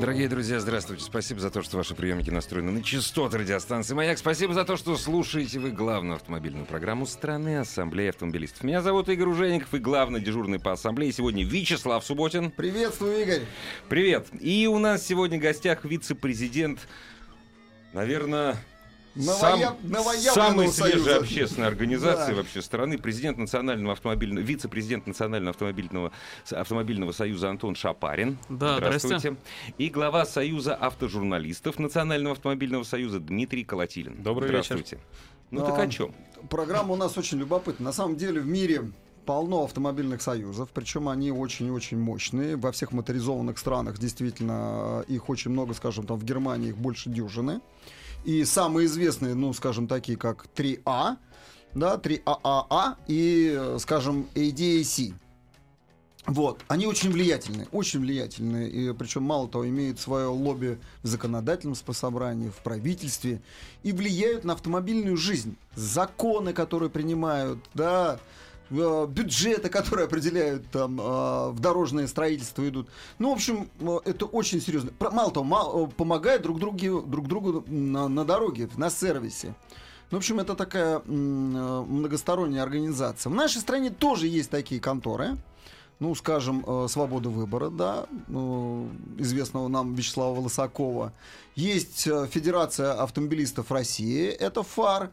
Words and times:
Дорогие 0.00 0.28
друзья, 0.28 0.60
здравствуйте. 0.60 1.02
Спасибо 1.02 1.40
за 1.40 1.50
то, 1.50 1.60
что 1.60 1.76
ваши 1.76 1.96
приемники 1.96 2.30
настроены 2.30 2.70
на 2.70 2.84
частоты 2.84 3.38
радиостанции 3.38 3.94
«Маяк». 3.94 4.16
Спасибо 4.18 4.54
за 4.54 4.64
то, 4.64 4.76
что 4.76 4.96
слушаете 4.96 5.58
вы 5.58 5.72
главную 5.72 6.14
автомобильную 6.14 6.66
программу 6.66 7.04
страны 7.04 7.58
Ассамблеи 7.58 8.10
автомобилистов. 8.10 8.62
Меня 8.62 8.80
зовут 8.80 9.08
Игорь 9.08 9.26
Ужеников 9.26 9.74
и 9.74 9.78
главный 9.78 10.20
дежурный 10.20 10.60
по 10.60 10.70
Ассамблее 10.70 11.10
сегодня 11.10 11.44
Вячеслав 11.44 12.04
Субботин. 12.04 12.52
Приветствую, 12.52 13.22
Игорь. 13.22 13.42
Привет. 13.88 14.28
И 14.40 14.68
у 14.68 14.78
нас 14.78 15.04
сегодня 15.04 15.36
в 15.38 15.42
гостях 15.42 15.84
вице-президент, 15.84 16.78
наверное, 17.92 18.56
Новоя... 19.14 19.76
Сам, 20.18 20.34
самой 20.34 20.68
свежей 20.68 21.18
общественной 21.18 21.66
организации 21.66 22.32
да. 22.32 22.36
вообще 22.36 22.62
страны, 22.62 22.98
президент 22.98 23.38
национального 23.38 23.92
автомобильного, 23.92 24.44
вице-президент 24.44 25.06
национального 25.06 25.50
автомобильного, 25.50 26.12
автомобильного 26.50 27.12
союза 27.12 27.50
Антон 27.50 27.74
Шапарин. 27.74 28.38
Да, 28.48 28.76
здравствуйте. 28.76 29.36
И 29.78 29.88
глава 29.88 30.24
союза 30.24 30.74
автожурналистов 30.74 31.78
национального 31.78 32.34
автомобильного 32.34 32.84
союза 32.84 33.20
Дмитрий 33.20 33.64
Колотилин. 33.64 34.22
Добрый 34.22 34.48
здравствуйте. 34.48 34.96
вечер. 34.96 35.00
Ну 35.50 35.62
а, 35.62 35.66
так 35.66 35.78
о 35.78 35.88
чем? 35.88 36.14
Программа 36.50 36.92
у 36.92 36.96
нас 36.96 37.16
очень 37.16 37.38
любопытна. 37.38 37.86
На 37.86 37.92
самом 37.92 38.16
деле 38.16 38.40
в 38.40 38.46
мире 38.46 38.92
полно 39.24 39.64
автомобильных 39.64 40.22
союзов, 40.22 40.70
причем 40.72 41.08
они 41.08 41.30
очень-очень 41.30 41.98
мощные. 41.98 42.56
Во 42.56 42.72
всех 42.72 42.92
моторизованных 42.92 43.58
странах 43.58 43.98
действительно 43.98 45.04
их 45.06 45.28
очень 45.28 45.50
много, 45.50 45.74
скажем, 45.74 46.06
там 46.06 46.16
в 46.18 46.24
Германии 46.24 46.70
их 46.70 46.78
больше 46.78 47.10
дюжины. 47.10 47.60
И 48.24 48.44
самые 48.44 48.86
известные, 48.86 49.34
ну, 49.34 49.52
скажем, 49.52 49.88
такие 49.88 50.18
как 50.18 50.46
3А, 50.54 51.16
да, 51.74 51.96
3ААА 51.96 52.96
и, 53.06 53.76
скажем, 53.78 54.26
ADAC. 54.34 55.14
Вот, 56.26 56.60
они 56.68 56.86
очень 56.86 57.10
влиятельны, 57.10 57.68
очень 57.72 58.00
влиятельны, 58.00 58.68
и 58.68 58.92
причем 58.92 59.22
мало 59.22 59.48
того 59.48 59.66
имеют 59.66 59.98
свое 59.98 60.26
лобби 60.26 60.78
в 61.02 61.06
законодательном 61.06 61.74
собрании, 61.74 62.50
в 62.50 62.62
правительстве 62.62 63.40
и 63.82 63.92
влияют 63.92 64.44
на 64.44 64.52
автомобильную 64.52 65.16
жизнь, 65.16 65.56
законы, 65.74 66.52
которые 66.52 66.90
принимают, 66.90 67.60
да, 67.72 68.20
бюджеты, 68.70 69.68
которые 69.68 70.06
определяют 70.06 70.70
там 70.70 71.00
э, 71.00 71.50
в 71.50 71.60
дорожное 71.60 72.06
строительство 72.06 72.68
идут. 72.68 72.88
Ну, 73.18 73.30
в 73.30 73.32
общем, 73.32 73.70
э, 73.80 73.98
это 74.04 74.26
очень 74.26 74.60
серьезно. 74.60 74.90
Мало 75.00 75.30
того, 75.30 75.86
помогают 75.86 76.42
друг, 76.42 76.58
другу, 76.58 77.02
друг 77.02 77.28
другу 77.28 77.64
на, 77.66 78.08
на 78.08 78.24
дороге, 78.24 78.68
на 78.76 78.90
сервисе. 78.90 79.54
Ну, 80.10 80.16
в 80.16 80.20
общем, 80.20 80.40
это 80.40 80.54
такая 80.54 81.00
многосторонняя 81.00 82.62
организация. 82.62 83.30
В 83.30 83.34
нашей 83.34 83.60
стране 83.60 83.90
тоже 83.90 84.26
есть 84.26 84.50
такие 84.50 84.80
конторы. 84.80 85.36
Ну, 86.00 86.14
скажем, 86.14 86.64
«Свобода 86.88 87.28
выбора», 87.28 87.70
да, 87.70 88.06
известного 89.18 89.66
нам 89.66 89.94
Вячеслава 89.94 90.36
Волосакова. 90.36 91.12
Есть 91.56 92.02
Федерация 92.04 92.92
автомобилистов 92.92 93.72
России, 93.72 94.28
это 94.28 94.62
ФАР. 94.62 95.10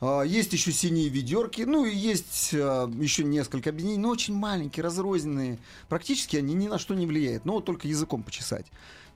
А, 0.00 0.22
есть 0.22 0.52
еще 0.52 0.72
синие 0.72 1.08
ведерки, 1.08 1.62
ну 1.62 1.84
и 1.84 1.94
есть 1.94 2.50
а, 2.54 2.88
еще 2.98 3.24
несколько 3.24 3.70
объединений, 3.70 3.98
но 3.98 4.10
очень 4.10 4.34
маленькие, 4.34 4.84
разрозненные. 4.84 5.58
Практически 5.88 6.36
они 6.36 6.54
ни 6.54 6.68
на 6.68 6.78
что 6.78 6.94
не 6.94 7.06
влияют, 7.06 7.44
но 7.44 7.54
вот 7.54 7.64
только 7.64 7.88
языком 7.88 8.22
почесать. 8.22 8.66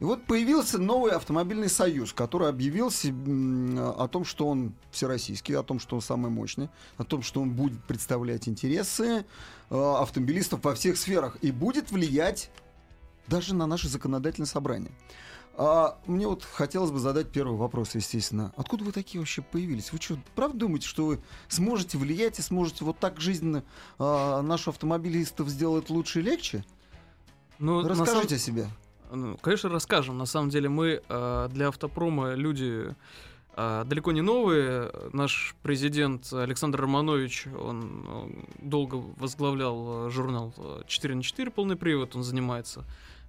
И 0.00 0.04
вот 0.04 0.25
появился 0.25 0.78
новый 0.78 1.12
автомобильный 1.12 1.69
союз, 1.69 2.12
который 2.12 2.48
объявился 2.48 3.09
о 3.09 4.09
том, 4.09 4.25
что 4.25 4.48
он 4.48 4.75
всероссийский, 4.91 5.56
о 5.56 5.62
том, 5.62 5.78
что 5.78 5.94
он 5.94 6.03
самый 6.03 6.31
мощный, 6.31 6.71
о 6.97 7.04
том, 7.04 7.22
что 7.22 7.41
он 7.41 7.50
будет 7.50 7.84
представлять 7.84 8.48
интересы 8.48 9.25
а, 9.71 10.03
автомобилистов 10.03 10.65
во 10.65 10.75
всех 10.75 10.97
сферах 10.97 11.37
и 11.42 11.53
будет 11.53 11.92
влиять 11.92 12.50
даже 13.28 13.54
на 13.54 13.66
наше 13.66 13.88
законодательное 13.88 14.48
собрание. 14.48 14.91
А 15.55 15.99
мне 16.07 16.27
вот 16.27 16.45
хотелось 16.45 16.91
бы 16.91 16.99
задать 16.99 17.31
первый 17.31 17.57
вопрос, 17.57 17.95
естественно. 17.95 18.53
Откуда 18.57 18.85
вы 18.85 18.93
такие 18.93 19.21
вообще 19.21 19.43
появились? 19.43 19.93
Вы 19.93 19.99
что, 20.01 20.17
правда 20.35 20.59
думаете, 20.59 20.89
что 20.89 21.05
вы 21.05 21.21
сможете 21.49 21.99
влиять 21.99 22.39
и 22.39 22.43
сможете 22.43 22.85
вот 22.85 22.99
так 22.99 23.21
жизненно 23.21 23.63
а, 23.99 24.41
нашу 24.41 24.71
автомобилистов 24.71 25.49
сделать 25.49 25.91
лучше 25.91 26.21
и 26.21 26.23
легче? 26.23 26.65
Ну, 27.59 27.87
Расскажите 27.87 28.29
сам... 28.29 28.37
о 28.37 28.39
себе. 28.39 28.67
Ну, 29.11 29.37
конечно, 29.43 29.69
расскажем. 29.69 30.17
На 30.17 30.25
самом 30.25 30.49
деле 30.49 30.71
мы 30.71 31.03
э, 31.07 31.49
для 31.53 31.69
автопрома 31.69 32.33
люди 32.33 32.95
э, 33.55 33.84
далеко 33.87 34.11
не 34.13 34.23
новые. 34.23 34.91
Наш 35.13 35.55
президент 35.63 36.33
Александр 36.33 36.81
Романович, 36.81 37.47
он, 37.49 38.09
он 38.09 38.47
долго 38.59 38.95
возглавлял 38.95 40.09
журнал 40.09 40.55
4 40.87 41.15
на 41.15 41.23
4 41.23 41.51
полный 41.51 41.77
привод, 41.77 42.17
он 42.17 42.25
занимается 42.25 42.81
а, 42.81 42.84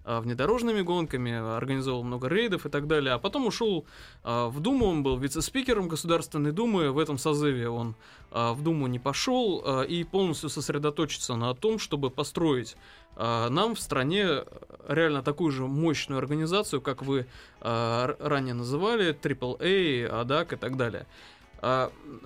внедорожными 0.05 0.81
гонками, 0.81 1.31
организовал 1.31 2.03
много 2.03 2.27
рейдов 2.27 2.65
и 2.65 2.69
так 2.69 2.87
далее. 2.87 3.13
А 3.13 3.19
потом 3.19 3.47
ушел 3.47 3.85
а, 4.23 4.49
в 4.49 4.59
Думу, 4.59 4.87
он 4.87 5.03
был 5.03 5.17
вице-спикером 5.17 5.87
Государственной 5.87 6.51
Думы. 6.51 6.91
В 6.91 6.99
этом 6.99 7.17
созыве 7.17 7.69
он 7.69 7.95
а, 8.31 8.53
в 8.53 8.61
Думу 8.63 8.87
не 8.87 8.99
пошел 8.99 9.83
и 9.83 10.03
полностью 10.03 10.49
сосредоточится 10.49 11.35
на 11.35 11.53
том, 11.53 11.79
чтобы 11.79 12.09
построить 12.09 12.75
нам 13.15 13.75
в 13.75 13.79
стране 13.79 14.43
реально 14.87 15.21
такую 15.21 15.51
же 15.51 15.67
мощную 15.67 16.17
организацию, 16.17 16.81
как 16.81 17.03
вы 17.03 17.27
ранее 17.61 18.55
называли, 18.55 19.13
AAA, 19.13 20.09
ADAC 20.09 20.55
и 20.55 20.57
так 20.57 20.77
далее. 20.77 21.05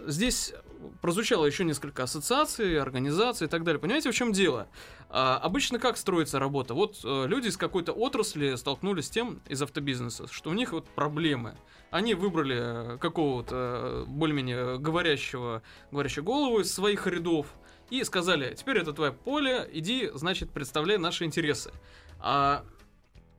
Здесь 0.05 0.53
прозвучало 1.01 1.45
еще 1.45 1.63
несколько 1.63 2.03
ассоциаций, 2.03 2.79
организаций 2.79 3.47
и 3.47 3.49
так 3.49 3.63
далее. 3.63 3.79
Понимаете, 3.79 4.11
в 4.11 4.15
чем 4.15 4.31
дело? 4.31 4.67
А, 5.09 5.37
обычно 5.37 5.79
как 5.79 5.97
строится 5.97 6.39
работа? 6.39 6.73
Вот 6.73 6.99
а, 7.03 7.25
люди 7.25 7.47
из 7.47 7.57
какой-то 7.57 7.93
отрасли 7.93 8.55
столкнулись 8.55 9.07
с 9.07 9.09
тем, 9.09 9.41
из 9.47 9.61
автобизнеса, 9.61 10.27
что 10.31 10.49
у 10.49 10.53
них 10.53 10.71
вот 10.71 10.87
проблемы. 10.89 11.55
Они 11.89 12.13
выбрали 12.13 12.95
э, 12.95 12.97
какого-то 12.97 13.55
э, 13.55 14.05
более-менее 14.07 14.77
говорящего, 14.77 15.61
говорящего 15.91 16.23
голову 16.23 16.59
из 16.59 16.73
своих 16.73 17.07
рядов 17.07 17.47
и 17.89 18.03
сказали, 18.03 18.53
теперь 18.55 18.79
это 18.79 18.91
твое 18.91 19.13
поле, 19.13 19.69
иди, 19.71 20.11
значит, 20.13 20.51
представляй 20.51 20.97
наши 20.97 21.23
интересы. 21.23 21.71
А 22.19 22.65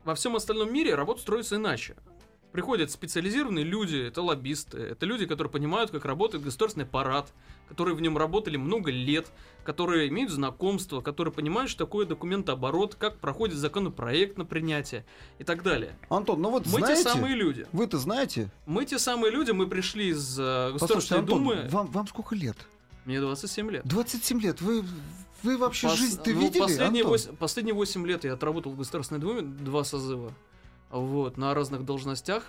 во 0.05 0.15
всем 0.15 0.37
остальном 0.37 0.73
мире 0.73 0.95
работа 0.95 1.21
строится 1.21 1.57
иначе. 1.57 1.97
Приходят 2.53 2.91
специализированные 2.91 3.65
люди, 3.65 3.97
это 3.97 4.23
лоббисты, 4.23 4.79
это 4.79 5.05
люди, 5.05 5.27
которые 5.27 5.51
понимают, 5.51 5.91
как 5.91 6.07
работает 6.07 6.43
государственный 6.43 6.87
аппарат, 6.87 7.33
которые 7.69 7.95
в 7.95 8.01
нем 8.01 8.17
работали 8.17 8.57
много 8.57 8.91
лет, 8.91 9.31
которые 9.65 10.09
имеют 10.09 10.31
знакомство, 10.31 11.03
которые 11.03 11.33
понимают, 11.33 11.71
что 11.71 11.85
такое 11.85 12.07
документооборот, 12.07 12.95
как 12.95 13.19
проходит 13.19 13.57
законопроект 13.57 14.39
на 14.39 14.47
принятие 14.47 15.05
и 15.39 15.45
так 15.45 15.63
далее. 15.63 15.99
Антон, 16.09 16.41
ну 16.41 16.51
вот 16.51 16.65
мы 16.67 16.79
знаете, 16.79 17.03
те 17.03 17.09
самые 17.09 17.35
люди. 17.35 17.67
Вы-то 17.73 17.99
знаете? 17.99 18.51
Мы 18.65 18.87
те 18.87 18.99
самые 18.99 19.31
люди, 19.31 19.51
мы 19.51 19.67
пришли 19.67 20.09
из 20.09 20.39
э, 20.41 20.73
Государственной 20.73 21.21
Антон, 21.21 21.39
Думы. 21.45 21.69
Вам, 21.71 21.87
вам 21.89 22.07
сколько 22.07 22.35
лет? 22.35 22.57
Мне 23.05 23.21
27 23.21 23.71
лет. 23.71 23.83
27 23.87 24.41
лет. 24.41 24.61
Вы 24.63 24.85
вы 25.43 25.57
вообще 25.57 25.89
Пос... 25.89 25.99
жизнь-то 25.99 26.31
ну, 26.31 26.41
видели, 26.41 26.63
последние, 26.63 27.05
8, 27.05 27.37
последние 27.37 27.75
8 27.75 28.07
лет 28.07 28.25
я 28.25 28.33
отработал 28.33 28.73
в 28.73 28.77
Государственной 28.77 29.21
Думе, 29.21 29.43
два 29.43 29.85
созыва 29.85 30.33
вот, 30.91 31.37
на 31.37 31.55
разных 31.55 31.85
должностях. 31.85 32.45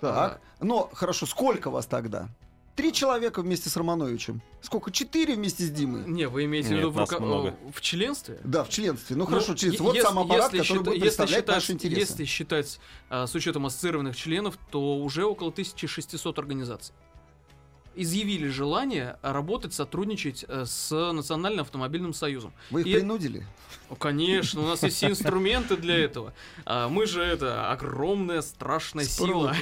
Так, 0.00 0.40
а... 0.60 0.64
но 0.64 0.90
хорошо, 0.92 1.26
сколько 1.26 1.70
вас 1.70 1.86
тогда? 1.86 2.28
Три 2.76 2.92
человека 2.92 3.40
вместе 3.40 3.70
с 3.70 3.76
Романовичем. 3.76 4.42
Сколько? 4.60 4.90
Четыре 4.90 5.36
вместе 5.36 5.62
с 5.62 5.70
Димой? 5.70 6.02
Не, 6.06 6.26
вы 6.26 6.44
имеете 6.46 6.70
в 6.70 6.78
виду 6.78 6.90
в, 6.90 6.98
рука... 6.98 7.18
в 7.20 7.80
членстве? 7.80 8.40
Да, 8.42 8.64
в 8.64 8.68
членстве. 8.68 9.14
Ну, 9.14 9.24
ну 9.24 9.30
хорошо, 9.30 9.54
членство. 9.54 9.84
Вот 9.84 9.96
сам 9.96 10.18
аппарат, 10.18 10.46
который 10.46 10.64
счит... 10.64 10.82
будет 10.82 11.00
представлять 11.00 11.36
считать, 11.36 11.54
наши 11.54 11.72
интересы. 11.72 12.00
Если 12.00 12.24
считать 12.24 12.80
а, 13.08 13.28
с 13.28 13.34
учетом 13.36 13.66
ассоциированных 13.66 14.16
членов, 14.16 14.58
то 14.72 14.96
уже 14.96 15.24
около 15.24 15.50
1600 15.50 16.36
организаций 16.38 16.94
изъявили 17.96 18.48
желание 18.48 19.16
работать, 19.22 19.74
сотрудничать 19.74 20.44
э, 20.48 20.64
с 20.66 20.90
Национальным 20.90 21.62
автомобильным 21.62 22.14
союзом. 22.14 22.52
Вы 22.70 22.82
их 22.82 22.86
И... 22.86 22.94
принудили? 22.94 23.46
Ну, 23.90 23.96
конечно, 23.96 24.62
у 24.62 24.66
нас 24.66 24.82
есть 24.82 24.96
все 24.96 25.08
инструменты 25.08 25.76
для 25.76 25.96
этого. 25.98 26.32
А 26.64 26.88
мы 26.88 27.06
же 27.06 27.22
это 27.22 27.70
огромная 27.70 28.42
страшная 28.42 29.04
сила. 29.04 29.54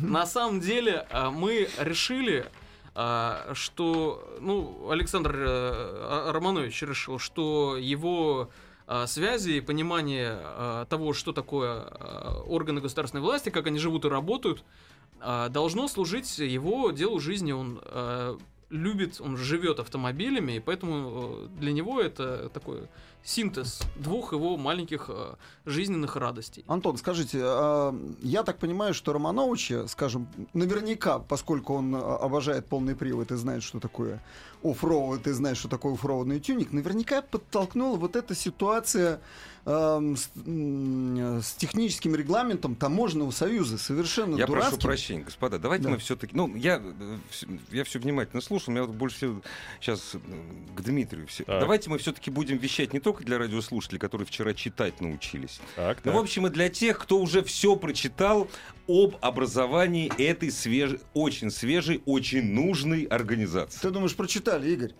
На 0.00 0.26
самом 0.26 0.60
деле 0.60 1.06
а, 1.10 1.30
мы 1.30 1.68
решили 1.78 2.46
а, 2.94 3.52
что, 3.54 4.38
ну, 4.40 4.90
Александр 4.90 5.34
э, 5.36 6.30
Романович 6.30 6.82
решил, 6.82 7.18
что 7.18 7.76
его 7.76 8.50
связи, 9.06 9.58
понимание 9.58 10.38
а, 10.40 10.84
того, 10.84 11.12
что 11.12 11.32
такое 11.32 11.82
органы 12.46 12.80
государственной 12.80 13.20
власти, 13.20 13.48
как 13.48 13.66
они 13.66 13.80
живут 13.80 14.04
и 14.04 14.08
работают, 14.08 14.62
должно 15.20 15.88
служить 15.88 16.38
его 16.38 16.90
делу 16.90 17.20
жизни. 17.20 17.52
Он 17.52 17.80
а, 17.82 18.38
любит, 18.70 19.20
он 19.20 19.36
живет 19.36 19.78
автомобилями, 19.78 20.52
и 20.52 20.60
поэтому 20.60 21.46
э, 21.46 21.48
для 21.60 21.72
него 21.72 22.00
это 22.00 22.48
такой 22.48 22.82
синтез 23.26 23.80
двух 23.96 24.32
его 24.32 24.56
маленьких 24.56 25.06
э, 25.08 25.34
жизненных 25.64 26.14
радостей. 26.14 26.64
Антон, 26.68 26.96
скажите, 26.96 27.40
а, 27.42 27.92
я 28.22 28.44
так 28.44 28.58
понимаю, 28.58 28.94
что 28.94 29.12
Романовича, 29.12 29.88
скажем, 29.88 30.28
наверняка, 30.54 31.18
поскольку 31.18 31.74
он 31.74 31.94
а, 31.96 32.18
обожает 32.18 32.66
полный 32.66 32.94
привод 32.94 33.32
и 33.32 33.34
знает, 33.36 33.64
что 33.64 33.80
такое 33.80 34.22
оффроуд, 34.62 35.26
и 35.26 35.32
знает, 35.32 35.56
что 35.56 35.68
такое 35.68 35.94
оффроудный 35.94 36.38
тюнинг, 36.40 36.72
наверняка 36.72 37.20
подтолкнула 37.20 37.96
вот 37.96 38.16
эта 38.16 38.34
ситуация 38.34 39.20
эм, 39.64 40.16
с, 40.16 40.30
м, 40.46 41.40
с 41.42 41.52
техническим 41.54 42.14
регламентом 42.16 42.74
таможенного 42.74 43.30
союза. 43.32 43.78
Совершенно 43.78 44.36
Я 44.36 44.46
дурацким. 44.46 44.72
прошу 44.72 44.86
прощения, 44.86 45.24
господа, 45.24 45.58
давайте 45.58 45.84
Да. 45.84 45.90
мы 45.90 45.98
все-таки... 45.98 46.34
Ну, 46.34 46.54
я, 46.56 46.80
э, 46.82 47.18
я 47.70 47.84
все 47.84 47.98
внимательно 47.98 48.40
слушал, 48.40 48.72
меня 48.72 48.84
вот 48.84 48.94
больше 48.96 49.16
всего 49.16 49.42
сейчас 49.80 50.14
к 50.74 50.80
Дмитрию. 50.80 51.26
Все. 51.26 51.44
Так. 51.44 51.60
Давайте 51.60 51.90
мы 51.90 51.98
все-таки 51.98 52.30
будем 52.30 52.56
вещать 52.58 52.92
не 52.92 53.00
только 53.00 53.15
для 53.24 53.38
радиослушателей, 53.38 53.98
которые 53.98 54.26
вчера 54.26 54.52
читать 54.54 55.00
научились, 55.00 55.60
Так, 55.76 55.98
Ну, 56.04 56.12
так. 56.12 56.14
в 56.14 56.18
общем, 56.22 56.46
и 56.46 56.50
для 56.50 56.68
тех, 56.68 56.98
кто 56.98 57.18
уже 57.18 57.42
все 57.42 57.76
прочитал 57.76 58.48
об 58.88 59.16
образовании 59.20 60.10
этой 60.20 60.50
свеж... 60.50 60.96
очень 61.14 61.50
свежей, 61.50 62.02
очень 62.06 62.52
нужной 62.52 63.04
организации. 63.04 63.78
Ты 63.80 63.90
думаешь, 63.90 64.14
прочитали, 64.14 64.70
Игорь? 64.70 64.92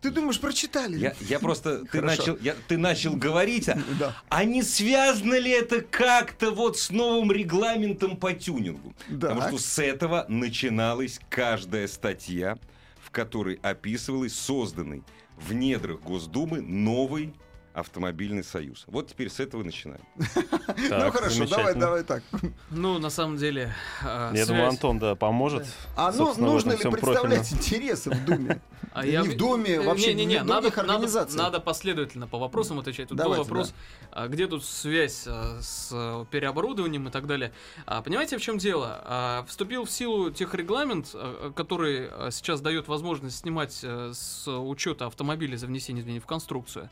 Ты 0.00 0.10
думаешь, 0.10 0.38
прочитали? 0.38 0.98
Я, 0.98 1.14
я 1.20 1.38
просто... 1.38 1.78
Ты 1.86 1.98
Хорошо. 2.00 2.16
начал, 2.18 2.38
я- 2.42 2.56
ты 2.68 2.76
начал 2.76 3.16
говорить, 3.16 3.70
а, 3.70 3.78
Да, 3.98 4.14
а 4.28 4.44
не 4.44 4.62
связано 4.62 5.38
ли 5.38 5.50
это 5.50 5.80
как-то 5.80 6.50
вот 6.50 6.78
с 6.78 6.90
новым 6.90 7.32
регламентом 7.32 8.18
по 8.18 8.34
тюнингу? 8.34 8.94
да. 9.08 9.28
Потому 9.30 9.56
что 9.58 9.66
с 9.66 9.78
этого 9.78 10.26
начиналась 10.28 11.18
каждая 11.30 11.88
статья, 11.88 12.58
в 13.02 13.10
которой 13.10 13.58
описывалась 13.62 14.34
созданный 14.34 15.02
в 15.36 15.52
недрах 15.52 16.00
Госдумы 16.00 16.60
новый 16.60 17.34
автомобильный 17.74 18.44
союз. 18.44 18.84
Вот 18.86 19.08
теперь 19.08 19.28
с 19.28 19.40
этого 19.40 19.62
начинаем. 19.62 20.02
Ну 20.76 21.10
хорошо, 21.10 21.46
давай, 21.46 21.74
давай 21.74 22.02
так. 22.04 22.22
Ну, 22.70 22.98
на 22.98 23.10
самом 23.10 23.36
деле, 23.36 23.74
э, 24.02 24.32
Я 24.34 24.46
думаю, 24.46 24.68
Антон, 24.68 24.98
да, 24.98 25.14
поможет. 25.14 25.66
А 25.96 26.12
ну, 26.12 26.34
нужно 26.36 26.72
ли 26.72 26.90
представлять 26.90 27.52
интересы 27.52 28.10
в 28.10 28.24
Думе? 28.24 28.60
А 28.94 29.04
Не 29.04 29.10
я- 29.12 29.24
в 29.24 29.36
Доме, 29.36 29.72
Э, 29.74 29.80
вообще 29.82 30.14
не-не-не, 30.14 30.34
не 30.34 30.40
в 30.40 30.44
надо, 30.46 30.60
других 30.62 30.76
надо, 30.76 30.92
организациях. 30.92 31.42
надо 31.42 31.58
последовательно 31.60 32.28
по 32.28 32.38
вопросам 32.38 32.78
отвечать. 32.78 33.08
Тут 33.08 33.18
Давайте, 33.18 33.42
был 33.42 33.48
вопрос, 33.48 33.74
а, 34.12 34.28
где 34.28 34.46
тут 34.46 34.64
связь 34.64 35.24
а, 35.26 35.58
с 35.60 35.90
а, 35.92 36.24
переоборудованием 36.26 37.08
и 37.08 37.10
так 37.10 37.26
далее. 37.26 37.52
А, 37.86 38.02
понимаете, 38.02 38.38
в 38.38 38.40
чем 38.40 38.56
дело? 38.58 39.00
А, 39.04 39.44
вступил 39.48 39.84
в 39.84 39.90
силу 39.90 40.30
техрегламент, 40.30 41.12
который 41.56 42.08
сейчас 42.30 42.60
дает 42.60 42.86
возможность 42.86 43.38
снимать 43.38 43.72
с 43.82 44.44
учета 44.46 45.06
автомобиля 45.06 45.56
за 45.56 45.66
внесение 45.66 46.00
изменений 46.02 46.20
в 46.20 46.26
конструкцию. 46.26 46.88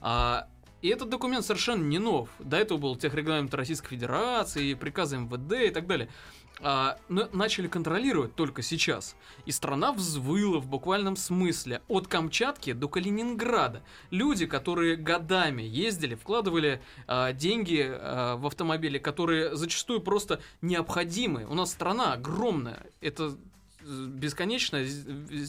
А, 0.00 0.48
и 0.84 0.88
этот 0.88 1.08
документ 1.08 1.46
совершенно 1.46 1.82
не 1.82 1.98
нов. 1.98 2.28
До 2.38 2.58
этого 2.58 2.76
был 2.76 2.94
техрегламент 2.96 3.54
Российской 3.54 3.88
Федерации, 3.88 4.74
приказы 4.74 5.16
МВД 5.16 5.52
и 5.52 5.70
так 5.70 5.86
далее. 5.86 6.10
А, 6.60 6.98
но 7.08 7.26
начали 7.32 7.68
контролировать 7.68 8.34
только 8.34 8.60
сейчас. 8.60 9.16
И 9.46 9.50
страна 9.50 9.92
взвыла 9.92 10.58
в 10.60 10.66
буквальном 10.66 11.16
смысле 11.16 11.80
от 11.88 12.06
Камчатки 12.06 12.74
до 12.74 12.88
Калининграда. 12.88 13.82
Люди, 14.10 14.44
которые 14.44 14.96
годами 14.96 15.62
ездили, 15.62 16.16
вкладывали 16.16 16.82
а, 17.06 17.32
деньги 17.32 17.82
а, 17.90 18.36
в 18.36 18.46
автомобили, 18.46 18.98
которые 18.98 19.56
зачастую 19.56 20.02
просто 20.02 20.40
необходимы. 20.60 21.46
У 21.48 21.54
нас 21.54 21.70
страна 21.72 22.12
огромная. 22.12 22.86
Это 23.00 23.34
э, 23.80 24.06
бесконечно 24.06 24.84
з- 24.84 25.06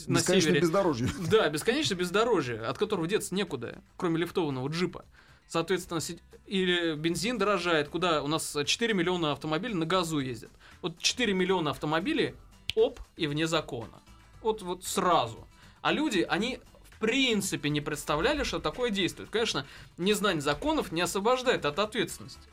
на 0.08 0.16
Бесконечно 0.16 0.42
севере. 0.50 0.62
бездорожье. 0.62 1.10
Да, 1.30 1.50
бесконечно 1.50 1.94
бездорожье, 1.96 2.62
от 2.62 2.78
которого 2.78 3.06
деться 3.06 3.36
некуда, 3.36 3.82
кроме 3.98 4.18
лифтованного 4.20 4.70
джипа. 4.70 5.04
Соответственно, 5.48 6.02
или 6.46 6.96
бензин 6.96 7.38
дорожает, 7.38 7.90
куда 7.90 8.22
у 8.22 8.28
нас 8.28 8.56
4 8.66 8.94
миллиона 8.94 9.32
автомобилей 9.32 9.74
на 9.74 9.86
газу 9.86 10.20
ездят. 10.20 10.52
Вот 10.82 11.00
4 11.00 11.34
миллиона 11.34 11.72
автомобилей, 11.72 12.36
оп, 12.76 13.00
и 13.18 13.28
вне 13.28 13.48
закона. 13.48 14.02
Вот, 14.42 14.62
вот 14.62 14.84
сразу. 14.84 15.48
А 15.82 15.92
люди, 15.92 16.26
они 16.28 16.60
в 16.84 17.00
принципе 17.00 17.70
не 17.70 17.82
представляли, 17.82 18.44
что 18.44 18.60
такое 18.60 18.90
действует. 18.90 19.30
Конечно, 19.30 19.66
незнание 19.98 20.42
законов 20.42 20.92
не 20.92 21.02
освобождает 21.02 21.66
от 21.66 21.80
ответственности. 21.80 22.48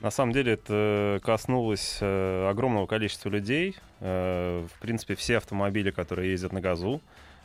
На 0.00 0.10
самом 0.10 0.32
деле 0.32 0.54
это 0.54 1.20
коснулось 1.22 1.98
э, 2.00 2.48
огромного 2.48 2.86
количества 2.86 3.28
людей. 3.28 3.76
Э, 4.00 4.66
в 4.66 4.80
принципе, 4.80 5.14
все 5.14 5.36
автомобили, 5.36 5.92
которые 5.92 6.32
ездят 6.32 6.52
на 6.52 6.60
газу, 6.60 7.00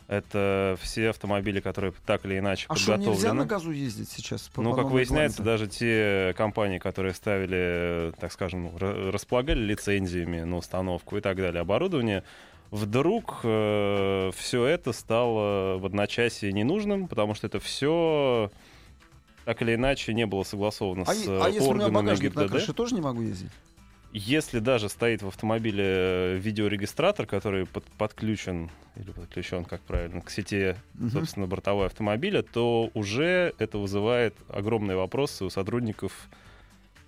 это 0.07 0.77
все 0.81 1.09
автомобили, 1.09 1.59
которые 1.59 1.94
так 2.06 2.25
или 2.25 2.38
иначе 2.39 2.65
А 2.69 2.75
что, 2.75 2.92
подготовлены. 2.94 3.13
нельзя 3.15 3.33
на 3.33 3.45
газу 3.45 3.71
ездить 3.71 4.09
сейчас? 4.09 4.44
по- 4.50 4.62
Ну, 4.62 4.74
как 4.74 4.86
выясняется, 4.89 5.39
регламенту? 5.42 5.65
даже 5.65 5.68
те 5.68 6.33
компании, 6.38 6.77
которые 6.80 7.13
ставили, 7.13 8.13
так 8.19 8.31
скажем, 8.31 8.68
ра- 8.77 9.12
располагали 9.12 9.59
лицензиями 9.59 10.42
на 10.42 10.57
установку 10.57 11.18
и 11.18 11.21
так 11.21 11.36
далее, 11.38 11.62
оборудование, 11.62 12.24
вдруг 12.71 13.39
все 13.39 14.65
это 14.65 14.92
стало 14.94 15.77
в 15.77 15.86
одночасье 15.86 16.51
ненужным, 16.51 17.07
потому 17.07 17.33
что 17.36 17.48
это 17.48 17.59
все 17.59 18.51
так 19.45 19.62
или 19.62 19.75
иначе 19.75 20.13
не 20.13 20.25
было 20.25 20.44
согласовано 20.44 21.04
А, 21.07 21.13
с 21.13 21.25
а 21.27 21.48
если 21.50 21.59
у 21.69 21.74
меня 21.74 21.86
органами 21.86 21.94
багажник 21.95 22.36
на 22.36 22.42
ГИБДД. 22.42 22.51
крыше, 22.51 22.74
тоже 22.74 22.95
не 22.95 23.01
могу 23.01 23.21
ездить? 23.21 23.51
Если 24.13 24.59
даже 24.59 24.89
стоит 24.89 25.21
в 25.21 25.27
автомобиле 25.27 25.83
э, 25.86 26.38
видеорегистратор, 26.38 27.25
который 27.25 27.65
под- 27.65 27.83
подключен, 27.98 28.69
или 28.95 29.12
подключен, 29.12 29.65
как 29.65 29.81
правильно, 29.81 30.21
к 30.21 30.30
сети, 30.31 30.75
Мгм. 30.95 31.12
собственно, 31.12 31.45
бортовой 31.48 31.88
автомобиля, 31.88 32.42
то 32.42 32.89
уже 32.94 33.54
это 33.59 33.77
вызывает 33.77 34.33
огромные 34.50 34.95
вопросы 34.98 35.44
у 35.45 35.50
сотрудников, 35.50 36.13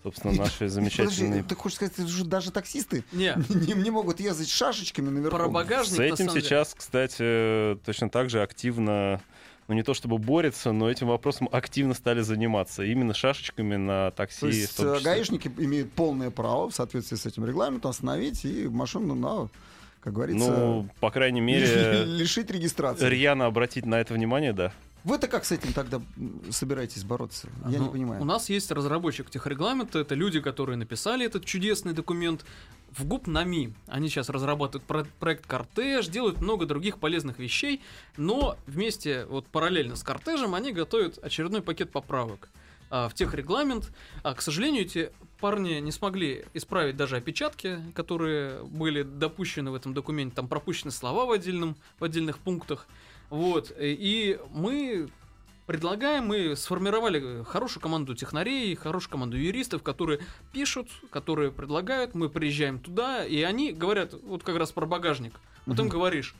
собственно, 0.03 0.33
нашей 0.33 0.67
замечательной... 0.69 1.29
Подожди, 1.29 1.47
ты 1.47 1.55
хочешь 1.55 1.77
сказать, 1.77 2.09
что 2.09 2.25
даже 2.25 2.51
таксисты 2.51 3.03
Не, 3.11 3.33
не, 3.49 3.73
не 3.81 3.91
могут 3.91 4.19
ездить 4.19 4.49
шашечками 4.49 5.09
наверху? 5.09 5.37
про 5.37 5.47
багажник 5.47 5.95
С 5.95 5.99
этим 5.99 6.29
сейчас, 6.29 6.75
кстати, 6.75 7.77
точно 7.85 8.09
так 8.09 8.29
же 8.29 8.41
активно, 8.43 9.21
ну 9.69 9.75
не 9.75 9.83
то 9.83 9.93
чтобы 9.93 10.17
борется, 10.17 10.71
но 10.73 10.89
этим 10.89 11.07
вопросом 11.07 11.47
активно 11.51 11.93
стали 11.93 12.21
заниматься. 12.21 12.83
Именно 12.83 13.13
шашечками 13.13 13.75
на 13.77 14.11
такси. 14.11 14.39
То 14.41 14.45
в 14.47 14.49
есть 14.49 14.75
том 14.77 14.87
э, 14.87 14.95
числе. 14.97 15.05
гаишники 15.11 15.51
имеют 15.59 15.91
полное 15.93 16.31
право 16.31 16.69
в 16.69 16.75
соответствии 16.75 17.15
с 17.15 17.25
этим 17.25 17.45
регламентом 17.45 17.91
остановить 17.91 18.43
и 18.45 18.67
машину 18.67 19.13
на, 19.15 19.47
как 20.01 20.13
говорится, 20.13 20.49
Ну, 20.51 20.89
по 20.99 21.11
крайней 21.11 21.41
мере, 21.41 22.03
лишить 22.05 22.49
регистрации. 22.51 23.07
рьяно 23.07 23.45
обратить 23.45 23.85
на 23.85 24.01
это 24.01 24.13
внимание, 24.15 24.53
да. 24.53 24.73
Вы-то 25.05 25.27
как 25.27 25.45
с 25.45 25.53
этим 25.53 25.71
тогда 25.71 26.01
собираетесь 26.49 27.05
бороться? 27.05 27.47
Я 27.69 27.77
Ну, 27.77 27.85
не 27.85 27.89
понимаю. 27.91 28.21
У 28.21 28.25
нас 28.25 28.49
есть 28.49 28.69
разработчик 28.69 29.29
техрегламента, 29.29 29.97
это 29.99 30.13
люди, 30.13 30.41
которые 30.41 30.75
написали 30.75 31.25
этот 31.25 31.45
чудесный 31.45 31.93
документ 31.93 32.43
в 32.97 33.05
ГУП 33.05 33.27
НАМИ. 33.27 33.73
Они 33.87 34.09
сейчас 34.09 34.29
разрабатывают 34.29 34.85
про- 34.85 35.07
проект 35.19 35.45
«Кортеж», 35.45 36.07
делают 36.07 36.41
много 36.41 36.65
других 36.65 36.97
полезных 36.99 37.39
вещей, 37.39 37.81
но 38.17 38.57
вместе, 38.67 39.25
вот 39.25 39.47
параллельно 39.47 39.95
с 39.95 40.03
«Кортежем», 40.03 40.55
они 40.55 40.71
готовят 40.71 41.17
очередной 41.23 41.61
пакет 41.61 41.91
поправок 41.91 42.49
а, 42.89 43.07
в 43.09 43.13
техрегламент. 43.13 43.91
А, 44.23 44.33
к 44.33 44.41
сожалению, 44.41 44.83
эти 44.83 45.11
парни 45.39 45.75
не 45.79 45.91
смогли 45.91 46.45
исправить 46.53 46.97
даже 46.97 47.17
опечатки, 47.17 47.79
которые 47.93 48.63
были 48.63 49.03
допущены 49.03 49.71
в 49.71 49.75
этом 49.75 49.93
документе. 49.93 50.35
Там 50.35 50.47
пропущены 50.47 50.91
слова 50.91 51.25
в, 51.25 51.31
отдельном, 51.31 51.75
в 51.99 52.03
отдельных 52.03 52.39
пунктах. 52.39 52.87
Вот. 53.29 53.71
э, 53.77 53.95
И 53.97 54.39
мы 54.51 55.09
предлагаем, 55.69 56.25
мы 56.25 56.55
сформировали 56.55 57.43
хорошую 57.43 57.83
команду 57.83 58.15
технарей, 58.15 58.73
хорошую 58.73 59.11
команду 59.11 59.37
юристов, 59.37 59.83
которые 59.83 60.19
пишут, 60.51 60.89
которые 61.11 61.51
предлагают, 61.51 62.15
мы 62.15 62.27
приезжаем 62.27 62.79
туда, 62.79 63.23
и 63.23 63.43
они 63.43 63.71
говорят, 63.71 64.15
вот 64.23 64.41
как 64.41 64.57
раз 64.57 64.71
про 64.71 64.87
багажник. 64.87 65.39
Вот 65.67 65.77
им 65.77 65.87
говоришь, 65.87 66.33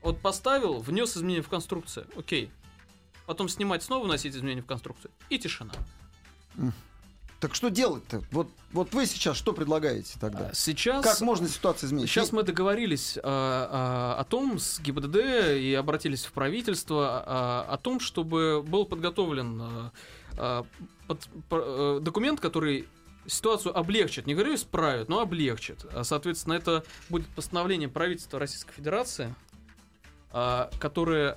вот 0.00 0.20
поставил, 0.20 0.78
внес 0.78 1.16
изменения 1.16 1.42
в 1.42 1.48
конструкцию, 1.48 2.06
окей. 2.16 2.52
Потом 3.26 3.48
снимать 3.48 3.82
снова, 3.82 4.04
вносить 4.04 4.36
изменения 4.36 4.62
в 4.62 4.66
конструкцию, 4.66 5.10
и 5.28 5.40
тишина. 5.40 5.72
Так 7.42 7.56
что 7.56 7.70
делать-то? 7.70 8.22
Вот, 8.30 8.46
вот 8.70 8.94
вы 8.94 9.04
сейчас 9.04 9.36
что 9.36 9.52
предлагаете 9.52 10.16
тогда? 10.20 10.50
А 10.50 10.54
Сейчас... 10.54 11.04
Как 11.04 11.20
можно 11.22 11.48
ситуацию 11.48 11.88
изменить? 11.88 12.08
Сейчас 12.08 12.30
мы 12.30 12.44
договорились 12.44 13.18
а, 13.20 14.14
а, 14.16 14.20
о 14.20 14.24
том 14.24 14.60
с 14.60 14.78
ГИБДД 14.78 15.16
и 15.58 15.74
обратились 15.74 16.24
в 16.24 16.30
правительство 16.30 17.24
а, 17.26 17.66
о 17.68 17.78
том, 17.78 17.98
чтобы 17.98 18.62
был 18.62 18.84
подготовлен 18.86 19.60
а, 20.38 20.64
под- 21.08 21.28
по- 21.48 21.96
э, 21.96 22.00
документ, 22.00 22.38
который 22.38 22.88
ситуацию 23.26 23.76
облегчит, 23.76 24.28
не 24.28 24.34
говорю 24.34 24.54
исправит, 24.54 25.08
но 25.08 25.18
облегчит. 25.18 25.84
Соответственно, 26.04 26.54
это 26.54 26.84
будет 27.08 27.26
постановление 27.34 27.88
правительства 27.88 28.38
Российской 28.38 28.72
Федерации, 28.72 29.34
которое 30.30 31.36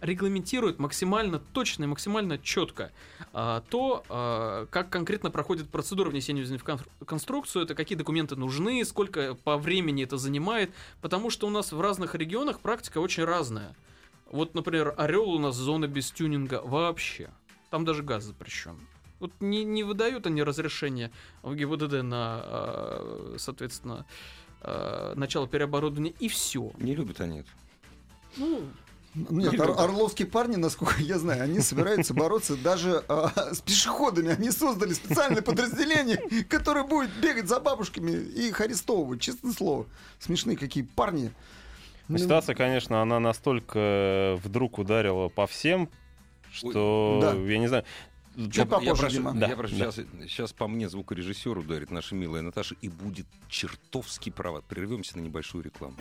регламентирует 0.00 0.78
максимально 0.78 1.38
точно 1.38 1.84
и 1.84 1.86
максимально 1.86 2.38
четко 2.38 2.92
а, 3.32 3.62
то, 3.68 4.04
а, 4.08 4.66
как 4.66 4.90
конкретно 4.90 5.30
проходит 5.30 5.68
процедура 5.68 6.10
внесения 6.10 6.44
в 6.58 6.64
кон- 6.64 6.80
конструкцию, 7.04 7.64
это 7.64 7.74
какие 7.74 7.98
документы 7.98 8.36
нужны, 8.36 8.84
сколько 8.84 9.34
по 9.34 9.56
времени 9.56 10.04
это 10.04 10.16
занимает, 10.16 10.70
потому 11.00 11.30
что 11.30 11.46
у 11.46 11.50
нас 11.50 11.72
в 11.72 11.80
разных 11.80 12.14
регионах 12.14 12.60
практика 12.60 12.98
очень 12.98 13.24
разная. 13.24 13.74
Вот, 14.30 14.54
например, 14.54 14.94
Орел 14.96 15.30
у 15.30 15.38
нас 15.38 15.56
зона 15.56 15.86
без 15.86 16.10
тюнинга 16.10 16.60
вообще. 16.62 17.30
Там 17.70 17.84
даже 17.84 18.02
газ 18.02 18.24
запрещен. 18.24 18.78
Вот 19.20 19.32
не, 19.40 19.64
не 19.64 19.82
выдают 19.82 20.26
они 20.26 20.42
разрешение 20.42 21.10
в 21.42 21.54
ГИБДД 21.54 22.02
на, 22.02 22.40
а, 22.42 23.34
соответственно, 23.38 24.06
а, 24.60 25.14
начало 25.16 25.48
переоборудования, 25.48 26.14
и 26.18 26.28
все. 26.28 26.72
Не 26.78 26.94
любят 26.94 27.20
они 27.20 27.40
это. 27.40 27.50
Ну, 28.36 28.62
Нет, 29.14 29.58
ор- 29.58 29.80
орловские 29.80 30.28
парни, 30.28 30.56
насколько 30.56 31.00
я 31.02 31.18
знаю, 31.18 31.42
они 31.42 31.60
собираются 31.60 32.14
бороться 32.14 32.56
даже 32.56 33.04
а, 33.08 33.52
с 33.54 33.60
пешеходами. 33.60 34.30
Они 34.30 34.50
создали 34.50 34.92
специальное 34.92 35.42
подразделение, 35.42 36.18
которое 36.44 36.84
будет 36.84 37.10
бегать 37.20 37.48
за 37.48 37.58
бабушками 37.58 38.10
и 38.12 38.48
их 38.48 38.60
арестовывать. 38.60 39.20
Честное 39.20 39.52
слово. 39.52 39.86
Смешные 40.18 40.56
какие 40.56 40.84
парни. 40.84 41.32
Ну, 42.08 42.18
Ситуация, 42.18 42.54
конечно, 42.54 43.02
она 43.02 43.18
настолько 43.20 43.78
э, 43.78 44.34
вдруг 44.42 44.78
ударила 44.78 45.28
по 45.28 45.46
всем, 45.46 45.88
что 46.52 47.18
Да. 47.20 47.32
я 47.34 47.58
не 47.58 47.66
знаю. 47.66 47.84
Чуть 48.36 48.56
Я, 48.56 48.66
попозже, 48.66 48.86
я 48.86 48.94
прошу, 48.94 49.14
Дима. 49.16 49.46
я 49.48 49.56
прошу 49.56 49.76
да. 49.76 49.90
сейчас, 49.90 50.06
сейчас 50.28 50.52
по 50.52 50.68
мне 50.68 50.88
звукорежиссер 50.88 51.58
ударит 51.58 51.90
наша 51.90 52.14
милая 52.14 52.40
Наташа 52.42 52.76
и 52.80 52.88
будет 52.88 53.26
чертовски 53.48 54.30
права. 54.30 54.60
Прервемся 54.60 55.16
на 55.18 55.22
небольшую 55.22 55.64
рекламу. 55.64 55.96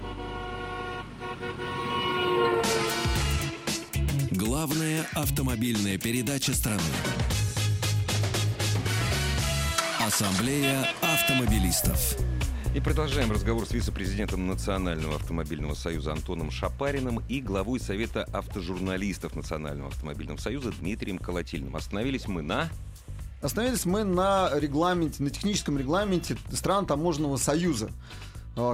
Главная 4.57 5.05
автомобильная 5.13 5.99
передача 5.99 6.51
страны. 6.51 6.81
Ассамблея 9.99 10.87
автомобилистов. 10.99 12.17
И 12.73 12.79
продолжаем 12.79 13.31
разговор 13.31 13.67
с 13.67 13.71
вице-президентом 13.71 14.47
Национального 14.47 15.17
автомобильного 15.17 15.75
союза 15.75 16.13
Антоном 16.13 16.49
Шапариным 16.49 17.21
и 17.29 17.39
главой 17.39 17.79
Совета 17.79 18.23
автожурналистов 18.33 19.35
Национального 19.35 19.89
автомобильного 19.89 20.39
союза 20.39 20.71
Дмитрием 20.71 21.19
Колотильным. 21.19 21.75
Остановились 21.75 22.27
мы 22.27 22.41
на... 22.41 22.67
Остановились 23.43 23.85
мы 23.85 24.05
на 24.05 24.49
регламенте, 24.55 25.21
на 25.21 25.29
техническом 25.29 25.77
регламенте 25.77 26.35
стран 26.51 26.87
таможенного 26.87 27.37
союза, 27.37 27.91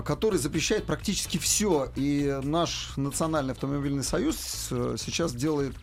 который 0.06 0.40
запрещает 0.40 0.86
практически 0.86 1.38
все. 1.38 1.90
И 1.96 2.40
наш 2.44 2.94
национальный 2.96 3.52
автомобильный 3.54 4.04
союз 4.04 4.68
э, 4.72 4.96
сейчас 4.98 5.34
делает 5.34 5.76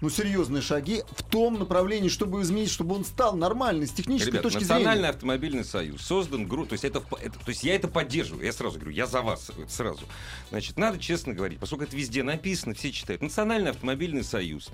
ну, 0.00 0.10
серьезные 0.10 0.62
шаги 0.62 1.02
в 1.12 1.22
том 1.22 1.58
направлении, 1.58 2.08
чтобы 2.08 2.42
изменить, 2.42 2.70
чтобы 2.70 2.94
он 2.94 3.04
стал 3.04 3.34
нормальный 3.36 3.86
с 3.86 3.92
технической 3.92 4.32
Ребят, 4.32 4.42
точки 4.42 4.58
Национальный 4.58 4.92
зрения. 4.94 5.08
автомобильный 5.08 5.64
союз 5.64 6.02
создан 6.02 6.46
то 6.48 6.72
есть 6.72 6.84
это, 6.84 7.02
это- 7.22 7.38
то 7.38 7.48
есть 7.48 7.64
я 7.64 7.74
это 7.74 7.88
поддерживаю, 7.88 8.44
я 8.44 8.52
сразу 8.52 8.78
говорю, 8.78 8.94
я 8.94 9.06
за 9.06 9.22
вас 9.22 9.50
сразу. 9.68 10.04
Значит, 10.50 10.76
надо 10.76 10.98
честно 10.98 11.32
говорить, 11.32 11.58
поскольку 11.58 11.84
это 11.84 11.96
везде 11.96 12.22
написано, 12.22 12.74
все 12.74 12.92
читают. 12.92 13.22
Национальный 13.22 13.70
автомобильный 13.70 14.22
союз 14.22 14.70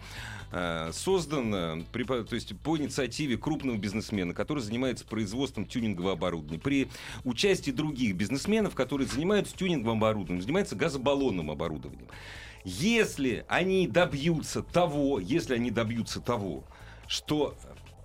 э, 0.50 0.90
создан 0.92 1.54
э, 1.54 1.82
при, 1.92 2.04
то 2.04 2.26
есть 2.34 2.56
по 2.58 2.76
инициативе 2.76 3.36
крупного 3.36 3.76
бизнесмена, 3.76 4.34
который 4.34 4.62
занимается 4.62 5.04
производством 5.04 5.66
тюнингового 5.66 6.12
оборудования, 6.12 6.58
при 6.58 6.88
участии 7.24 7.70
других 7.70 8.16
бизнесменов, 8.16 8.74
которые 8.74 9.06
занимаются 9.06 9.56
тюнинговым 9.56 9.98
оборудованием, 9.98 10.42
занимаются 10.42 10.76
газобаллонным 10.76 11.50
оборудованием. 11.50 12.08
Если 12.64 13.44
они 13.48 13.86
добьются 13.86 14.62
того, 14.62 15.18
если 15.18 15.54
они 15.54 15.70
добьются 15.70 16.20
того, 16.20 16.64
что 17.08 17.56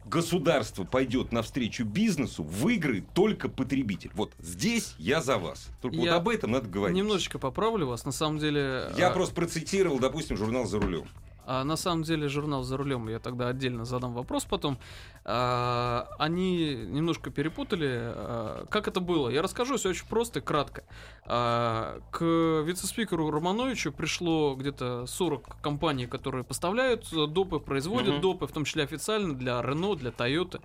государство 0.08 0.84
пойдет 0.84 1.32
навстречу 1.32 1.86
бизнесу, 1.86 2.44
выиграет 2.44 3.12
только 3.14 3.50
потребитель. 3.50 4.12
Вот 4.14 4.34
здесь 4.40 4.96
я 4.98 5.22
за 5.22 5.38
вас. 5.38 5.68
Только 5.82 5.98
Я 5.98 6.14
вот 6.14 6.18
об 6.18 6.30
этом 6.30 6.52
надо 6.52 6.68
говорить. 6.68 6.98
немножечко 6.98 7.40
поправлю 7.40 7.88
вас. 7.88 8.06
На 8.06 8.12
самом 8.12 8.40
деле... 8.40 8.90
Я 8.98 9.10
а, 9.10 9.12
просто 9.12 9.36
процитировал, 9.36 10.00
допустим, 10.00 10.38
журнал 10.38 10.66
«За 10.66 10.80
рулем». 10.80 11.08
А 11.50 11.64
на 11.64 11.78
самом 11.78 12.04
деле 12.04 12.28
журнал 12.28 12.64
за 12.64 12.76
рулем, 12.76 13.08
я 13.08 13.20
тогда 13.20 13.48
отдельно 13.48 13.86
задам 13.86 14.14
вопрос 14.14 14.44
потом. 14.44 14.78
А, 15.24 16.10
они 16.20 16.76
немножко 16.76 17.30
перепутали. 17.32 17.88
а, 17.90 18.66
как 18.70 18.90
это 18.90 19.00
было? 19.00 19.30
Я 19.30 19.42
расскажу 19.42 19.78
все 19.78 19.90
очень 19.92 20.06
просто 20.08 20.40
и 20.40 20.42
кратко. 20.42 20.84
А, 21.26 22.02
к 22.12 22.22
вице-спикеру 22.66 23.32
Романовичу 23.32 23.94
пришло 23.94 24.56
где-то 24.56 25.06
40 25.08 25.62
компаний, 25.62 26.06
которые 26.06 26.44
поставляют 26.44 27.08
допы, 27.12 27.62
производят 27.62 28.16
Мгм. 28.16 28.22
допы, 28.22 28.46
в 28.46 28.52
том 28.52 28.66
числе 28.66 28.84
официально 28.84 29.34
для 29.34 29.62
Renault, 29.62 29.96
для 30.00 30.12
Toyota. 30.12 30.62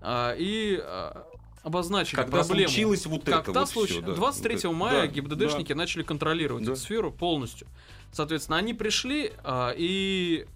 А, 0.00 0.32
и 0.38 0.78
а, 0.80 1.26
обозначили 1.62 2.16
Когда 2.16 2.38
проблему. 2.42 2.68
случилось 2.68 3.06
вот 3.06 3.22
это 3.28 3.42
Когда 3.42 3.60
вот 3.60 3.68
случ- 3.70 4.00
да. 4.00 4.12
23 4.12 4.62
Да, 4.62 4.72
мая 4.72 5.00
да, 5.02 5.06
ГИБДДшники 5.08 5.72
начали 5.72 6.02
контролировать 6.02 6.64
Да. 6.64 6.72
эту 6.72 6.80
сферу 6.80 7.10
полностью. 7.12 7.66
Соответственно, 8.12 8.58
они 8.58 8.74
пришли, 8.74 9.32
а, 9.44 9.72
и 9.76 10.46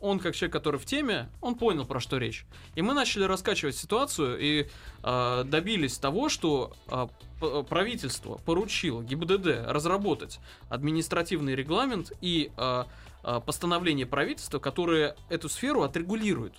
он, 0.00 0.18
как 0.18 0.34
человек, 0.34 0.52
который 0.52 0.78
в 0.80 0.86
теме, 0.86 1.28
он 1.40 1.54
понял, 1.56 1.84
про 1.84 2.00
что 2.00 2.16
речь. 2.18 2.44
И 2.74 2.82
мы 2.82 2.94
начали 2.94 3.24
раскачивать 3.24 3.76
ситуацию 3.76 4.38
и 4.40 4.68
а, 5.02 5.44
добились 5.44 5.98
того, 5.98 6.28
что 6.28 6.72
п- 7.40 7.62
правительство 7.64 8.36
поручило 8.44 9.02
ГИБДД 9.02 9.64
разработать 9.66 10.40
административный 10.68 11.54
регламент 11.54 12.12
и 12.20 12.50
а, 12.56 12.86
постановление 13.44 14.06
правительства, 14.06 14.58
которое 14.58 15.14
эту 15.28 15.48
сферу 15.50 15.82
отрегулирует. 15.82 16.54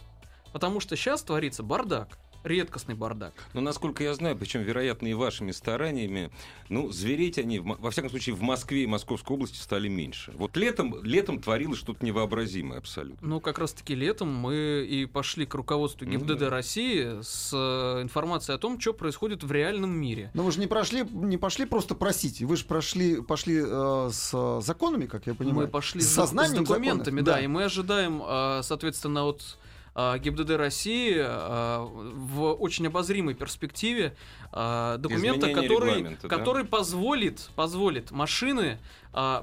Потому 0.54 0.80
что 0.80 0.96
сейчас 0.96 1.24
творится 1.24 1.64
бардак. 1.64 2.20
Редкостный 2.44 2.96
бардак. 2.96 3.34
Но 3.54 3.62
насколько 3.62 4.04
я 4.04 4.14
знаю, 4.14 4.36
причем, 4.38 4.62
вероятно, 4.62 5.08
и 5.08 5.14
вашими 5.14 5.52
стараниями, 5.52 6.32
ну, 6.70 6.92
звереть 6.92 7.38
они, 7.38 7.60
во 7.60 7.92
всяком 7.92 8.10
случае, 8.10 8.36
в 8.36 8.42
Москве 8.42 8.84
и 8.84 8.88
Московской 8.88 9.36
области 9.36 9.58
стали 9.58 9.88
меньше. 9.88 10.32
Вот 10.36 10.58
летом, 10.58 11.04
летом 11.04 11.42
творилось 11.42 11.80
что-то 11.80 12.06
невообразимое 12.06 12.78
абсолютно. 12.80 13.28
Ну, 13.28 13.40
как 13.40 13.60
раз-таки 13.60 13.96
летом 13.96 14.34
мы 14.34 14.86
и 14.88 15.06
пошли 15.06 15.46
к 15.46 15.54
руководству 15.54 16.06
Ну 16.06 16.12
ГИБДД 16.12 16.40
да. 16.40 16.50
России 16.50 17.22
с 17.22 17.52
э, 17.54 18.02
информацией 18.02 18.56
о 18.56 18.58
том, 18.58 18.80
что 18.80 18.94
происходит 18.94 19.44
в 19.44 19.52
реальном 19.52 19.92
мире. 19.92 20.32
Но 20.34 20.44
вы 20.44 20.52
же 20.52 20.60
не 20.60 20.68
прошли, 20.68 21.04
не 21.12 21.38
пошли 21.38 21.66
просто 21.66 21.96
просить. 21.96 22.42
Вы 22.42 22.58
же 22.58 22.66
прошли, 22.66 23.22
пошли 23.22 23.62
э, 23.64 24.10
с 24.12 24.32
э, 24.34 24.62
законами, 24.64 25.06
как 25.06 25.28
я 25.28 25.34
понимаю. 25.34 25.66
мы 25.66 25.68
пошли 25.68 26.02
с 26.02 26.08
с, 26.08 26.16
сознанием 26.16 26.66
с 26.66 26.68
документами, 26.70 27.20
законов. 27.20 27.26
да, 27.26 27.42
и 27.42 27.48
мы 27.48 27.64
ожидаем, 27.66 28.22
э, 28.26 28.62
соответственно, 28.64 29.26
от 29.26 29.58
ГИБДД 29.96 30.52
России 30.52 31.16
э, 31.18 31.78
в 31.86 32.54
очень 32.54 32.88
обозримой 32.88 33.34
перспективе 33.34 34.16
э, 34.54 34.96
документа, 35.00 35.52
Изменение 35.52 35.70
который, 35.70 36.18
да? 36.22 36.28
который 36.30 36.66
позволит, 36.66 37.50
позволит 37.56 38.12
машины 38.12 38.80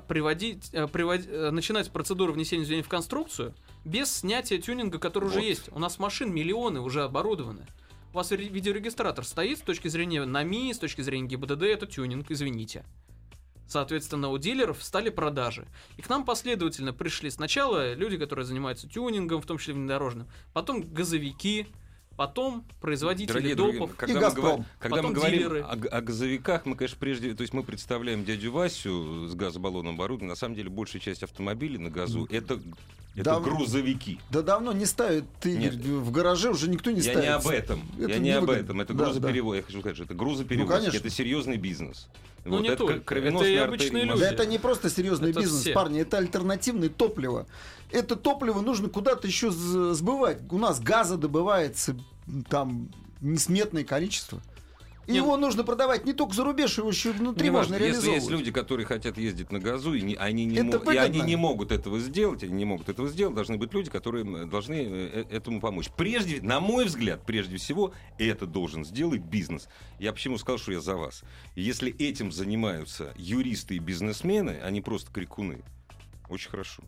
приводить, 0.09 0.71
э, 0.73 0.85
привод- 0.87 1.29
э, 1.29 1.51
начинать 1.51 1.91
процедуру 1.91 2.33
внесения 2.33 2.63
изменений 2.65 2.83
в 2.85 2.89
конструкцию 2.89 3.55
без 3.85 4.11
снятия 4.11 4.59
тюнинга, 4.59 4.99
который 4.99 5.27
уже 5.27 5.41
Вот. 5.41 5.45
есть. 5.45 5.69
У 5.73 5.79
нас 5.79 5.99
машин 5.99 6.33
миллионы 6.33 6.81
уже 6.81 7.03
оборудованы. 7.05 7.67
У 8.13 8.17
вас 8.17 8.33
ре- 8.33 8.49
видеорегистратор 8.49 9.25
стоит 9.27 9.59
с 9.59 9.61
точки 9.61 9.89
зрения 9.89 10.25
НАМИ, 10.25 10.73
с 10.73 10.79
точки 10.79 11.03
зрения 11.03 11.29
ГИБДД, 11.29 11.63
это 11.65 11.87
тюнинг, 11.87 12.31
извините. 12.31 12.85
Соответственно, 13.69 14.31
у 14.31 14.39
дилеров 14.39 14.83
стали 14.83 15.11
продажи. 15.11 15.67
И 15.99 16.03
к 16.03 16.09
нам 16.09 16.25
последовательно 16.25 16.93
пришли 16.93 17.31
сначала 17.31 17.93
люди, 17.95 18.17
которые 18.17 18.47
занимаются 18.47 18.89
тюнингом, 18.89 19.43
в 19.43 19.47
том 19.47 19.59
числе 19.59 19.75
внедорожным, 19.75 20.27
потом 20.55 20.83
газовики, 20.83 21.67
потом 22.17 22.65
производители 22.81 23.33
Дорогие 23.35 23.55
допов. 23.55 23.91
друзья, 23.91 23.95
когда, 23.97 24.13
И 24.13 24.15
мы, 24.15 24.21
«Газпром». 24.23 24.45
говорим, 24.45 24.65
когда 24.81 24.97
мы 24.97 25.03
Потом 25.03 25.13
говорим 25.15 25.39
дилеры. 25.39 25.61
о, 25.61 25.73
о 25.73 26.01
газовиках, 26.01 26.67
мы, 26.67 26.77
конечно, 26.77 26.97
прежде, 26.99 27.35
то 27.35 27.43
есть 27.43 27.53
мы 27.53 27.63
представляем 27.63 28.25
дядю 28.25 28.51
Васю 28.53 29.29
с 29.29 29.35
газобаллонным 29.35 29.95
оборудованием. 29.95 30.31
На 30.31 30.37
самом 30.37 30.55
деле, 30.57 30.71
большая 30.71 31.01
часть 31.01 31.23
автомобилей 31.23 31.79
на 31.79 31.91
газу 31.91 32.27
это, 32.31 32.59
это 33.21 33.31
Да, 33.31 33.41
грузовики. 33.41 34.21
Да 34.31 34.43
давно 34.43 34.73
не 34.73 34.87
ставят, 34.87 35.25
ты, 35.41 35.57
Нет. 35.57 35.75
В 35.75 36.11
гараже 36.11 36.51
уже 36.51 36.69
никто 36.69 36.91
не 36.91 36.99
Я 36.99 37.03
ставит. 37.03 37.23
не 37.23 37.29
об 37.29 37.47
этом. 37.49 37.83
Это 37.99 38.11
я 38.13 38.19
не 38.19 38.31
об 38.31 38.51
этом. 38.51 38.81
Это 38.81 38.95
Да, 38.95 39.05
грузоперевоз. 39.05 39.57
Я 39.57 39.63
хочу 39.63 39.81
сказать, 39.81 39.97
что 39.97 40.05
это 40.05 40.15
грузоперевозки. 40.15 40.71
Ну, 40.73 40.79
конечно. 40.79 40.97
это 40.97 41.11
серьезный 41.11 41.57
бизнес. 41.57 42.09
Ну, 42.45 42.61
не 42.61 42.69
это 42.69 42.79
только. 42.79 43.01
кровеносные 43.01 43.57
Это 43.57 43.65
обычные 43.67 44.07
мозга. 44.07 44.21
Да 44.21 44.31
люди. 44.31 44.35
это 44.43 44.47
не 44.51 44.59
просто 44.59 44.89
серьезный 44.89 45.31
Это 45.31 45.41
бизнес, 45.41 45.61
все. 45.61 45.73
парни, 45.75 46.01
это 46.01 46.17
альтернативное 46.19 46.89
топливо. 46.89 47.47
Это 47.91 48.17
топливо 48.17 48.61
нужно 48.61 48.89
куда-то 48.89 49.27
еще 49.27 49.51
сбывать. 49.51 50.39
У 50.51 50.59
нас 50.59 50.81
газа 50.81 51.17
добывается 51.19 51.97
там 52.49 52.91
несметное 53.21 53.85
количество. 53.85 54.41
И 55.09 55.13
Не- 55.13 55.17
его 55.19 55.39
нужно 55.39 55.65
продавать 55.65 56.05
не 56.05 56.13
только 56.13 56.35
за 56.35 56.45
рубеж, 56.45 56.77
его 56.77 56.91
еще 56.91 57.13
внутри 57.13 57.45
Не 57.45 57.51
можно 57.51 57.73
важно, 57.73 57.83
если 57.83 57.93
реализовывать. 58.09 58.21
есть 58.21 58.31
люди, 58.31 58.53
которые 58.53 58.85
хотят 58.85 59.17
ездить 59.17 59.51
на 59.51 59.59
газу, 59.59 59.95
и, 59.95 60.03
не- 60.03 60.17
они 60.17 60.45
не, 60.45 60.59
Это 60.59 60.93
и 60.93 60.97
они 60.99 61.23
не 61.23 61.35
могут 61.35 61.73
этого 61.73 61.99
сделать, 61.99 62.43
они 62.43 62.53
не 62.53 62.67
могут 62.67 62.91
этого 62.91 63.09
сделать, 63.09 63.35
должны 63.35 63.57
быть 63.57 63.73
люди, 63.73 63.89
которые 63.89 64.27
м, 64.27 64.51
должны 64.51 64.75
э, 64.75 65.25
э, 65.31 65.35
этому 65.35 65.63
помочь. 65.63 65.89
Прежде, 65.97 66.43
на 66.43 66.61
мой 66.61 66.85
взгляд, 66.85 67.25
прежде 67.25 67.57
всего, 67.57 67.95
это 68.19 68.45
должен 68.47 68.85
сделать 68.85 69.23
бизнес. 69.23 69.69
Я 69.99 70.13
почему 70.13 70.37
сказал, 70.37 70.59
что 70.59 70.73
я 70.73 70.81
за 70.83 70.95
вас. 70.95 71.23
Если 71.57 71.91
этим 71.97 72.31
занимаются 72.31 73.15
юристы 73.17 73.77
и 73.77 73.79
бизнесмены, 73.79 74.61
а 74.63 74.71
не 74.71 74.83
просто 74.83 75.11
крикуны, 75.11 75.63
очень 76.29 76.51
хорошо. 76.51 76.83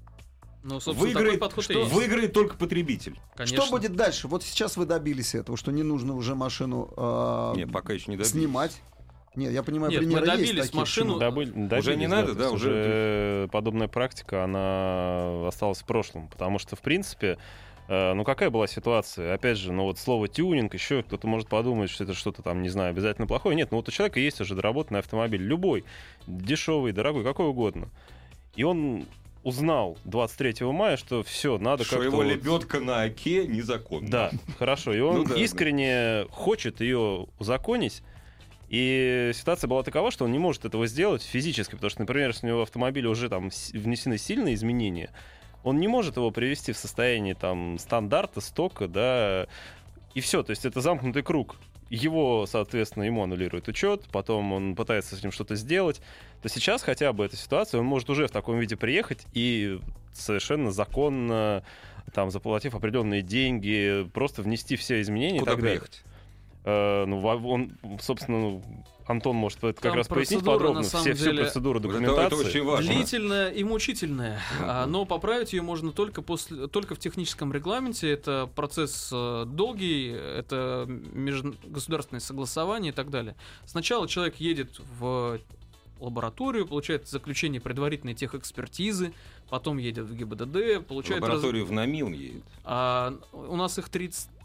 Ну, 0.62 0.78
собственно, 0.80 0.98
Выиграет, 1.00 1.26
такой 1.34 1.38
подход 1.38 1.64
что, 1.64 1.72
есть. 1.78 1.92
выиграет 1.92 2.32
только 2.34 2.54
потребитель. 2.56 3.18
Конечно. 3.34 3.62
Что 3.62 3.70
будет 3.70 3.96
дальше? 3.96 4.28
Вот 4.28 4.42
сейчас 4.42 4.76
вы 4.76 4.84
добились 4.84 5.34
этого, 5.34 5.56
что 5.56 5.72
не 5.72 5.82
нужно 5.82 6.14
уже 6.14 6.34
машину 6.34 6.92
э, 6.96 7.52
Не, 7.56 7.66
пока 7.66 7.94
еще 7.94 8.10
не 8.10 8.16
добились. 8.18 8.32
снимать. 8.32 8.82
Нет, 9.36 9.52
я 9.52 9.62
понимаю, 9.62 9.92
Нет, 9.92 10.02
мы 10.02 10.06
примеры 10.08 10.26
есть 10.26 10.38
добились 10.50 10.66
такие. 10.66 10.80
машину-? 10.80 11.18
Добыль- 11.18 11.52
добились, 11.68 11.96
не 11.96 12.08
надо, 12.08 12.34
да, 12.34 12.42
есть 12.44 12.54
уже- 12.56 12.70
уже 12.70 13.48
подобная 13.52 13.88
практика, 13.88 14.44
она 14.44 15.46
осталась 15.48 15.78
в 15.80 15.84
прошлом, 15.86 16.28
потому 16.28 16.58
что, 16.58 16.74
в 16.76 16.80
принципе, 16.80 17.38
э, 17.88 18.12
ну 18.12 18.24
какая 18.24 18.50
была 18.50 18.66
ситуация? 18.66 19.32
Опять 19.32 19.56
же, 19.56 19.72
ну 19.72 19.84
вот 19.84 19.98
слово 19.98 20.26
тюнинг, 20.28 20.74
еще 20.74 21.02
кто-то 21.04 21.26
может 21.28 21.48
подумать, 21.48 21.90
что 21.90 22.04
это 22.04 22.12
что-то 22.12 22.42
там, 22.42 22.60
не 22.60 22.68
знаю, 22.68 22.90
обязательно 22.90 23.26
плохое. 23.28 23.54
Нет, 23.56 23.70
ну 23.70 23.78
вот 23.78 23.88
у 23.88 23.92
человека 23.92 24.18
есть 24.20 24.40
уже 24.40 24.54
доработанный 24.56 25.00
автомобиль, 25.00 25.40
любой, 25.42 25.84
дешевый, 26.26 26.92
дорогой, 26.92 27.22
какой 27.24 27.46
угодно. 27.46 27.88
И 28.56 28.64
он 28.64 29.06
узнал 29.42 29.96
23 30.04 30.66
мая, 30.66 30.96
что 30.96 31.22
все, 31.22 31.58
надо 31.58 31.84
Что 31.84 31.96
как-то... 31.96 32.04
его 32.06 32.16
вот- 32.18 32.24
лебедка 32.26 32.80
на 32.80 33.02
оке 33.02 33.46
незаконна. 33.46 34.08
Да, 34.10 34.30
хорошо. 34.58 34.92
И 34.92 35.00
он 35.00 35.18
Ну 35.18 35.24
да, 35.24 35.34
да. 35.34 35.40
искренне 35.40 36.26
хочет 36.30 36.80
ее 36.80 37.26
узаконить. 37.38 38.02
И 38.68 39.32
ситуация 39.34 39.66
была 39.66 39.82
такова, 39.82 40.10
что 40.10 40.24
он 40.26 40.32
не 40.32 40.38
может 40.38 40.64
этого 40.64 40.86
сделать 40.86 41.22
физически, 41.22 41.72
потому 41.72 41.90
что, 41.90 42.00
например, 42.00 42.28
если 42.28 42.46
у 42.46 42.50
него 42.50 42.58
в 42.60 42.62
автомобиле 42.62 43.08
уже 43.08 43.28
там 43.28 43.50
внесены 43.72 44.16
сильные 44.16 44.54
изменения, 44.54 45.10
он 45.64 45.78
не 45.80 45.88
может 45.88 46.16
его 46.16 46.30
привести 46.30 46.72
в 46.72 46.76
состояние 46.76 47.34
там 47.34 47.78
стандарта, 47.78 48.40
стока, 48.40 48.86
да, 48.86 49.46
и 50.14 50.20
все. 50.20 50.42
То 50.42 50.50
есть 50.50 50.64
это 50.64 50.80
замкнутый 50.80 51.22
круг. 51.22 51.56
Его, 51.90 52.46
соответственно, 52.46 53.02
ему 53.02 53.22
аннулирует 53.24 53.66
учет, 53.66 54.04
потом 54.12 54.52
он 54.52 54.76
пытается 54.76 55.16
с 55.16 55.22
ним 55.22 55.32
что-то 55.32 55.56
сделать. 55.56 56.00
То 56.40 56.48
сейчас 56.48 56.82
хотя 56.82 57.12
бы 57.12 57.24
эта 57.24 57.36
ситуация, 57.36 57.80
он 57.80 57.86
может 57.86 58.08
уже 58.08 58.28
в 58.28 58.30
таком 58.30 58.58
виде 58.60 58.76
приехать 58.76 59.26
и 59.34 59.80
совершенно 60.12 60.70
законно, 60.70 61.64
там, 62.14 62.30
заплатив 62.30 62.74
определенные 62.76 63.22
деньги, 63.22 64.08
просто 64.14 64.42
внести 64.42 64.76
все 64.76 65.00
изменения 65.00 65.40
Куда 65.40 65.52
и 65.52 65.54
так 65.54 65.64
далее. 65.64 65.80
приехать? 65.80 66.04
Э, 66.64 67.04
ну, 67.06 67.20
он, 67.26 67.72
собственно, 68.00 68.62
Антон 69.10 69.36
может 69.36 69.58
это 69.58 69.72
как 69.74 69.82
Там 69.82 69.94
раз 69.94 70.08
пояснить 70.08 70.44
подробно 70.44 70.80
на 70.80 70.86
самом 70.86 71.02
все, 71.04 71.14
всю 71.14 71.24
деле, 71.24 71.42
процедуру 71.42 71.80
Вот 71.80 71.84
это- 71.86 71.98
документации. 72.00 72.26
это 72.40 72.48
очень 72.48 72.64
важно. 72.64 72.92
Длительная 72.94 73.48
и 73.50 73.64
мучительная, 73.64 74.40
а, 74.60 74.86
но 74.86 75.04
поправить 75.04 75.52
ее 75.52 75.62
можно 75.62 75.90
только 75.92 76.22
после, 76.22 76.68
только 76.68 76.94
в 76.94 76.98
техническом 76.98 77.52
регламенте. 77.52 78.10
Это 78.10 78.48
процесс 78.54 79.10
э, 79.12 79.44
долгий, 79.46 80.08
это 80.10 80.84
межгосударственное 80.88 82.20
согласование 82.20 82.92
и 82.92 82.94
так 82.94 83.10
далее. 83.10 83.34
Сначала 83.66 84.06
человек 84.06 84.36
едет 84.36 84.80
в 84.98 85.38
лабораторию, 85.98 86.66
получает 86.66 87.08
заключение 87.08 87.60
предварительной 87.60 88.14
техэкспертизы, 88.14 89.12
потом 89.50 89.76
едет 89.78 90.06
в 90.06 90.14
ГИБДД, 90.14 90.78
В 90.78 90.80
получает... 90.82 91.20
раз- 91.20 91.28
лабораторию 91.30 91.66
в 91.66 91.72
НАМИ 91.72 92.02
он 92.02 92.12
едет. 92.14 92.42
А, 92.64 93.14
у 93.32 93.56
нас 93.56 93.78
их 93.78 93.88
30, 93.90 94.28
э, 94.28 94.39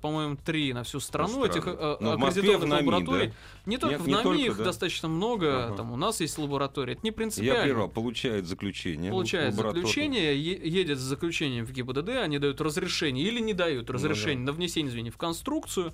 по-моему, 0.00 0.36
три 0.44 0.72
на 0.72 0.82
всю 0.84 1.00
страну, 1.00 1.38
Ну, 1.40 1.44
этих 1.46 1.64
э, 1.66 1.96
Но 2.00 2.16
Москве 2.18 2.42
аккредитованных 2.42 2.68
НАМИ, 2.70 2.86
лабораторий. 2.88 3.26
да? 3.28 3.34
Не 3.66 3.78
только 3.78 3.94
Нет, 3.96 4.02
в 4.04 4.08
НАМИ, 4.08 4.22
только, 4.22 4.40
их 4.42 4.56
да? 4.58 4.64
достаточно 4.64 5.08
много, 5.08 5.66
Ага. 5.66 5.76
там 5.76 5.92
у 5.92 5.96
нас 5.96 6.20
есть 6.20 6.38
лаборатория, 6.38 6.92
это 6.94 7.02
не 7.02 7.08
Я 7.10 7.14
принципиально. 7.14 7.62
прервал, 7.64 7.88
получает 7.88 8.46
заключение. 8.46 9.10
Получает 9.10 9.54
заключение, 9.54 10.36
едет 10.42 10.98
с 10.98 11.02
заключением 11.02 11.66
в 11.66 11.72
ГИБДД, 11.72 12.08
они 12.22 12.38
дают 12.38 12.60
разрешение 12.60 13.26
или 13.26 13.40
не 13.40 13.54
дают 13.54 13.88
Ну 13.88 13.94
разрешение 13.94 14.44
на 14.44 14.52
внесение 14.52 14.90
звеньев 14.90 15.14
в 15.14 15.18
конструкцию. 15.18 15.92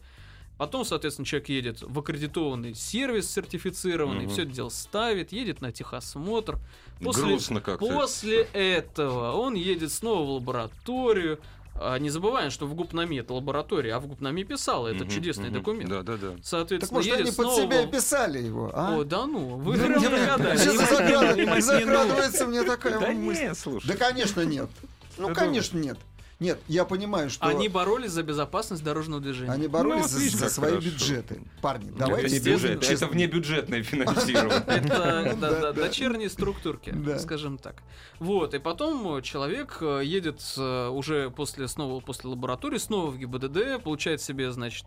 Потом, 0.59 0.85
соответственно, 0.85 1.25
человек 1.25 1.49
едет 1.49 1.81
в 1.81 1.99
аккредитованный 1.99 2.75
сервис 2.75 3.31
сертифицированный, 3.33 4.25
Мгм. 4.25 4.31
все 4.31 4.43
это 4.43 4.50
дело 4.52 4.69
ставит, 4.69 5.33
едет 5.33 5.62
на 5.62 5.73
техосмотр. 5.73 6.59
После, 7.02 7.25
Грустно 7.25 7.61
как-то. 7.62 7.87
после 7.90 8.43
этого 8.52 9.33
он 9.33 9.55
едет 9.55 9.90
снова 9.90 10.23
в 10.26 10.31
лабораторию. 10.33 11.38
А 11.82 11.99
не 11.99 12.10
забываем, 12.10 12.50
что 12.50 12.66
в 12.66 12.75
ГУПНАМИ 12.75 13.20
это 13.20 13.32
лаборатория, 13.32 13.94
а 13.94 14.00
в 14.00 14.07
ГУПНАМИ 14.07 14.44
писала 14.44 14.88
это 14.88 15.05
Мгм, 15.05 15.14
чудесный 15.14 15.46
мгм. 15.46 15.55
документ. 15.55 15.88
Да, 15.88 16.02
да, 16.02 16.18
да. 16.18 16.31
Так 16.33 16.38
Соответственно, 16.42 16.98
может 16.98 17.12
они 17.14 17.24
под 17.24 17.35
снова 17.35 17.62
себя 17.62 17.87
писали 17.87 18.38
его, 18.38 18.70
а? 18.74 18.98
О, 18.98 19.05
да 19.05 19.24
ну, 19.24 19.57
вы 19.57 19.78
Ну, 19.78 19.87
прям 19.87 20.02
догадались. 20.02 21.64
Закрадывается 21.64 22.46
мне 22.46 22.64
такая 22.64 23.00
Да 23.00 23.11
мысль. 23.12 23.81
Да, 23.85 23.96
конечно, 23.96 24.42
нет. 24.42 24.68
Ну, 25.16 25.35
конечно, 25.35 25.78
нет. 25.78 25.96
Нет, 26.40 26.59
я 26.68 26.85
понимаю, 26.87 27.29
что 27.31 27.46
Они 27.46 27.68
боролись 27.68 28.11
за 28.12 28.22
безопасность 28.22 28.83
дорожного 28.83 29.20
движения. 29.20 29.53
они 29.53 29.68
боролись 29.68 30.03
Ну, 30.03 30.09
за, 30.09 30.18
видишь, 30.18 30.33
за 30.38 30.44
как 30.46 30.53
свои 30.53 30.70
хорошо. 30.70 30.88
бюджеты. 30.90 31.42
Парни, 31.61 31.88
Это 31.90 31.98
давайте 31.98 32.29
не 32.31 32.35
естественно, 32.37 32.74
бюджет, 32.76 32.90
это 32.90 33.07
внебюджетное 33.07 33.83
финансирование. 33.83 34.62
Это 34.66 35.72
дочерние 35.76 36.31
структурки, 36.31 36.94
скажем 37.18 37.59
так. 37.59 37.83
Вот, 38.18 38.55
и 38.55 38.59
потом 38.59 39.16
э, 39.16 39.22
человек 39.22 39.79
э, 39.83 40.00
едет 40.05 40.40
э, 40.57 40.88
уже 40.88 41.31
после, 41.31 41.68
снова 41.68 42.00
после 42.00 42.31
лаборатории, 42.31 42.79
снова 42.79 43.11
в 43.11 43.18
ГИБДД, 43.18 43.83
получает 43.83 44.22
себе, 44.22 44.50
значит, 44.50 44.87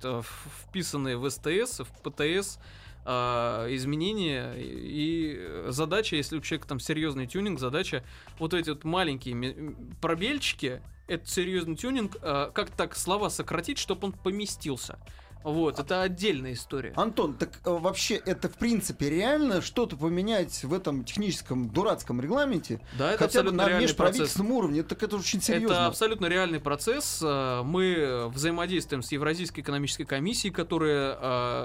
вписанные 0.70 1.18
в 1.18 1.30
СТС, 1.30 1.82
в 1.82 1.88
ПТС 2.04 2.58
изменения 3.06 4.54
и 4.58 5.66
задача, 5.68 6.16
если 6.16 6.38
у 6.38 6.42
человека 6.42 6.70
там 6.70 6.80
серьезный 6.80 7.28
тюнинг, 7.28 7.60
задача 7.60 8.04
вот 8.40 8.54
эти 8.54 8.70
вот 8.70 8.86
маленькие 8.86 9.76
пробельчики, 10.02 10.82
это 11.08 11.28
серьезный 11.28 11.76
тюнинг, 11.76 12.18
э, 12.22 12.52
как 12.54 12.70
так 12.72 12.96
слова 12.96 13.30
сократить, 13.30 13.78
чтобы 13.78 14.08
он 14.08 14.12
поместился. 14.14 15.00
Вот, 15.44 15.80
это 15.80 16.02
отдельная 16.02 16.54
история. 16.54 16.94
Антон, 16.96 17.34
так 17.34 17.60
э, 17.66 17.70
вообще 17.70 18.16
это 18.16 18.48
в 18.50 18.58
принципе 18.58 19.10
реально 19.10 19.62
что-то 19.62 19.98
поменять 19.98 20.64
в 20.64 20.74
этом 20.74 21.04
техническом 21.04 21.70
дурацком 21.70 22.22
регламенте? 22.22 22.80
Да, 22.98 23.10
это 23.12 23.18
Хотя 23.26 23.44
бы 23.44 23.52
на 23.52 23.68
реальный 23.68 23.88
процесс. 23.88 23.90
межправительственном 23.90 24.52
уровне, 24.54 24.84
так 24.84 25.04
это 25.04 25.18
очень 25.18 25.42
серьезно. 25.42 25.74
Это 25.74 25.86
абсолютно 25.88 26.28
реальный 26.28 26.60
процесс. 26.60 27.20
Э, 27.24 27.62
Мы 27.64 28.30
взаимодействуем 28.34 29.04
с 29.04 29.12
Евразийской 29.12 29.64
экономической 29.64 30.06
комиссией, 30.06 30.54
которая, 30.54 31.18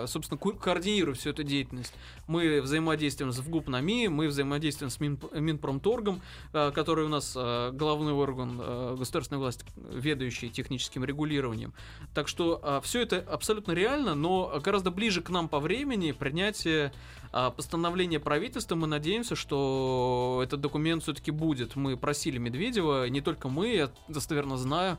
э, 0.02 0.06
собственно, 0.08 0.38
ко- 0.38 0.52
координирует 0.52 1.18
всю 1.18 1.30
эту 1.30 1.42
деятельность. 1.44 1.92
Мы 2.26 2.60
взаимодействуем 2.60 3.32
с 3.32 3.38
ВГУП-НАМИ, 3.38 4.08
мы 4.08 4.28
взаимодействуем 4.28 4.90
с 4.90 4.98
Мин- 5.00 5.18
Минпромторгом, 5.32 6.20
который 6.52 7.04
у 7.04 7.08
нас 7.08 7.32
главный 7.34 8.12
орган 8.12 8.96
государственной 8.96 9.38
власти, 9.38 9.64
ведающий 9.92 10.48
техническим 10.48 11.04
регулированием. 11.04 11.72
Так 12.14 12.28
что 12.28 12.80
все 12.84 13.02
это 13.02 13.18
абсолютно 13.20 13.67
реально, 13.72 14.14
но 14.14 14.60
гораздо 14.62 14.90
ближе 14.90 15.22
к 15.22 15.30
нам 15.30 15.48
по 15.48 15.60
времени 15.60 16.12
принятие 16.12 16.92
а, 17.32 17.50
постановление 17.50 18.20
правительства. 18.20 18.74
Мы 18.74 18.86
надеемся, 18.86 19.36
что 19.36 20.40
этот 20.42 20.60
документ 20.60 21.02
все-таки 21.02 21.30
будет. 21.30 21.76
Мы 21.76 21.96
просили 21.96 22.38
Медведева, 22.38 23.08
не 23.08 23.20
только 23.20 23.48
мы, 23.48 23.74
я 23.74 23.90
достоверно 24.08 24.56
знаю, 24.56 24.98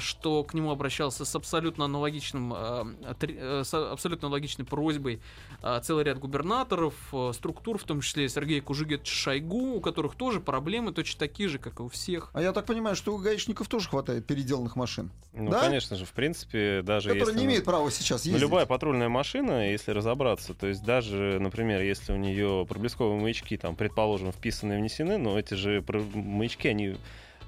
что 0.00 0.42
к 0.44 0.54
нему 0.54 0.70
обращался 0.70 1.24
с 1.24 1.34
абсолютно 1.34 1.84
аналогичным, 1.84 2.52
а, 2.54 2.86
э, 3.20 3.62
с 3.64 3.74
абсолютно 3.74 4.28
аналогичной 4.28 4.64
просьбой 4.64 5.20
а, 5.62 5.80
целый 5.80 6.04
ряд 6.04 6.18
губернаторов, 6.18 6.94
э, 7.12 7.32
структур, 7.34 7.78
в 7.78 7.84
том 7.84 8.00
числе 8.00 8.28
Сергей 8.28 8.60
Кужигет 8.60 9.06
Шойгу, 9.06 9.74
у 9.74 9.80
которых 9.80 10.14
тоже 10.14 10.40
проблемы 10.40 10.92
точно 10.92 11.18
такие 11.20 11.48
же, 11.48 11.58
как 11.58 11.80
и 11.80 11.82
у 11.82 11.88
всех. 11.88 12.30
А 12.32 12.40
я 12.42 12.52
так 12.52 12.66
понимаю, 12.66 12.96
что 12.96 13.14
у 13.14 13.18
гаишников 13.18 13.68
тоже 13.68 13.88
хватает 13.88 14.26
переделанных 14.26 14.76
машин, 14.76 15.10
Ну, 15.32 15.50
Да? 15.50 15.60
конечно 15.60 15.96
же, 15.96 16.04
в 16.04 16.12
принципе, 16.12 16.82
даже 16.82 17.08
которые 17.10 17.26
если... 17.28 17.38
не 17.38 17.44
имеют 17.46 17.64
права 17.64 17.90
сейчас 17.90 18.24
Ну, 18.24 18.30
ездить. 18.30 18.42
любая 18.42 18.66
патрульная 18.66 19.08
машина, 19.08 19.70
если 19.70 19.90
разобраться, 19.92 20.54
то 20.54 20.66
есть 20.66 20.82
даже, 20.84 21.38
например, 21.40 21.82
если 21.82 22.12
у 22.12 22.16
нее 22.16 22.64
проблесковые 22.68 23.20
маячки, 23.20 23.56
там, 23.56 23.76
предположим, 23.76 24.32
вписаны 24.32 24.74
и 24.74 24.76
внесены, 24.78 25.18
но 25.18 25.38
эти 25.38 25.54
же 25.54 25.84
маячки, 26.14 26.68
они, 26.68 26.96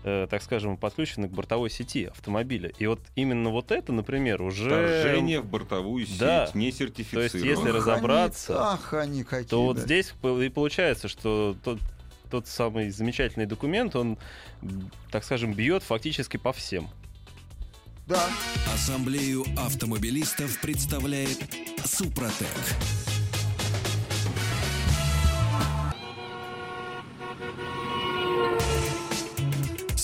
так 0.03 0.43
скажем, 0.43 0.77
подключены 0.77 1.29
к 1.29 1.33
бортовой 1.33 1.71
сети 1.71 2.05
автомобиля. 2.05 2.71
И 2.79 2.87
вот 2.87 3.01
именно 3.17 3.51
вот 3.51 3.73
это, 3.73 3.93
например, 3.93 4.41
уже... 4.43 4.67
Вторжение 4.69 5.41
в 5.41 5.47
бортовую 5.47 6.07
сеть 6.07 6.19
Да. 6.19 6.51
не 6.55 6.61
То 6.61 6.67
есть, 6.67 6.79
сертифицировано. 6.79 7.49
если 7.49 7.69
Ах, 7.71 7.75
разобраться, 7.75 8.55
они- 8.55 8.75
ах, 8.81 8.95
они 8.95 9.25
какие. 9.25 9.49
то 9.49 9.65
вот 9.65 9.77
да. 9.77 9.83
здесь 9.83 10.15
и 10.23 10.49
получается, 10.49 11.09
что 11.09 11.57
тот, 11.65 11.79
тот 12.31 12.47
самый 12.47 12.91
замечательный 12.91 13.47
документ, 13.47 13.97
он, 13.97 14.19
так 15.11 15.25
скажем, 15.25 15.53
бьет 15.53 15.83
фактически 15.83 16.37
по 16.37 16.53
всем. 16.53 16.89
Да. 18.07 18.25
Ассамблею 18.73 19.45
автомобилистов 19.59 20.59
представляет 20.61 21.39
Супротек. 21.85 22.47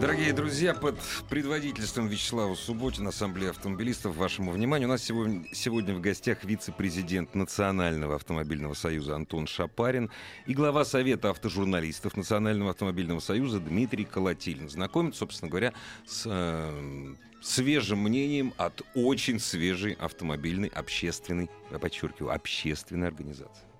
Дорогие 0.00 0.32
друзья, 0.32 0.74
под 0.74 0.98
предводительством 1.30 2.08
Вячеслава 2.08 2.56
Субботина, 2.56 3.10
Ассамблея 3.10 3.50
автомобилистов, 3.50 4.16
вашему 4.16 4.50
вниманию, 4.50 4.88
у 4.88 4.92
нас 4.92 5.04
сегодня, 5.04 5.44
сегодня 5.52 5.94
в 5.94 6.00
гостях 6.00 6.42
вице-президент 6.42 7.36
Национального 7.36 8.16
автомобильного 8.16 8.74
союза 8.74 9.14
Антон 9.14 9.46
Шапарин 9.46 10.10
и 10.46 10.52
глава 10.52 10.84
Совета 10.84 11.30
автожурналистов 11.30 12.16
Национального 12.16 12.70
автомобильного 12.70 13.20
союза 13.20 13.60
Дмитрий 13.60 14.04
Колотилин. 14.04 14.68
Знакомит, 14.68 15.14
собственно 15.14 15.48
говоря, 15.48 15.72
с 16.04 16.24
э, 16.26 17.14
свежим 17.40 18.00
мнением 18.00 18.52
от 18.56 18.82
очень 18.94 19.38
свежей 19.38 19.92
автомобильной 19.92 20.68
общественной, 20.68 21.48
я 21.70 21.78
подчеркиваю, 21.78 22.34
общественной 22.34 23.06
организации. 23.06 23.73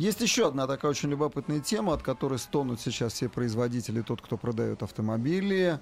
Есть 0.00 0.22
еще 0.22 0.48
одна 0.48 0.66
такая 0.66 0.92
очень 0.92 1.10
любопытная 1.10 1.60
тема, 1.60 1.92
от 1.92 2.02
которой 2.02 2.38
стонут 2.38 2.80
сейчас 2.80 3.12
все 3.12 3.28
производители, 3.28 4.00
тот, 4.00 4.22
кто 4.22 4.38
продает 4.38 4.82
автомобили, 4.82 5.78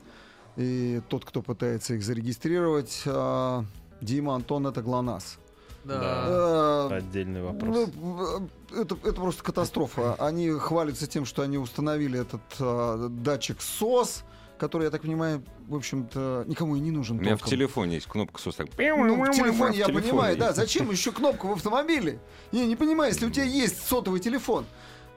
и 0.57 1.01
тот, 1.09 1.25
кто 1.25 1.41
пытается 1.41 1.95
их 1.95 2.03
зарегистрировать. 2.03 3.03
А, 3.07 3.65
Дима, 4.01 4.35
Антон, 4.35 4.67
это 4.67 4.83
ГЛОНАСС. 4.83 5.39
Да. 5.85 6.89
Э, 6.91 6.97
Отдельный 6.97 7.43
вопрос. 7.43 7.91
ну, 7.95 8.49
э, 8.73 8.81
Это, 8.81 8.97
это 9.05 9.13
просто 9.13 9.45
катастрофа. 9.45 10.15
Они 10.15 10.51
хвалятся 10.51 11.07
тем, 11.07 11.25
что 11.25 11.43
они 11.43 11.57
установили 11.57 12.19
этот 12.19 12.41
а, 12.59 13.09
датчик 13.09 13.63
СОС, 13.63 14.25
который, 14.59 14.85
я 14.85 14.91
так 14.91 15.03
понимаю, 15.03 15.43
в 15.67 15.75
общем-то, 15.75 16.45
никому 16.47 16.77
и 16.77 16.81
не 16.81 16.91
нужен. 16.91 17.19
У 17.19 17.21
меня 17.21 17.37
в 17.37 17.43
телефоне 17.43 17.95
есть 17.95 18.07
кнопка. 18.07 18.41
Так... 18.53 18.69
Ну, 18.77 19.25
в 19.25 19.31
телефоне 19.31 19.79
я 19.79 19.87
телефоне 19.87 20.03
понимаю, 20.03 20.37
да. 20.37 20.53
Зачем 20.53 20.91
еще 20.91 21.13
кнопку 21.13 21.49
в 21.49 21.53
автомобиле? 21.53 22.21
Я 22.53 22.67
не 22.67 22.77
понимаю, 22.77 23.13
если 23.13 23.27
у 23.27 23.31
тебя 23.31 23.45
есть 23.45 23.87
сотовый 23.87 24.21
телефон, 24.21 24.67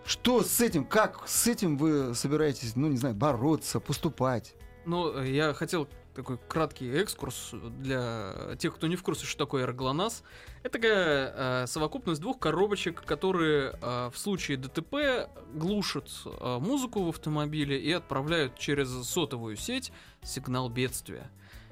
что 0.06 0.44
с 0.44 0.62
этим, 0.62 0.86
как 0.86 1.28
с 1.28 1.48
этим 1.48 1.78
вы 1.78 2.16
собираетесь, 2.16 2.76
ну, 2.76 2.88
не 2.88 2.98
знаю, 2.98 3.16
бороться, 3.16 3.80
поступать? 3.80 4.54
Ну, 4.86 5.22
я 5.22 5.54
хотел 5.54 5.88
такой 6.14 6.38
краткий 6.48 6.92
экскурс 6.92 7.52
для 7.54 8.56
тех, 8.58 8.76
кто 8.76 8.88
не 8.88 8.96
в 8.96 9.04
курсе, 9.04 9.26
что 9.26 9.46
такое 9.46 9.64
аэроглонасс. 9.64 10.24
Это 10.64 10.74
такая 10.74 11.34
э, 11.64 11.68
совокупность 11.68 12.22
двух 12.22 12.40
коробочек, 12.40 13.04
которые 13.04 13.78
э, 13.82 14.10
в 14.14 14.18
случае 14.18 14.58
ДТП 14.58 15.30
глушат 15.54 16.10
э, 16.26 16.58
музыку 16.60 17.04
в 17.04 17.10
автомобиле 17.10 17.80
и 17.80 17.92
отправляют 17.92 18.58
через 18.58 18.90
сотовую 19.08 19.56
сеть 19.56 19.92
сигнал 20.24 20.70
бедствия. 20.70 21.30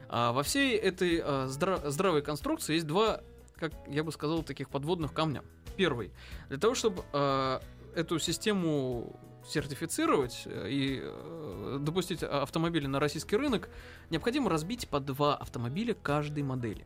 А 0.08 0.32
во 0.32 0.44
всей 0.44 0.76
этой 0.76 1.18
э, 1.18 1.22
здра- 1.48 1.88
здравой 1.90 2.22
конструкции 2.22 2.76
есть 2.76 2.88
два, 2.88 3.22
как 3.58 3.74
я 3.88 4.04
бы 4.04 4.12
сказал, 4.12 4.44
таких 4.44 4.70
подводных 4.70 5.14
камня. 5.14 5.44
Первый. 5.76 6.12
Для 6.50 6.58
того, 6.58 6.76
чтобы 6.76 7.04
э, 7.14 7.60
эту 7.96 8.20
систему 8.20 9.20
сертифицировать 9.50 10.44
э, 10.46 10.68
и 10.70 11.00
э, 11.02 11.78
допустить 11.82 12.24
автомобили 12.24 12.88
на 12.88 13.00
российский 13.00 13.36
рынок, 13.36 13.70
необходимо 14.10 14.50
разбить 14.50 14.88
по 14.88 15.00
два 15.00 15.36
автомобиля 15.36 15.94
каждой 15.94 16.44
модели. 16.44 16.86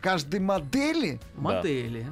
Каждой 0.00 0.40
модели? 0.40 1.20
Модели. 1.34 2.06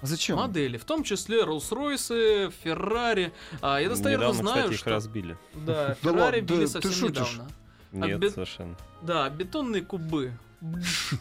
А 0.00 0.06
Зачем? 0.06 0.36
Модели. 0.36 0.76
В 0.76 0.84
том 0.84 1.02
числе 1.02 1.42
Rolls-Royce, 1.42 2.52
Ferrari. 2.62 3.32
А, 3.60 3.80
я 3.80 3.88
достоверно 3.88 4.26
Недавно, 4.26 4.42
знаю, 4.42 4.56
кстати, 4.56 4.74
их 4.74 4.80
что... 4.80 4.90
разбили. 4.90 5.36
Да, 5.54 5.96
Да 6.02 6.10
Ferrari 6.10 6.40
били 6.40 6.60
да 6.60 6.68
совсем 6.68 7.08
недавно. 7.08 7.48
Нет, 7.90 8.20
бе- 8.20 8.30
совершенно. 8.30 8.76
Да, 9.02 9.28
бетонные 9.28 9.82
кубы. 9.82 10.32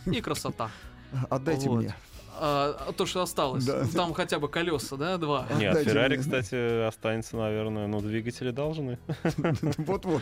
И 0.05 0.21
красота. 0.21 0.69
Отдайте 1.29 1.69
Вот. 1.69 1.77
мне. 1.83 1.95
А, 2.39 2.93
то, 2.95 3.05
что 3.05 3.21
осталось. 3.21 3.65
Да. 3.65 3.85
Там 3.93 4.13
хотя 4.13 4.39
бы 4.39 4.47
колеса, 4.49 4.95
да, 4.95 5.17
два. 5.17 5.47
Нет, 5.57 5.71
Отдайте 5.71 5.89
Феррари, 5.89 6.15
мне. 6.15 6.23
кстати, 6.23 6.87
останется, 6.87 7.37
наверное, 7.37 7.87
но 7.87 7.99
двигатели 7.99 8.51
должны. 8.51 8.99
Вот-вот. 9.77 10.21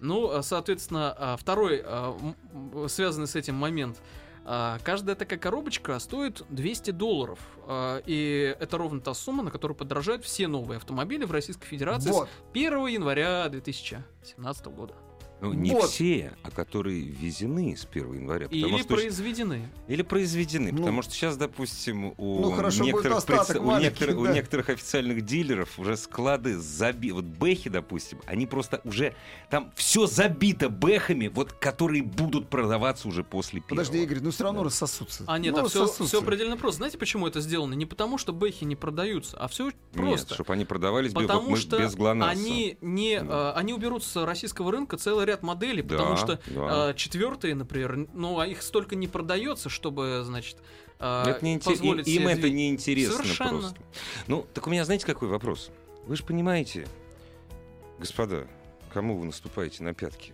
Ну, 0.00 0.30
а, 0.30 0.42
соответственно, 0.42 1.14
а, 1.18 1.36
второй 1.36 1.84
связанный 2.88 3.26
с 3.26 3.36
этим 3.36 3.54
момент. 3.54 3.98
Каждая 4.84 5.16
такая 5.16 5.40
коробочка 5.40 5.98
стоит 5.98 6.44
200 6.50 6.92
долларов. 6.92 7.40
И 8.06 8.56
это 8.60 8.78
ровно 8.78 9.00
та 9.00 9.12
сумма, 9.12 9.42
на 9.42 9.50
которую 9.50 9.76
подорожают 9.76 10.24
все 10.24 10.46
новые 10.46 10.76
автомобили 10.76 11.24
в 11.24 11.32
Российской 11.32 11.66
Федерации 11.66 12.10
Вот. 12.10 12.28
с 12.28 12.50
1 12.52 12.86
января 12.86 13.48
2017 13.48 14.66
года. 14.66 14.94
Ну, 15.40 15.52
не 15.52 15.70
Вот. 15.72 15.90
все, 15.90 16.32
а 16.42 16.50
которые 16.50 17.02
ввезены 17.02 17.76
с 17.76 17.84
1 17.84 18.14
января. 18.14 18.46
потому 18.48 18.66
Или 18.74 18.78
что 18.78 18.94
произведены. 18.94 19.68
Или 19.86 20.00
произведены, 20.02 20.72
Ну, 20.72 20.78
потому 20.78 21.02
что 21.02 21.12
сейчас, 21.12 21.36
допустим, 21.36 22.14
у, 22.16 22.40
ну, 22.40 22.50
хорошо, 22.52 22.78
будет 22.84 22.94
некоторых, 22.94 23.18
остаток 23.18 23.62
у, 23.62 23.76
некоторых, 23.76 24.16
у 24.18 24.24
да. 24.24 24.32
некоторых 24.32 24.68
официальных 24.70 25.20
дилеров 25.26 25.78
уже 25.78 25.98
склады 25.98 26.56
забиты. 26.58 27.14
Вот 27.14 27.24
бэхи, 27.24 27.68
допустим, 27.68 28.18
они 28.26 28.46
просто 28.46 28.80
уже... 28.84 29.14
Там 29.50 29.72
все 29.76 30.06
забито 30.06 30.70
бэхами, 30.70 31.28
вот, 31.28 31.52
которые 31.52 32.02
будут 32.02 32.48
продаваться 32.48 33.06
уже 33.06 33.22
после 33.22 33.60
первого. 33.60 33.84
Подожди, 33.84 34.02
Игорь, 34.02 34.20
ну 34.22 34.30
все 34.30 34.44
равно 34.44 34.64
рассосутся. 34.64 35.24
А 35.26 35.38
нет, 35.38 35.54
ну, 35.54 35.66
а 35.66 35.68
все, 35.68 35.82
рассосутся. 35.82 36.22
предельно 36.22 36.56
просто. 36.56 36.78
Знаете, 36.78 36.96
почему 36.96 37.26
это 37.26 37.42
сделано? 37.42 37.74
Не 37.74 37.84
потому, 37.84 38.16
что 38.16 38.32
бэхи 38.32 38.64
не 38.64 38.74
продаются, 38.76 39.36
а 39.38 39.48
все 39.48 39.66
Нет, 39.66 39.74
просто. 39.92 40.32
чтобы 40.34 40.54
они 40.54 40.64
продавались 40.64 41.12
без, 41.12 41.20
Потому 41.26 41.50
мы- 41.50 41.56
что 41.58 41.78
без 41.78 41.94
ГЛОНАССа. 41.94 42.30
они 42.30 42.78
не, 42.80 43.20
Да. 43.20 43.52
э, 43.54 43.58
они 43.58 43.74
уберут 43.74 44.02
с 44.02 44.24
российского 44.24 44.72
рынка 44.72 44.96
целый 44.96 45.25
ряд 45.26 45.42
моделей, 45.42 45.82
Да, 45.82 45.96
потому 45.96 46.16
что 46.16 46.40
да. 46.46 46.90
э, 46.90 46.94
четвертые, 46.94 47.54
например, 47.54 48.08
ну 48.14 48.38
а 48.38 48.46
их 48.46 48.62
столько 48.62 48.96
не 48.96 49.08
продается, 49.08 49.68
чтобы, 49.68 50.22
значит, 50.24 50.56
э, 50.98 51.24
Это 51.26 51.44
не 51.44 51.56
интерес- 51.56 51.78
позволить 51.78 52.08
им, 52.08 52.22
им 52.22 52.28
себе 52.30 52.38
это 52.38 52.50
не 52.50 52.68
интересно 52.70 53.16
Совершенно. 53.18 53.50
просто. 53.50 53.76
Ну, 54.26 54.46
так 54.54 54.66
у 54.66 54.70
меня, 54.70 54.84
знаете, 54.84 55.04
какой 55.06 55.28
вопрос? 55.28 55.70
Вы 56.06 56.16
же 56.16 56.24
понимаете, 56.24 56.86
господа, 57.98 58.46
кому 58.92 59.18
вы 59.18 59.26
наступаете 59.26 59.82
на 59.82 59.94
пятки? 59.94 60.32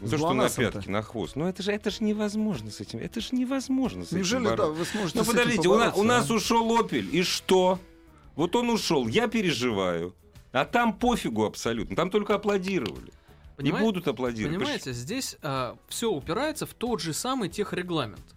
Не 0.00 0.08
С 0.08 0.10
то, 0.10 0.18
что 0.18 0.32
на 0.34 0.48
пятки, 0.50 0.88
на 0.88 1.02
хвост. 1.02 1.36
Но 1.36 1.48
это 1.48 1.62
же, 1.62 1.72
это 1.72 1.90
же 1.90 1.98
невозможно 2.02 2.70
с 2.70 2.80
этим. 2.80 2.98
Это 2.98 3.20
же 3.20 3.28
невозможно 3.32 4.04
с 4.04 4.08
этим 4.08 4.18
Неужели, 4.18 4.56
да, 4.56 4.66
вы 4.66 4.84
сможете 4.84 5.18
Ну, 5.18 5.24
с 5.24 5.28
этим 5.28 5.38
подождите, 5.38 5.68
у, 5.68 5.72
на- 5.72 5.78
побороться, 5.78 6.00
у 6.00 6.04
нас 6.04 6.30
а? 6.30 6.34
ушел 6.34 6.78
Опель, 6.78 7.14
и 7.16 7.22
что? 7.22 7.78
Вот 8.34 8.56
он 8.56 8.70
ушел, 8.70 9.06
я 9.06 9.28
переживаю. 9.28 10.14
А 10.52 10.64
там 10.64 10.92
пофигу 10.92 11.44
абсолютно. 11.44 11.96
Там 11.96 12.10
только 12.10 12.34
аплодировали. 12.34 13.12
Не 13.58 13.70
Понимаете? 13.70 13.84
будут 13.84 14.08
аплодировать. 14.08 14.58
Понимаете, 14.58 14.92
здесь 14.92 15.36
все 15.88 16.10
упирается 16.10 16.66
в 16.66 16.74
тот 16.74 17.00
же 17.00 17.12
самый 17.12 17.48
техрегламент. 17.48 18.34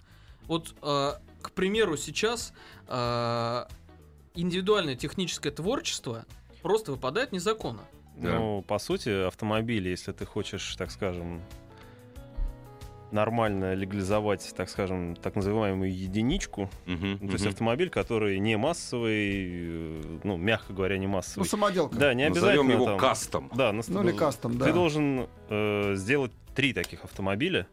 Вот, 0.47 0.75
э, 0.81 1.13
к 1.41 1.51
примеру, 1.51 1.97
сейчас 1.97 2.53
э, 2.87 3.65
индивидуальное 4.33 4.95
техническое 4.95 5.51
творчество 5.51 6.25
просто 6.61 6.91
выпадает 6.91 7.31
незаконно. 7.31 7.83
Да. 8.15 8.39
Ну, 8.39 8.61
по 8.63 8.79
сути, 8.79 9.27
автомобили, 9.27 9.89
если 9.89 10.11
ты 10.11 10.25
хочешь, 10.25 10.75
так 10.75 10.89
скажем, 10.89 11.41
нормально 13.11 13.73
легализовать, 13.73 14.53
так 14.55 14.69
скажем, 14.69 15.15
так 15.15 15.35
называемую 15.35 15.91
единичку, 15.95 16.69
Мгм, 16.85 17.19
ну, 17.21 17.27
то 17.27 17.33
есть 17.33 17.45
мгм. 17.45 17.53
автомобиль, 17.53 17.89
который 17.89 18.37
не 18.39 18.57
массовый, 18.57 19.45
э, 19.49 20.19
ну, 20.23 20.37
мягко 20.37 20.73
говоря, 20.73 20.97
не 20.97 21.07
Ну, 21.07 21.13
массовый. 21.13 21.47
самоделка. 21.47 21.95
Да, 21.97 22.13
не 22.13 22.27
Назовем 22.27 22.47
обязательно 22.47 22.71
его 22.73 22.85
там- 22.85 22.97
кастом. 22.99 23.51
Да, 23.55 23.71
на- 23.71 23.83
Ну, 23.87 24.03
или 24.03 24.11
кастом, 24.11 24.57
да. 24.57 24.65
Ты 24.65 24.73
должен 24.73 25.27
э, 25.49 25.93
сделать 25.95 26.31
три 26.55 26.73
таких 26.73 27.03
автомобиля, 27.05 27.67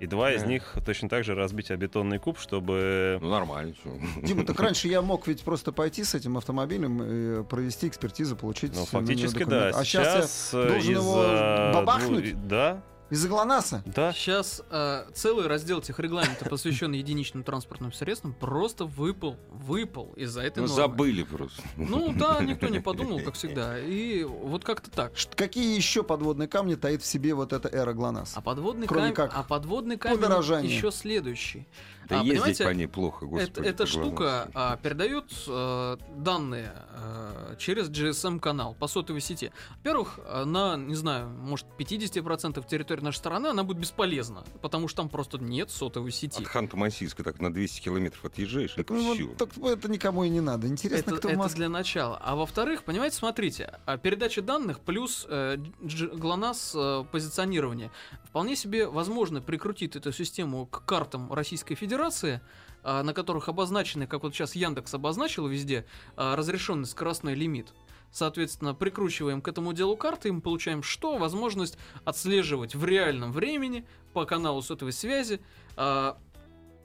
и 0.00 0.06
два 0.06 0.32
из 0.32 0.42
Да. 0.42 0.48
них 0.48 0.74
точно 0.84 1.08
так 1.08 1.24
же 1.24 1.34
разбить 1.34 1.70
о 1.70 1.76
бетонный 1.76 2.18
куб, 2.18 2.38
чтобы... 2.38 3.18
Ну, 3.22 3.30
нормально. 3.30 3.74
Дима, 4.22 4.44
так 4.44 4.58
раньше 4.60 4.88
я 4.88 5.00
мог 5.00 5.26
ведь 5.28 5.42
просто 5.42 5.72
пойти 5.72 6.04
с 6.04 6.14
этим 6.14 6.36
автомобилем 6.36 7.02
и 7.02 7.44
провести 7.44 7.88
экспертизу, 7.88 8.36
получить 8.36 8.74
Ну, 8.74 8.84
фактически, 8.84 9.44
да. 9.44 9.68
А 9.68 9.84
сейчас, 9.84 10.50
Сейчас 10.50 10.50
э, 10.52 10.68
должен 10.68 10.92
его 10.94 11.00
из-за 11.22 11.70
бабахнуть? 11.74 12.46
Да, 12.48 12.68
я 12.70 12.82
из-за 13.10 13.28
ГЛОНАССа 13.28 13.82
да. 13.86 14.12
Сейчас 14.12 14.62
э, 14.70 15.06
целый 15.14 15.46
раздел 15.46 15.80
техрегламента, 15.80 16.44
посвященный 16.48 16.98
единичным 16.98 17.44
транспортным 17.44 17.92
средствам, 17.92 18.32
просто 18.32 18.84
выпал, 18.86 19.36
выпал 19.50 20.12
из-за 20.16 20.42
этой 20.42 20.60
Ну, 20.60 20.66
нормы. 20.68 20.82
забыли 20.82 21.22
просто. 21.22 21.62
Ну 21.76 22.12
да, 22.12 22.40
никто 22.42 22.68
не 22.68 22.80
подумал, 22.80 23.20
как 23.20 23.34
всегда. 23.34 23.78
И 23.78 24.24
вот 24.24 24.64
как-то 24.64 24.90
так. 24.90 25.12
Какие 25.36 25.76
еще 25.76 26.02
подводные 26.02 26.48
камни 26.48 26.74
таит 26.74 27.02
в 27.02 27.06
себе 27.06 27.34
вот 27.34 27.52
эта 27.52 27.68
эра 27.68 27.92
ГЛОНАСС? 27.92 28.32
А 28.36 28.40
подводный 28.40 28.86
Кроме 28.86 29.12
камень, 29.12 29.14
как 29.14 29.32
а 29.34 29.42
подводный 29.42 29.96
камень 29.96 30.16
подорожание. 30.16 30.74
еще 30.74 30.90
следующий. 30.90 31.66
Да 32.08 32.20
А, 32.20 32.22
ездить 32.22 32.32
понимаете, 32.42 32.64
по 32.64 32.68
ней 32.70 32.86
плохо, 32.86 33.24
господи. 33.24 33.50
Это, 33.50 33.62
эта 33.62 33.86
штука 33.86 34.50
а, 34.52 34.76
передает 34.76 35.24
э, 35.48 35.96
данные 36.18 36.70
э, 36.90 37.54
через 37.58 37.88
GSM-канал 37.88 38.74
по 38.78 38.88
сотовой 38.88 39.22
сети. 39.22 39.52
Во-первых, 39.78 40.20
э, 40.26 40.44
на, 40.44 40.76
не 40.76 40.94
знаю, 40.96 41.30
может, 41.30 41.66
50% 41.78 42.62
территории 42.68 42.93
нашей 43.02 43.18
страны 43.18 43.48
она 43.48 43.64
будет 43.64 43.78
бесполезна, 43.78 44.44
потому 44.62 44.88
что 44.88 44.98
там 44.98 45.08
просто 45.08 45.38
нет 45.38 45.70
сотовой 45.70 46.12
сети. 46.12 46.42
От 46.42 46.48
Ханты-Мансийска 46.48 47.22
так 47.22 47.40
на 47.40 47.52
200 47.52 47.80
километров 47.80 48.24
отъезжаешь, 48.24 48.72
и 48.72 48.76
Так, 48.76 48.90
ну, 48.90 49.14
всё. 49.14 49.28
вот, 49.28 49.36
так 49.36 49.48
это 49.58 49.88
никому 49.90 50.24
и 50.24 50.28
не 50.28 50.40
надо. 50.40 50.66
Интересно, 50.66 51.10
Это, 51.10 51.18
кто 51.18 51.28
в 51.28 51.30
это 51.32 51.38
Москве. 51.38 51.56
для 51.58 51.68
начала. 51.68 52.16
А 52.22 52.34
во-вторых, 52.36 52.84
понимаете, 52.84 53.16
смотрите, 53.16 53.78
а, 53.86 53.96
передача 53.98 54.42
данных 54.42 54.80
плюс 54.80 55.26
э, 55.28 55.56
ГЛОНАСС 55.82 56.72
э, 56.74 57.04
позиционирование. 57.10 57.90
Вполне 58.24 58.56
себе 58.56 58.86
возможно 58.86 59.40
прикрутить 59.40 59.96
эту 59.96 60.12
систему 60.12 60.66
к 60.66 60.84
картам 60.84 61.32
Российской 61.32 61.74
Федерации, 61.74 62.40
а, 62.82 63.02
на 63.02 63.14
которых 63.14 63.48
обозначены, 63.48 64.06
как 64.06 64.22
вот 64.22 64.34
сейчас 64.34 64.54
Яндекс 64.54 64.92
обозначил 64.94 65.46
везде, 65.46 65.86
а, 66.16 66.36
разрешенный 66.36 66.86
скоростной 66.86 67.34
лимит. 67.34 67.72
Соответственно, 68.14 68.74
прикручиваем 68.74 69.42
к 69.42 69.48
этому 69.48 69.72
делу 69.72 69.96
карты, 69.96 70.28
и 70.28 70.30
мы 70.30 70.40
получаем 70.40 70.84
что? 70.84 71.18
Возможность 71.18 71.76
отслеживать 72.04 72.76
в 72.76 72.84
реальном 72.84 73.32
времени 73.32 73.84
по 74.12 74.24
каналу 74.24 74.62
сотовой 74.62 74.92
связи 74.92 75.40
а, 75.76 76.16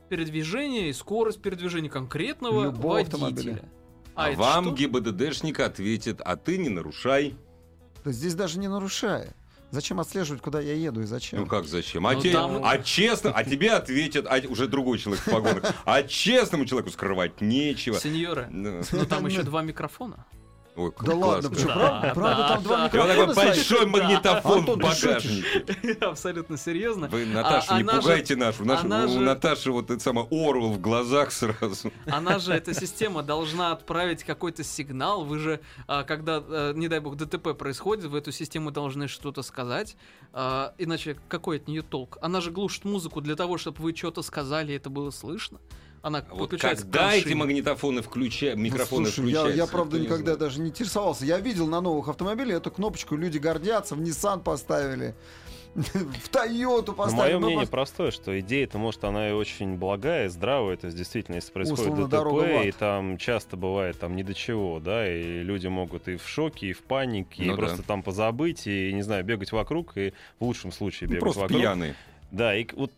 передвижение 0.10 0.90
и 0.90 0.94
скорость 0.94 1.40
передвижения 1.40 1.88
конкретного 1.88 2.64
Любого 2.64 2.94
водителя. 2.94 3.14
автомобиля. 3.28 3.70
А, 4.16 4.30
это 4.32 4.40
вам 4.40 4.66
что? 4.66 4.74
ГИБДДшник 4.74 5.60
ответит, 5.60 6.20
а 6.26 6.36
ты 6.36 6.58
не 6.58 6.70
нарушай. 6.70 7.36
Да 8.04 8.12
здесь 8.12 8.34
даже 8.34 8.58
не 8.58 8.68
нарушая. 8.68 9.36
Зачем 9.70 10.00
отслеживать, 10.00 10.42
куда 10.42 10.60
я 10.62 10.74
еду 10.74 11.02
и 11.02 11.06
зачем? 11.06 11.42
Ну 11.42 11.46
как 11.46 11.68
зачем? 11.68 12.08
А, 12.08 12.14
Ну, 12.14 12.22
те- 12.22 12.32
там- 12.32 12.64
а 12.64 12.80
честно, 12.80 13.32
а 13.36 13.44
тебе 13.44 13.74
ответят, 13.74 14.26
а 14.28 14.42
уже 14.50 14.68
другой 14.68 14.98
человек 14.98 15.22
в 15.24 15.30
погонах. 15.30 15.76
А 15.86 16.02
честному 16.02 16.66
человеку 16.66 16.90
скрывать 16.90 17.40
нечего. 17.40 18.00
Сеньоры, 18.00 18.48
ну 18.50 18.82
там 19.08 19.26
еще 19.28 19.44
два 19.44 19.62
микрофона. 19.62 20.26
Ой, 20.76 20.92
как 20.92 21.04
Да 21.06 21.16
ладно, 21.16 21.50
классно. 21.50 21.58
что, 21.58 21.68
Да, 21.68 21.74
правда, 21.76 22.12
правда, 22.14 22.38
да, 22.38 22.48
там 22.54 22.64
два 22.64 22.76
да. 22.78 22.82
Вот 22.84 22.94
микрофона 22.94 23.16
такой 23.20 23.34
стоят? 23.34 23.56
большой 23.58 23.86
магнитофон 23.88 24.66
в 24.66 24.70
Антон, 24.70 24.92
шутишь? 24.92 25.04
багажнике. 25.04 26.06
Абсолютно 26.06 26.58
серьезно. 26.58 27.08
Вы 27.10 27.26
Наташу 27.26 27.68
А 27.70 27.76
не 27.78 27.82
она 27.84 27.94
же- 27.96 28.02
пугайте 28.02 28.36
нашу. 28.36 28.66
Нашу- 28.66 28.88
У 28.88 29.08
же- 29.10 29.20
Наташи 29.20 29.72
вот 29.72 29.92
это 29.92 30.02
самое 30.02 30.28
Орвел 30.32 30.70
в 30.72 30.80
глазах 30.80 31.32
сразу. 31.32 31.92
Она 32.10 32.40
же, 32.40 32.54
эта 32.54 32.74
система, 32.74 33.24
должна 33.24 33.72
отправить 33.72 34.24
какой-то 34.24 34.64
сигнал. 34.64 35.26
Вы 35.26 35.40
же, 35.40 35.60
а, 35.88 36.04
когда, 36.04 36.38
а, 36.46 36.74
не 36.74 36.88
дай 36.88 37.00
бог, 37.00 37.18
ДТП 37.18 37.54
происходит, 37.58 38.06
в 38.06 38.16
эту 38.16 38.32
систему 38.32 38.72
должны 38.72 39.08
что-то 39.10 39.42
сказать. 39.42 39.98
А, 40.32 40.74
Иначе 40.78 41.18
какой 41.28 41.58
от 41.58 41.68
нее 41.68 41.82
толк? 41.82 42.18
Она 42.22 42.40
же 42.42 42.52
глушит 42.52 42.86
музыку 42.86 43.20
для 43.22 43.36
того, 43.36 43.58
чтобы 43.58 43.82
вы 43.82 43.94
что-то 43.96 44.22
сказали, 44.22 44.72
и 44.72 44.76
это 44.76 44.90
было 44.90 45.10
слышно. 45.12 45.60
Она 46.02 46.24
Вот 46.30 46.40
подключается 46.50 46.86
к 46.86 46.90
когда 46.92 47.14
эти 47.14 47.34
магнитофоны 47.34 48.02
включают, 48.02 48.58
Ну, 48.58 48.64
микрофоны 48.64 49.08
слушай, 49.08 49.32
я, 49.32 49.40
включаются? 49.42 49.58
я, 49.58 49.68
правда, 49.68 50.00
никогда 50.00 50.24
знает. 50.24 50.40
даже 50.40 50.62
не 50.62 50.70
интересовался. 50.70 51.26
Я 51.26 51.40
видел 51.40 51.68
на 51.68 51.82
новых 51.82 52.08
автомобилях 52.08 52.58
эту 52.58 52.72
кнопочку, 52.72 53.16
люди 53.16 53.38
гордятся, 53.38 53.96
в 53.96 54.02
Nissan 54.02 54.42
поставили, 54.42 55.14
в 55.76 56.30
Toyota 56.32 56.88
Но 56.88 56.94
поставили. 56.94 57.22
мое 57.22 57.34
Мы 57.40 57.46
мнение 57.48 57.68
просто- 57.68 57.72
простое, 57.72 58.12
что 58.12 58.40
идея-то, 58.40 58.78
может, 58.78 59.04
она 59.04 59.30
и 59.30 59.34
очень 59.34 59.76
благая, 59.76 60.26
и 60.26 60.30
здравая. 60.30 60.78
То 60.78 60.86
есть, 60.88 60.98
действительно, 60.98 61.36
если 61.36 61.52
происходит 61.52 61.82
Условно, 61.84 62.06
ДТП, 62.06 62.12
дорога 62.12 62.62
и 62.64 62.72
там 62.72 63.18
часто 63.18 63.58
бывает 63.58 64.00
там 64.00 64.16
ни 64.16 64.24
до 64.24 64.34
чего, 64.34 64.80
да, 64.80 65.08
и 65.08 65.44
люди 65.44 65.68
могут 65.68 66.08
и 66.08 66.16
в 66.18 66.28
шоке, 66.28 66.68
и 66.68 66.74
в 66.74 66.82
панике, 66.84 67.44
Ну 67.44 67.54
и 67.54 67.56
да. 67.56 67.62
просто 67.62 67.84
там 67.84 68.04
позабыть, 68.04 68.66
и, 68.68 68.92
не 68.94 69.02
знаю, 69.04 69.24
бегать 69.26 69.52
вокруг, 69.52 69.98
и 69.98 70.14
в 70.40 70.46
лучшем 70.46 70.72
случае 70.72 71.08
Ну, 71.10 71.16
бегать 71.16 71.24
Просто 71.24 71.42
вокруг. 71.42 71.60
пьяные. 71.60 71.96
Да, 72.32 72.56
и 72.56 72.66
вот 72.74 72.92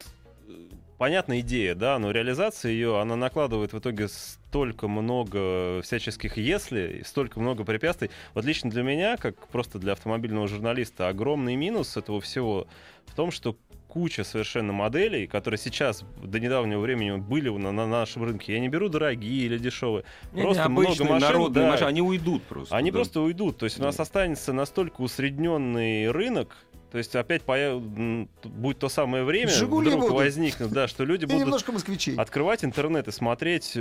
понятная 1.02 1.40
идея, 1.40 1.74
да, 1.74 1.98
но 1.98 2.12
реализация 2.12 2.72
ее, 2.72 3.02
она 3.02 3.16
накладывает 3.16 3.74
в 3.74 3.80
итоге 3.80 4.08
столько 4.08 4.88
много 4.88 5.82
всяческих 5.82 6.38
если, 6.38 7.02
столько 7.04 7.40
много 7.40 7.64
препятствий. 7.64 8.12
Вот 8.36 8.46
лично 8.46 8.70
для 8.70 8.84
меня, 8.84 9.18
как 9.18 9.48
просто 9.48 9.80
для 9.80 9.94
автомобильного 9.94 10.48
журналиста, 10.48 11.08
огромный 11.08 11.56
минус 11.56 11.98
этого 11.98 12.22
всего 12.22 12.68
в 13.08 13.16
том, 13.16 13.32
что 13.32 13.58
куча 13.88 14.24
совершенно 14.24 14.74
моделей, 14.74 15.26
которые 15.26 15.58
сейчас 15.58 16.04
до 16.22 16.40
недавнего 16.40 16.80
времени 16.80 17.18
были 17.18 17.50
на, 17.50 17.72
на 17.72 17.88
нашем 17.88 18.24
рынке. 18.24 18.54
Я 18.54 18.60
не 18.60 18.70
беру 18.70 18.88
дорогие 18.88 19.48
или 19.48 19.58
дешевые. 19.58 20.04
Просто 20.34 20.70
много 20.70 20.90
обычные 20.90 21.10
машин, 21.10 21.28
народные 21.28 21.66
да. 21.66 21.72
машины, 21.72 21.88
они 21.88 22.02
уйдут 22.04 22.44
просто. 22.44 22.76
Они 22.76 22.92
да. 22.92 22.98
просто 23.00 23.22
уйдут. 23.22 23.58
То 23.58 23.66
есть 23.66 23.80
у 23.80 23.82
нас 23.84 23.96
Да. 23.98 24.04
останется 24.04 24.54
настолько 24.54 25.02
усредненный 25.02 26.12
рынок, 26.12 26.56
то 26.92 26.98
есть 26.98 27.16
опять 27.16 27.44
появ... 27.44 27.82
будет 27.82 28.80
то 28.80 28.90
самое 28.90 29.24
время, 29.24 29.50
«Жигули» 29.50 29.88
вдруг 29.88 30.02
будут. 30.02 30.18
возникнет, 30.18 30.70
да, 30.72 30.88
что 30.88 31.06
люди 31.06 31.26
будут 31.26 31.42
немножко 31.42 31.72
москвичей. 31.72 32.16
открывать 32.16 32.66
интернет 32.66 33.08
и 33.08 33.12
смотреть, 33.12 33.78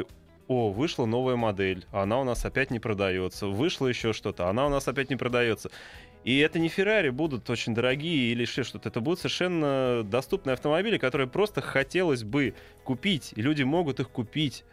о, 0.47 0.71
вышла 0.71 1.07
новая 1.07 1.37
модель, 1.37 1.87
она 1.93 2.21
у 2.21 2.25
нас 2.25 2.45
опять 2.45 2.71
не 2.71 2.79
продается. 2.79 3.47
Вышло 3.47 3.87
еще 3.89 4.13
что-то, 4.13 4.49
она 4.49 4.67
у 4.67 4.69
нас 4.69 4.87
опять 4.89 5.11
не 5.11 5.17
продается. 5.17 5.71
И 6.23 6.39
это 6.39 6.59
не 6.59 6.69
Феррари 6.69 7.11
будут 7.11 7.49
очень 7.51 7.75
дорогие 7.75 8.33
или 8.33 8.43
еще 8.43 8.63
что-то. 8.63 8.89
Это 8.89 9.01
будут 9.01 9.21
совершенно 9.21 10.03
доступные 10.05 10.55
автомобили, 10.55 10.99
которые 10.99 11.29
просто 11.29 11.61
хотелось 11.61 12.25
бы 12.25 12.55
купить, 12.85 13.33
и 13.37 13.43
люди 13.43 13.63
могут 13.63 14.01
их 14.01 14.11
купить. 14.11 14.65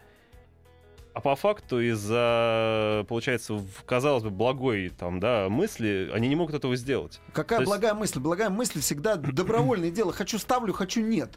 А 1.17 1.19
по 1.19 1.35
факту 1.35 1.81
из-за, 1.81 3.03
получается, 3.09 3.59
казалось 3.87 4.21
бы, 4.23 4.29
благой 4.29 4.89
там, 4.89 5.19
да, 5.19 5.49
мысли, 5.49 6.11
они 6.13 6.27
не 6.27 6.35
могут 6.35 6.53
этого 6.53 6.75
сделать. 6.75 7.19
Какая 7.33 7.57
То 7.57 7.61
есть- 7.63 7.71
благая 7.71 7.95
мысль? 7.95 8.19
Благая 8.19 8.51
мысль 8.51 8.81
всегда 8.81 9.15
добровольное 9.15 9.89
дело. 9.89 10.13
Хочу 10.13 10.37
ставлю, 10.37 10.73
хочу 10.73 11.01
нет. 11.01 11.31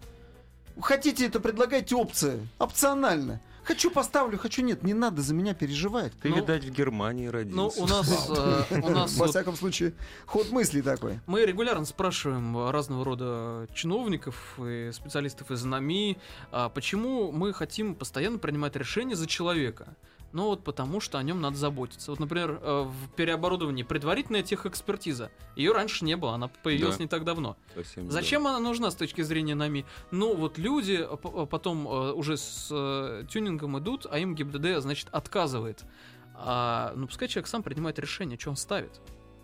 Хотите 0.83 1.25
это, 1.27 1.41
предлагайте 1.41 1.95
опции. 1.97 2.47
Опционально. 2.59 3.41
Хочу 3.71 3.89
поставлю, 3.93 4.37
хочу 4.37 4.63
нет. 4.63 4.83
Не 4.83 4.95
надо 4.95 5.23
за 5.23 5.33
меня 5.33 5.55
переживать. 5.55 6.13
Ты, 6.21 6.29
Ну, 6.29 6.37
видать, 6.37 6.65
в 6.65 6.73
Германии 6.73 7.29
родился. 7.29 7.79
Ну, 7.79 7.85
у 7.85 7.87
нас, 7.87 8.29
э, 8.29 8.65
у 8.83 8.91
нас 8.91 9.13
Во 9.15 9.27
вот 9.27 9.31
всяком 9.31 9.55
случае, 9.55 9.93
ход 10.27 10.51
мыслей 10.51 10.83
такой. 10.83 11.21
Мы 11.27 11.45
регулярно 11.45 11.85
спрашиваем 11.85 12.69
разного 12.69 13.05
рода 13.05 13.69
чиновников 13.73 14.59
и 14.59 14.91
специалистов 14.93 15.53
из 15.53 15.63
НАМИ, 15.63 16.19
а 16.51 16.69
почему 16.69 17.31
мы 17.31 17.53
хотим 17.53 17.95
постоянно 17.95 18.39
принимать 18.39 18.75
решения 18.75 19.15
за 19.15 19.29
человека. 19.29 19.95
Ну 20.33 20.45
вот 20.47 20.63
потому, 20.63 21.01
что 21.01 21.19
о 21.19 21.23
нем 21.23 21.41
надо 21.41 21.57
заботиться. 21.57 22.11
Вот, 22.11 22.21
например, 22.21 22.61
э, 22.63 22.83
в 22.83 23.09
переоборудовании 23.17 23.83
предварительная 23.83 24.43
техэкспертиза. 24.43 25.31
Ее 25.57 25.73
раньше 25.73 26.05
не 26.05 26.17
было, 26.17 26.35
она 26.35 26.49
появилась 26.49 26.97
Да. 26.99 27.03
не 27.05 27.09
так 27.09 27.25
давно. 27.25 27.57
Совсем 27.75 28.11
Зачем 28.11 28.47
она 28.47 28.61
нужна 28.61 28.91
с 28.91 28.95
точки 28.95 29.23
зрения 29.23 29.55
НАМИ? 29.55 29.85
Ну, 30.11 30.35
вот 30.35 30.59
люди 30.59 31.01
э, 31.01 31.17
э, 31.23 31.47
потом 31.47 31.87
уже 31.87 32.37
с 32.37 32.69
тюнингом 33.29 33.79
идут, 33.79 34.07
а 34.11 34.19
им 34.19 34.35
ГИБДД, 34.35 34.81
значит, 34.81 35.09
отказывает. 35.11 35.85
А, 36.35 36.93
ну, 36.97 37.07
пускай 37.07 37.29
человек 37.29 37.49
сам 37.49 37.63
принимает 37.63 37.99
решение, 37.99 38.39
что 38.39 38.51
он 38.51 38.57
ставит. 38.57 39.01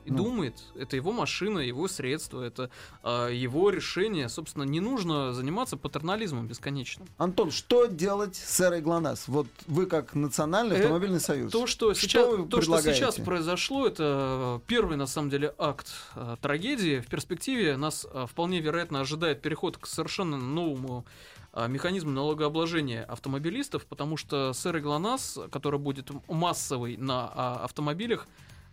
И 0.06 0.10
Ну. 0.10 0.24
думает, 0.24 0.54
это 0.76 0.94
его 0.94 1.12
машина, 1.12 1.58
его 1.58 1.88
средства, 1.88 2.42
это 2.42 2.70
а, 3.02 3.28
его 3.28 3.70
решение. 3.70 4.28
Собственно, 4.28 4.62
не 4.62 4.80
нужно 4.80 5.32
заниматься 5.32 5.76
патернализмом 5.76 6.46
бесконечным. 6.46 7.08
Антон, 7.18 7.50
что 7.50 7.86
делать 7.86 8.36
с 8.36 8.60
эрой 8.60 8.80
ГЛОНАСС? 8.80 9.28
Вот 9.28 9.48
вы 9.66 9.86
как 9.86 10.14
Национальный 10.14 10.76
Э, 10.76 10.80
автомобильный 10.80 11.20
союз. 11.20 11.52
То, 11.52 11.66
что, 11.66 11.94
Что 11.94 12.00
сейчас, 12.00 12.26
то, 12.50 12.60
что 12.60 12.80
сейчас 12.80 13.16
произошло, 13.16 13.86
это 13.86 14.60
первый, 14.66 14.96
на 14.96 15.06
самом 15.06 15.30
деле, 15.30 15.54
акт 15.58 15.88
э, 16.14 16.36
трагедии. 16.40 17.00
В 17.00 17.06
перспективе 17.06 17.76
нас 17.76 18.06
э, 18.10 18.26
вполне 18.28 18.60
вероятно 18.60 19.00
ожидает 19.00 19.42
переход 19.42 19.76
к 19.76 19.86
совершенно 19.86 20.36
новому 20.36 21.04
э, 21.52 21.68
механизму 21.68 22.10
налогообложения 22.10 23.04
автомобилистов, 23.04 23.86
потому 23.86 24.16
что 24.16 24.52
с 24.52 24.64
эрой 24.66 24.82
ГЛОНАСС, 24.82 25.38
который 25.50 25.80
будет 25.80 26.10
массовый 26.28 26.96
на 26.96 27.30
а, 27.34 27.64
автомобилях, 27.64 28.26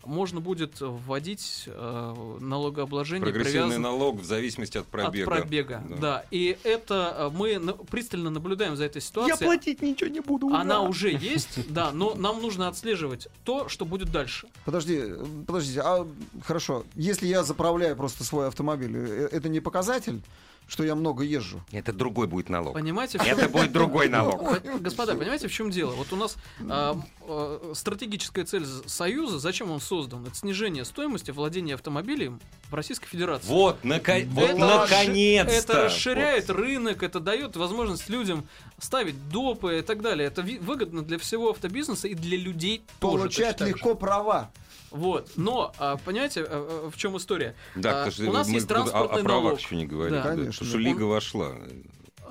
можно 0.05 0.39
будет 0.41 0.75
вводить 0.79 1.63
э, 1.67 2.35
налогообложение 2.39 3.23
Прогрессивный 3.23 3.77
привязан- 3.77 3.81
налог 3.81 4.19
в 4.21 4.25
зависимости 4.25 4.77
от 4.77 4.85
пробега. 4.87 5.31
от 5.31 5.39
пробега. 5.39 5.83
Да. 5.89 5.95
Да. 5.97 6.25
И 6.31 6.57
это 6.63 7.15
э, 7.17 7.37
мы 7.37 7.59
пристально 7.89 8.29
наблюдаем 8.29 8.75
за 8.75 8.85
этой 8.85 8.97
Я 8.97 9.01
ситуацией. 9.01 9.45
платить 9.45 9.81
ничего 9.81 10.09
не 10.09 10.19
буду. 10.19 10.47
ура! 10.47 10.59
Она 10.61 10.81
уже 10.81 11.11
есть, 11.11 11.69
да, 11.73 11.91
но 11.91 12.15
нам 12.15 12.41
нужно 12.41 12.67
отслеживать 12.67 13.27
то, 13.43 13.69
что 13.69 13.85
будет 13.85 14.11
дальше. 14.11 14.47
Подожди, 14.65 15.01
подождите, 15.47 15.81
а 15.81 16.07
хорошо, 16.43 16.83
если 16.95 17.27
я 17.27 17.43
заправляю 17.43 17.95
просто 17.95 18.23
свой 18.23 18.47
автомобиль, 18.47 18.91
э, 18.95 19.29
это 19.31 19.49
не 19.49 19.59
показатель, 19.59 20.21
что 20.67 20.83
я 20.83 20.95
много 20.95 21.23
езжу? 21.23 21.61
Это 21.71 21.93
другой 21.93 22.27
будет 22.27 22.49
налог. 22.49 22.73
Понимаете, 22.73 23.17
в 23.19 23.23
чем- 23.25 23.37
Это 23.37 23.49
будет 23.49 23.71
другой 23.71 24.09
налог. 24.09 24.61
Господа, 24.81 25.15
понимаете, 25.15 25.47
в 25.47 25.51
чем 25.51 25.69
дело? 25.69 25.91
Вот 25.93 26.11
у 26.13 26.15
нас 26.15 26.37
а, 26.69 26.99
а, 27.21 27.71
стратегическая 27.75 28.45
цель 28.45 28.65
Союза, 28.87 29.39
зачем 29.39 29.71
он 29.71 29.79
создан? 29.81 30.25
Это 30.25 30.35
снижение 30.35 30.85
стоимости 30.85 31.31
владения 31.31 31.75
автомобилем 31.75 32.39
в 32.69 32.73
Российской 32.73 33.07
Федерации. 33.07 33.47
Вот, 33.47 33.83
наконец-то. 33.83 35.53
Это 35.53 35.83
расширяет 35.85 36.49
рынок, 36.49 37.03
это 37.03 37.19
дает 37.19 37.55
возможность 37.55 38.09
людям 38.09 38.47
ставить 38.79 39.29
допы 39.29 39.79
и 39.79 39.81
так 39.81 40.01
далее. 40.01 40.27
Это 40.27 40.41
выгодно 40.41 41.03
для 41.03 41.17
всего 41.17 41.51
автобизнеса 41.51 42.07
и 42.07 42.13
для 42.15 42.37
людей 42.37 42.83
тоже. 42.99 43.17
Получать 43.17 43.61
легко 43.61 43.95
права. 43.95 44.51
Вот. 44.93 45.31
Но, 45.35 45.73
а, 45.79 45.97
понимаете, 45.97 46.43
а, 46.43 46.85
а, 46.87 46.89
в 46.89 46.95
чем 46.97 47.17
история? 47.17 47.55
Да, 47.75 47.89
А, 47.89 47.93
потому 48.05 48.11
что 48.11 48.29
у 48.29 48.33
нас 48.33 48.47
мы 48.47 48.53
есть 48.53 48.69
о- 48.69 48.73
о, 48.73 48.75
транспортный 48.75 49.23
правах 49.23 49.43
налог. 49.43 49.59
еще 49.59 49.75
не 49.75 49.85
говорили. 49.85 50.15
Да. 50.17 50.23
Конечно. 50.23 50.51
Потому 50.51 50.65
что 50.69 50.77
Он- 50.77 50.83
Лига 50.83 51.03
вошла. 51.03 51.51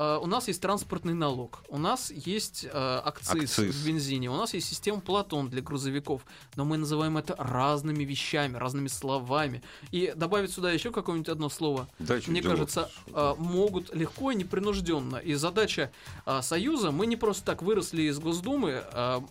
А, 0.02 0.18
У 0.18 0.26
нас 0.26 0.48
есть 0.48 0.60
транспортный 0.60 1.14
налог, 1.14 1.62
у 1.68 1.78
нас 1.78 2.10
есть 2.10 2.66
а, 2.72 3.02
акциз, 3.04 3.30
Акциз. 3.58 3.74
в 3.76 3.86
бензине, 3.86 4.30
у 4.30 4.36
нас 4.36 4.52
есть 4.52 4.68
система 4.68 5.00
Платон 5.00 5.48
для 5.48 5.62
грузовиков, 5.62 6.22
но 6.56 6.64
мы 6.64 6.76
называем 6.76 7.18
это 7.18 7.36
разными 7.38 8.02
вещами, 8.02 8.56
разными 8.56 8.88
словами. 8.88 9.62
И 9.92 10.12
добавить 10.16 10.50
сюда 10.52 10.72
еще 10.72 10.90
какое-нибудь 10.90 11.28
одно 11.28 11.48
слово, 11.48 11.88
Да, 12.00 12.14
мне 12.26 12.40
делать? 12.40 12.56
кажется, 12.58 12.90
а, 13.12 13.36
могут 13.36 13.94
легко 13.94 14.32
и 14.32 14.34
непринужденно. 14.34 15.16
И 15.18 15.34
задача 15.34 15.92
Союза, 16.40 16.90
мы 16.90 17.06
не 17.06 17.16
просто 17.16 17.44
так 17.44 17.62
выросли 17.62 18.02
из 18.02 18.18
Госдумы, 18.18 18.84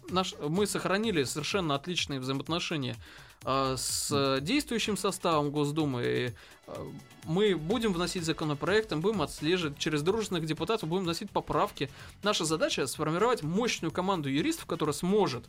наш, 0.10 0.36
мы 0.48 0.68
сохранили 0.68 1.24
совершенно 1.26 1.76
отличные 1.76 2.20
взаимоотношения 2.20 2.96
с 3.44 4.40
действующим 4.42 4.98
составом 4.98 5.52
Госдумы. 5.52 6.36
А, 6.68 6.88
мы 7.26 7.56
будем 7.56 7.94
вносить 7.94 8.24
законопроекты, 8.24 8.96
будем 8.96 9.22
отслеживать, 9.22 9.78
через 9.78 10.02
дружественных 10.02 10.46
депутатов 10.46 10.90
будем 10.90 11.04
вносить 11.04 11.32
поправки. 11.32 11.90
Наша 12.24 12.46
задача 12.46 12.88
сформировать 12.88 13.44
мощную 13.44 13.92
команду 13.92 14.30
юристов, 14.30 14.66
которая 14.66 14.94
сможет 14.94 15.46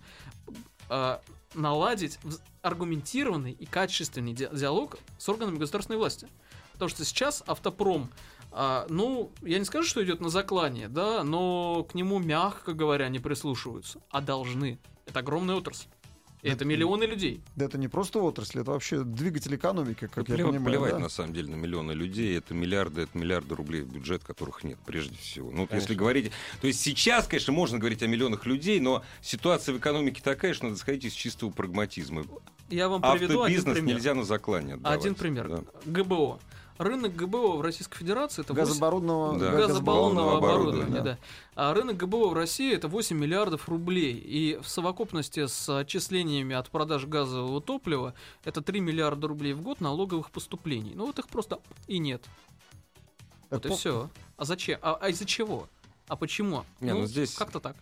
наладить 1.55 2.18
аргументированный 2.61 3.52
и 3.52 3.66
качественный 3.66 4.33
ди- 4.33 4.48
диалог 4.52 4.98
с 5.18 5.28
органами 5.28 5.59
государственной 5.59 5.98
власти. 5.98 6.28
Потому 6.72 6.88
что 6.88 7.05
сейчас 7.05 7.42
автопром, 7.46 8.11
а, 8.50 8.87
ну, 8.88 9.31
я 9.42 9.59
не 9.59 9.64
скажу, 9.64 9.87
что 9.87 10.05
идет 10.05 10.20
на 10.20 10.28
заклание, 10.28 10.88
да, 10.88 11.22
но 11.22 11.85
к 11.85 11.94
нему, 11.94 12.18
мягко 12.18 12.72
говоря, 12.72 13.09
не 13.09 13.18
прислушиваются, 13.18 14.00
а 14.11 14.20
должны. 14.20 14.78
Это 15.07 15.20
огромная 15.20 15.57
отрасль. 15.57 15.88
Это 16.42 16.55
Это- 16.55 16.64
миллионы 16.64 17.05
людей. 17.05 17.40
Да 17.55 17.66
это 17.66 17.78
не 17.78 17.87
просто 17.87 18.18
отрасль, 18.18 18.61
это 18.62 18.72
вообще 18.72 19.05
двигатель 19.05 19.55
экономики, 19.55 20.09
как 20.12 20.28
Ну, 20.28 20.35
я 20.35 20.40
плев- 20.42 20.46
понимаю. 20.48 20.64
плевать 20.64 20.92
да? 20.94 20.98
на 20.98 21.09
самом 21.09 21.33
деле 21.35 21.48
на 21.48 21.55
миллионы 21.55 21.92
людей. 21.92 22.37
Это 22.37 22.52
миллиарды, 22.52 23.02
это 23.02 23.16
миллиарды 23.16 23.55
рублей 23.55 23.83
в 23.83 23.88
бюджет, 23.92 24.24
которых 24.24 24.64
нет, 24.64 24.76
прежде 24.85 25.16
всего. 25.16 25.52
Ну, 25.52 25.62
вот 25.62 25.70
если 25.72 25.87
Конечно. 25.88 25.94
говорить... 25.94 26.33
То 26.61 26.66
есть 26.66 26.81
сейчас, 26.81 27.28
конечно, 27.28 27.52
можно 27.52 27.78
говорить 27.78 28.02
о 28.02 28.09
миллионах 28.09 28.44
людей, 28.44 28.81
но 28.81 29.05
ситуация 29.20 29.72
в 29.72 29.78
экономике 29.78 30.20
такая, 30.22 30.52
что 30.52 30.64
надо 30.64 30.78
сходить 30.78 31.05
из 31.05 31.12
чистого 31.12 31.50
прагматизма. 31.50 32.24
Я 32.70 32.88
вам 32.88 33.02
приведу 33.02 33.42
один 33.42 33.59
Автобизнес 33.61 33.74
пример. 33.76 33.94
нельзя 33.94 34.14
на 34.14 34.24
заклание 34.24 34.74
отдавать. 34.74 34.98
Один 35.00 35.14
пример. 35.14 35.48
Да. 35.48 35.62
ГБО. 35.87 36.40
Рынок 36.78 37.14
ГБО 37.14 37.56
в 37.58 37.61
Российской 37.61 37.98
Федерации 37.98 38.42
это 38.42 38.54
8 38.54 38.66
Газоборудного, 38.66 39.38
Да. 39.38 39.50
газобаллонного 39.52 39.66
газобаллонного 39.68 40.37
оборудования. 40.38 40.82
оборудования, 40.85 41.02
да. 41.02 41.18
А 41.54 41.74
рынок 41.74 41.96
ГБО 41.98 42.28
в 42.28 42.32
России 42.32 42.74
это 42.74 42.88
8 42.88 43.16
миллиардов 43.16 43.68
рублей. 43.68 44.14
И 44.14 44.58
в 44.62 44.68
совокупности 44.68 45.46
с 45.46 45.68
отчислениями 45.78 46.54
от 46.56 46.70
продаж 46.70 47.06
газового 47.06 47.61
топлива 47.61 48.14
это 48.44 48.62
3 48.62 48.80
миллиарда 48.80 49.28
рублей 49.28 49.52
в 49.52 49.61
год 49.62 49.80
налоговых 49.80 50.30
поступлений. 50.30 50.92
Ну 50.94 51.06
вот 51.06 51.18
их 51.18 51.28
просто 51.28 51.61
и 51.87 51.98
нет. 51.98 52.24
Вот 53.50 53.66
и 53.66 53.68
все. 53.70 54.08
А 54.38 54.44
зачем? 54.44 54.78
А, 54.82 54.98
а 55.00 55.08
из-за 55.11 55.26
чего? 55.26 55.68
А 56.08 56.16
почему? 56.16 56.64
Не, 56.80 56.94
ну 56.94 57.06
здесь- 57.06 57.35
Как-то 57.35 57.61
так. 57.61 57.76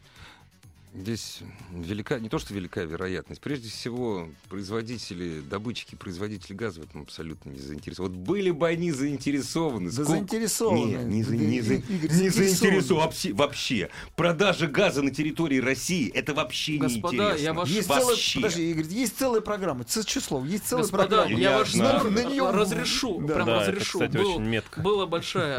Здесь 0.93 1.39
велика, 1.73 2.19
не 2.19 2.29
то 2.29 2.41
что 2.41 2.53
велика 2.53 2.83
вероятность, 2.83 3.41
прежде 3.41 3.69
всего 3.69 4.29
производители, 4.49 5.41
добытчики, 5.41 5.95
производители 5.95 6.53
газа 6.53 6.81
в 6.81 6.85
этом 6.85 7.03
абсолютно 7.03 7.51
не 7.51 7.61
заинтересованы. 7.61 8.17
Вот 8.17 8.27
были 8.27 8.51
бы 8.51 8.67
они 8.67 8.91
заинтересованы. 8.91 9.87
Да 9.87 9.93
сколько- 9.93 10.11
заинтересованы. 10.13 10.91
Нет, 10.91 11.05
не, 11.07 11.23
за- 11.23 11.37
не 11.37 11.61
за- 11.61 11.75
не 11.77 12.29
заинтересованы. 12.29 13.05
вообще, 13.05 13.33
вообще. 13.33 13.89
Продажа 14.17 14.67
газа 14.67 15.03
на 15.03 15.13
территории 15.13 15.59
России 15.61 16.11
это 16.11 16.35
вообще 16.35 16.77
Господа, 16.79 17.17
не 17.17 17.23
интересно. 17.23 17.43
я 17.45 17.53
ваш- 17.53 17.69
Есть 17.69 17.89
вообще. 17.89 18.07
целая, 18.33 18.35
подожди, 18.51 18.71
Игорь, 18.73 18.87
есть 18.93 19.17
целая 19.17 19.41
программа. 19.43 19.85
Ц- 19.85 20.03
число, 20.03 20.45
есть 20.45 20.65
целая 20.67 20.83
Господа, 20.83 21.07
программа. 21.07 21.39
я 21.39 21.59
ваш 21.59 21.71
спор 21.71 22.11
На 22.11 22.25
неё- 22.25 22.51
разрешу. 22.51 23.21
Да. 23.21 23.35
Прям 23.35 23.47
Да, 23.47 23.63
это, 23.63 23.71
разрешу. 23.71 24.01
кстати, 24.01 24.17
Был- 24.17 24.31
очень 24.33 24.43
метко. 24.45 24.81
Была 24.81 25.07
большая, 25.07 25.57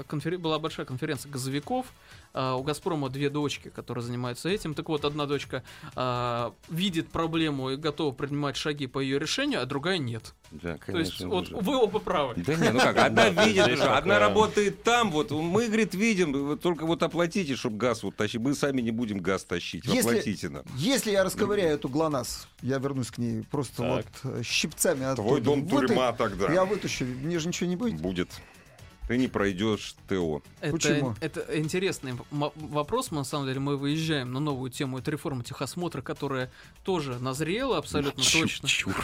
э, 0.00 0.02
конфер- 0.08 0.38
была 0.38 0.58
большая 0.58 0.84
конференция 0.84 1.30
газовиков. 1.30 1.86
Э, 2.36 2.52
У 2.52 2.62
Газпрома 2.62 3.08
две 3.08 3.30
дочки, 3.30 3.68
которые 3.68 4.04
занимаются 4.04 4.50
этим. 4.50 4.74
Так 4.74 4.90
вот, 4.90 5.06
одна 5.06 5.24
дочка 5.24 5.62
э, 5.96 6.50
видит 6.68 7.08
проблему 7.08 7.70
и 7.70 7.76
готова 7.76 8.12
принимать 8.12 8.56
шаги 8.56 8.86
по 8.86 8.98
ее 8.98 9.18
решению, 9.18 9.62
а 9.62 9.66
другая 9.66 9.96
нет. 9.96 10.34
Да, 10.50 10.76
То 10.76 10.98
есть, 10.98 11.16
конечно, 11.16 11.28
вот 11.28 11.50
вы 11.50 11.76
оба 11.76 11.98
правы. 11.98 12.34
Да 12.36 12.54
не, 12.54 12.70
ну 12.70 12.78
как, 12.78 12.98
одна 12.98 13.28
видит, 13.46 13.80
одна 13.80 14.18
работает 14.18 14.82
там, 14.82 15.10
вот 15.10 15.30
мы, 15.30 15.66
говорит, 15.66 15.94
видим, 15.94 16.32
вы 16.32 16.56
только 16.56 16.84
вот 16.84 17.02
оплатите, 17.02 17.56
чтобы 17.56 17.78
газ 17.78 18.02
вот 18.02 18.16
тащить. 18.16 18.40
Мы 18.40 18.54
сами 18.54 18.82
не 18.82 18.90
будем 18.90 19.18
газ 19.18 19.44
тащить, 19.44 19.88
оплатите 19.88 20.50
нам. 20.50 20.64
Если 20.76 21.12
я 21.12 21.24
расковыряю 21.24 21.74
эту 21.74 21.88
ГЛОНАСС, 21.88 22.48
я 22.60 22.78
вернусь 22.78 23.10
к 23.10 23.16
ней 23.16 23.44
просто 23.50 23.82
вот 23.82 24.06
э, 24.24 24.42
щипцами. 24.42 25.14
Твой 25.14 25.40
дом 25.40 25.66
тюрьма 25.66 26.12
тогда. 26.12 26.52
Я 26.52 26.66
вытащу, 26.66 27.06
мне 27.06 27.38
же 27.38 27.48
ничего 27.48 27.70
не 27.70 27.76
будет. 27.76 28.00
Будет. 28.00 28.28
Ты 29.08 29.18
не 29.18 29.28
пройдешь 29.28 29.94
ТО. 30.08 30.42
Это, 30.60 30.72
Почему? 30.72 31.14
это 31.20 31.58
интересный 31.58 32.14
вопрос. 32.30 33.10
На 33.12 33.24
самом 33.24 33.46
деле 33.46 33.60
мы 33.60 33.76
выезжаем 33.76 34.32
на 34.32 34.40
новую 34.40 34.70
тему. 34.70 34.98
Это 34.98 35.10
реформа 35.12 35.44
техосмотра, 35.44 36.02
которая 36.02 36.50
тоже 36.82 37.18
назрела 37.20 37.78
абсолютно 37.78 38.22
точно. 38.22 38.68
Чур. 38.68 38.94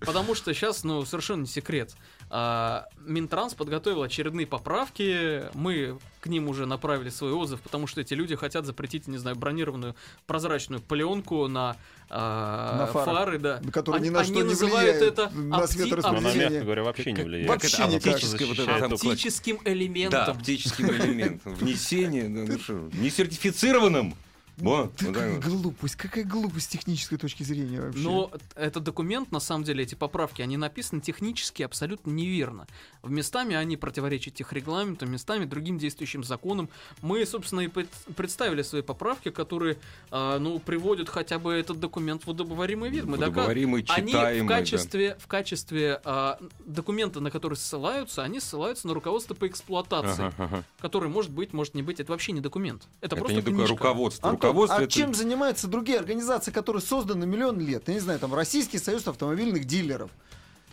Потому 0.00 0.34
что 0.34 0.52
сейчас, 0.52 0.82
ну, 0.82 1.04
совершенно 1.04 1.42
не 1.42 1.46
секрет. 1.46 1.94
А, 2.28 2.88
Минтранс 2.98 3.54
подготовил 3.54 4.02
очередные 4.02 4.46
поправки. 4.46 5.44
Мы 5.54 5.98
к 6.24 6.26
ним 6.26 6.48
уже 6.48 6.64
направили 6.64 7.10
свой 7.10 7.32
отзыв, 7.32 7.60
потому 7.60 7.86
что 7.86 8.00
эти 8.00 8.14
люди 8.14 8.34
хотят 8.34 8.64
запретить, 8.64 9.08
не 9.08 9.18
знаю, 9.18 9.36
бронированную 9.36 9.94
прозрачную 10.26 10.80
пленку 10.80 11.46
на, 11.48 11.76
а, 12.08 12.78
На 12.78 12.86
фарах. 12.86 13.04
фары, 13.18 13.38
да. 13.38 13.60
Который 13.70 14.00
ни 14.00 14.04
Они- 14.06 14.10
на 14.10 14.20
они 14.20 14.28
что 14.32 14.38
не 14.42 14.42
называют 14.48 14.96
влияет 14.96 15.02
это 15.02 15.28
на 15.34 15.56
опти- 15.60 15.66
светораспределение. 15.66 16.02
Но 16.02 16.08
она, 16.08 16.18
Определение. 16.28 16.50
мягко 16.50 16.64
говоря, 16.64 16.82
вообще 16.82 17.10
не 17.12 17.16
Как- 17.16 17.26
влияет. 17.26 17.48
вообще 17.50 17.76
Как 17.76 17.80
это 17.86 17.94
никак. 17.94 18.14
оптическое 18.14 18.48
вот 18.48 18.58
это 18.58 18.84
оптическим 18.86 19.58
Да, 19.62 19.72
элементом. 19.72 20.36
оптическим 20.38 20.90
элементом. 20.90 21.54
Внесение, 21.60 22.28
ну, 22.30 22.46
ну 22.46 22.58
что, 22.58 22.88
не 22.94 23.10
сертифицированным. 23.10 24.14
Во, 24.56 24.76
Да 24.76 24.82
вот 24.82 24.92
какая 24.98 25.34
вот. 25.34 25.44
глупость, 25.44 25.96
какая 25.96 26.24
глупость 26.24 26.66
с 26.66 26.68
технической 26.68 27.18
точки 27.18 27.42
зрения 27.42 27.80
вообще. 27.80 28.00
Но 28.00 28.30
этот 28.54 28.84
документ, 28.84 29.32
на 29.32 29.40
самом 29.40 29.64
деле, 29.64 29.82
эти 29.82 29.94
поправки, 29.94 30.42
они 30.42 30.56
написаны 30.56 31.00
технически 31.00 31.62
абсолютно 31.62 32.10
неверно. 32.10 32.66
В 33.02 33.10
местами 33.10 33.56
они 33.56 33.76
противоречат 33.76 34.34
тех 34.34 34.52
регламентам, 34.52 35.10
местами 35.10 35.44
другим 35.44 35.78
действующим 35.78 36.22
законам. 36.24 36.68
Мы, 37.02 37.26
собственно, 37.26 37.60
и 37.62 37.68
пред- 37.68 37.88
представили 38.16 38.62
свои 38.62 38.82
поправки, 38.82 39.30
которые, 39.30 39.76
а, 40.10 40.38
ну, 40.38 40.58
приводят 40.58 41.08
хотя 41.08 41.38
бы 41.38 41.52
этот 41.52 41.80
документ 41.80 42.24
в 42.24 42.30
удобоваримый 42.30 42.90
вид. 42.90 43.04
Мы 43.04 43.16
Удобоваримый, 43.16 43.84
Они 43.88 44.12
читаемый, 44.12 44.42
в 44.46 44.48
да. 44.48 44.58
качестве, 44.58 45.16
в 45.18 45.26
качестве 45.26 46.00
а, 46.04 46.38
документа, 46.64 47.20
на 47.20 47.30
который 47.30 47.54
ссылаются, 47.54 48.22
они 48.22 48.40
ссылаются 48.40 48.86
на 48.86 48.94
руководство 48.94 49.34
по 49.34 49.46
эксплуатации, 49.46 50.26
Ага, 50.26 50.34
ага. 50.38 50.64
который 50.80 51.08
может 51.08 51.30
быть, 51.30 51.52
может 51.52 51.74
не 51.74 51.82
быть. 51.82 52.00
Это 52.00 52.12
вообще 52.12 52.32
не 52.32 52.40
документ. 52.40 52.82
Это, 53.00 53.06
Это 53.06 53.16
просто 53.16 53.36
не 53.36 53.42
книжка. 53.42 53.66
руководство. 53.68 54.30
Антон, 54.30 54.43
руководство 54.48 54.78
а 54.78 54.82
это- 54.84 54.92
чем 54.92 55.14
занимаются 55.14 55.66
другие 55.68 55.98
организации, 55.98 56.50
которые 56.50 56.82
созданы 56.82 57.26
миллион 57.26 57.58
лет? 57.60 57.84
Я 57.88 57.94
не 57.94 58.00
знаю, 58.00 58.18
там 58.18 58.34
Российский 58.34 58.78
союз 58.78 59.06
автомобильных 59.08 59.64
дилеров, 59.64 60.10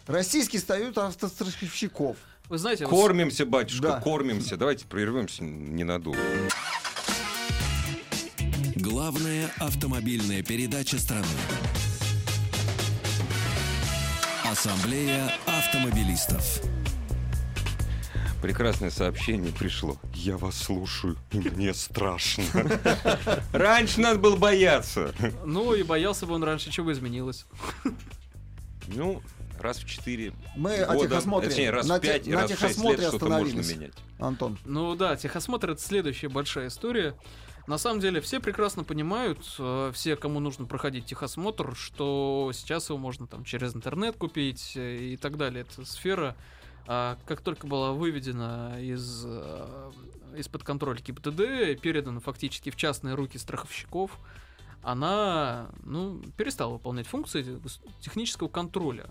Российский 0.07 0.57
союз 0.59 0.97
автостраховщиков. 0.97 2.17
Вы 2.49 2.57
знаете, 2.57 2.85
Кормимся, 2.85 3.45
батюшка, 3.45 3.87
Да. 3.87 4.01
кормимся. 4.01 4.57
Давайте 4.57 4.85
прервемся 4.85 5.43
ненадолго. 5.43 6.19
Главная 8.75 9.49
автомобильная 9.59 10.43
передача 10.43 10.97
страны. 10.99 11.25
Ассамблея 14.43 15.31
автомобилистов. 15.45 16.61
Прекрасное 18.41 18.89
сообщение 18.89 19.51
пришло. 19.53 19.97
Я 20.15 20.37
вас 20.37 20.55
слушаю, 20.57 21.15
и 21.31 21.37
мне 21.37 21.73
страшно. 21.73 22.43
Раньше 23.53 24.01
надо 24.01 24.19
было 24.19 24.35
бояться. 24.35 25.13
Ну 25.45 25.73
и 25.75 25.83
боялся 25.83 26.25
бы 26.25 26.33
он 26.33 26.43
раньше, 26.43 26.71
чего 26.71 26.91
изменилось. 26.91 27.45
Ну, 28.87 29.21
раз 29.59 29.77
в 29.77 29.87
четыре 29.87 30.33
Мы 30.55 30.77
о 30.77 30.93
года, 30.95 31.07
техосмотре. 31.09 31.49
точнее, 31.49 31.69
раз 31.69 31.87
на 31.87 31.97
в 31.97 32.01
пять 32.01 32.23
те- 32.23 32.31
и 32.31 32.33
на 32.33 32.41
раз 32.41 32.51
в 32.51 32.53
шесть 32.59 32.61
техосмотре 32.73 32.97
лет 33.01 33.07
что-то 33.09 33.25
можно 33.27 33.43
остановились. 33.45 33.75
менять. 33.77 33.93
Антон. 34.19 34.57
Ну 34.65 34.95
да, 34.95 35.15
техосмотр 35.15 35.69
это 35.71 35.81
следующая 35.81 36.29
большая 36.29 36.67
история. 36.69 37.15
На 37.67 37.77
самом 37.77 37.99
деле 37.99 38.21
все 38.21 38.39
прекрасно 38.39 38.83
понимают, 38.83 39.37
э, 39.59 39.91
все, 39.93 40.15
кому 40.15 40.39
нужно 40.39 40.65
проходить 40.65 41.05
техосмотр, 41.05 41.75
что 41.75 42.49
сейчас 42.55 42.89
его 42.89 42.97
можно 42.97 43.27
там 43.27 43.45
через 43.45 43.75
интернет 43.75 44.15
купить 44.17 44.73
э, 44.75 44.97
и 44.97 45.15
так 45.17 45.37
далее. 45.37 45.61
Эта 45.69 45.85
сфера, 45.85 46.35
а, 46.87 47.17
как 47.25 47.41
только 47.41 47.67
была 47.67 47.93
выведена 47.93 48.77
из, 48.81 49.23
э, 49.25 49.91
из-под 50.37 50.63
контроля 50.63 50.99
ГИБДД 50.99 51.81
передана 51.81 52.19
фактически 52.19 52.69
в 52.69 52.75
частные 52.75 53.15
руки 53.15 53.37
страховщиков, 53.37 54.17
она 54.83 55.69
ну, 55.83 56.21
перестала 56.37 56.73
выполнять 56.73 57.07
функции 57.07 57.59
технического 57.99 58.47
контроля. 58.47 59.09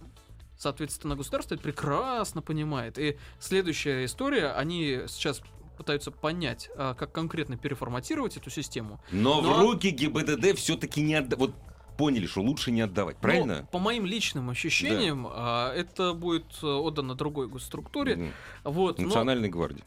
Соответственно, 0.59 1.17
государство 1.17 1.55
это 1.55 1.63
прекрасно 1.63 2.43
понимает. 2.43 2.99
И 2.99 3.17
следующая 3.39 4.05
история, 4.05 4.49
они 4.49 5.03
сейчас 5.07 5.41
пытаются 5.79 6.11
понять, 6.11 6.69
а, 6.77 6.93
как 6.95 7.13
конкретно 7.13 7.57
переформатировать 7.57 8.37
эту 8.37 8.51
систему. 8.51 9.01
Но, 9.11 9.41
Но- 9.41 9.55
в 9.55 9.61
руки 9.61 9.89
ГИБДД 9.91 10.59
все-таки 10.59 11.01
не 11.01 11.15
отдавать. 11.15 11.51
Вот 11.51 11.70
поняли, 12.01 12.27
что 12.27 12.41
лучше 12.41 12.71
не 12.71 12.81
отдавать, 12.81 13.17
Но, 13.17 13.21
правильно? 13.21 13.69
по 13.71 13.79
моим 13.79 14.07
личным 14.07 14.49
ощущениям, 14.49 15.27
а, 15.31 15.71
это 15.75 16.15
будет 16.15 16.47
э, 16.63 16.67
отдано 16.67 17.15
другой 17.15 17.47
госструктуре. 17.47 18.17
Мгм. 18.17 18.33
Вот, 18.65 18.99
но- 18.99 19.05
Национальной 19.05 19.51
гвардии. 19.51 19.85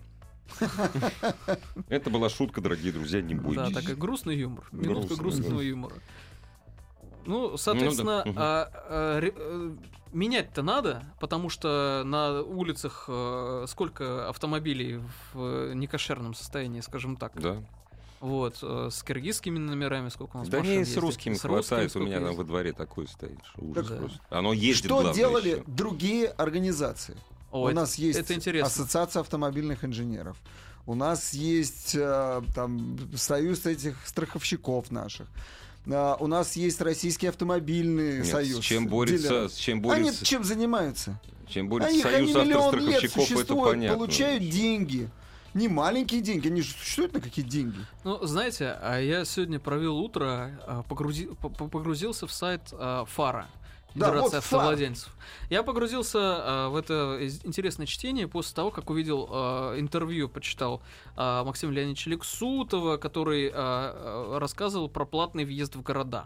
Это 1.89 2.12
была 2.12 2.30
шутка, 2.30 2.62
дорогие 2.62 2.94
друзья, 2.94 3.21
не 3.21 3.33
Да, 3.33 3.42
бойтесь. 3.42 3.73
такой 3.73 3.96
грустный 3.96 4.38
юмор. 4.38 4.67
Минутка 4.71 5.15
грустного 5.15 5.58
да. 5.58 5.63
юмора. 5.63 5.96
Ну, 7.25 7.58
соответственно, 7.58 8.21
мгм. 8.25 8.35
а, 8.38 8.69
а, 8.71 9.19
э, 9.19 9.75
менять-то 10.12 10.62
надо, 10.62 11.04
потому 11.19 11.50
что 11.50 12.04
на 12.06 12.42
улицах 12.44 13.06
э, 13.08 13.65
сколько 13.67 14.29
автомобилей 14.29 15.00
в 15.33 15.73
некошерном 15.73 16.35
состоянии, 16.35 16.81
скажем 16.81 17.17
так. 17.17 17.42
Да. 17.42 17.63
Вот, 18.24 18.60
э, 18.62 18.88
с 18.90 19.04
киргизскими 19.04 19.58
номерами, 19.60 20.08
сколько 20.08 20.38
у 20.38 20.40
нас 20.40 20.48
Да 20.48 20.62
не, 20.62 20.86
с 20.86 20.96
русскими 20.96 21.34
с 21.34 21.44
русскими 21.44 21.60
хватает. 21.67 21.94
У 21.98 22.00
меня 22.00 22.21
там 22.21 22.36
во 22.36 22.46
дворе 22.46 22.71
такой 22.71 23.06
стоит. 23.10 23.38
что 23.52 23.62
Ужас 23.62 23.86
Так, 23.86 23.98
просто. 24.00 24.19
Оно 24.30 24.54
ездит, 24.54 24.86
Что 24.86 24.94
главное, 24.96 25.13
делали 25.13 25.50
еще. 25.50 25.63
другие 25.67 26.28
организации? 26.30 27.17
О, 27.52 27.63
У 27.63 27.67
это- 27.67 27.76
нас 27.76 27.96
есть 27.96 28.17
это 28.17 28.34
интересно. 28.34 28.67
Ассоциация 28.67 29.19
автомобильных 29.19 29.84
инженеров. 29.84 30.38
У 30.86 30.96
нас 30.96 31.34
есть 31.34 31.96
э, 32.00 32.42
там 32.56 32.98
союз 33.13 33.65
этих 33.65 33.98
страховщиков 34.08 34.90
наших. 34.90 35.28
А, 35.86 36.15
у 36.17 36.28
нас 36.28 36.56
есть 36.56 36.80
Российский 36.80 37.28
автомобильный 37.28 38.19
Нет, 38.19 38.26
союз. 38.28 38.60
С 38.60 38.63
чем 38.63 38.88
борется, 38.88 39.28
дилеров. 39.28 39.52
с 39.52 39.56
чем 39.58 39.74
Они 39.80 39.82
борется, 40.04 40.26
чем 40.26 40.44
занимаются? 40.46 41.19
чем 41.50 41.67
борется 41.67 41.92
они, 41.92 42.02
союз 42.02 42.36
они 42.38 42.46
миллион 42.48 42.48
лет 42.48 42.58
автостраховщиков, 42.86 43.17
это 43.17 43.36
существуют, 43.36 43.74
понятно. 43.74 43.98
получают 43.98 44.50
деньги. 44.50 45.10
Не 45.54 45.67
маленькие 45.67 46.21
деньги, 46.21 46.47
они 46.47 46.62
же 46.62 46.73
существуют 46.73 47.13
на 47.13 47.21
какие 47.21 47.45
деньги? 47.45 47.77
Ну, 48.04 48.23
знаете, 48.25 48.75
а 48.81 48.97
я 48.99 49.23
сегодня 49.25 49.60
провел 49.60 49.97
утро, 49.97 50.60
а, 50.65 50.83
погрузи- 50.89 51.33
по- 51.35 51.49
по- 51.49 51.67
погрузился 51.67 52.25
в 52.27 52.31
сайт 52.31 52.62
а, 52.73 53.06
ФАРа. 53.06 53.47
Да, 53.95 54.08
Федерации 54.08 54.37
вот 54.37 54.43
ФАР. 54.45 54.60
автовладельцев. 54.60 55.15
Я 55.51 55.62
погрузился 55.62 56.19
а, 56.19 56.69
в 56.69 56.75
это 56.75 57.19
интересное 57.43 57.85
чтение 57.85 58.27
после 58.27 58.56
того, 58.56 58.71
как 58.71 58.89
увидел 58.89 59.29
а, 59.31 59.79
интервью, 59.79 60.27
почитал 60.29 60.81
а, 61.15 61.43
Максима 61.43 61.71
Леонидовича 61.71 62.10
Лексутова, 62.10 62.97
который 62.97 63.51
а, 63.54 64.39
рассказывал 64.39 64.89
про 64.89 65.06
платный 65.06 65.45
въезд 65.45 65.75
в 65.75 65.83
города. 65.83 66.25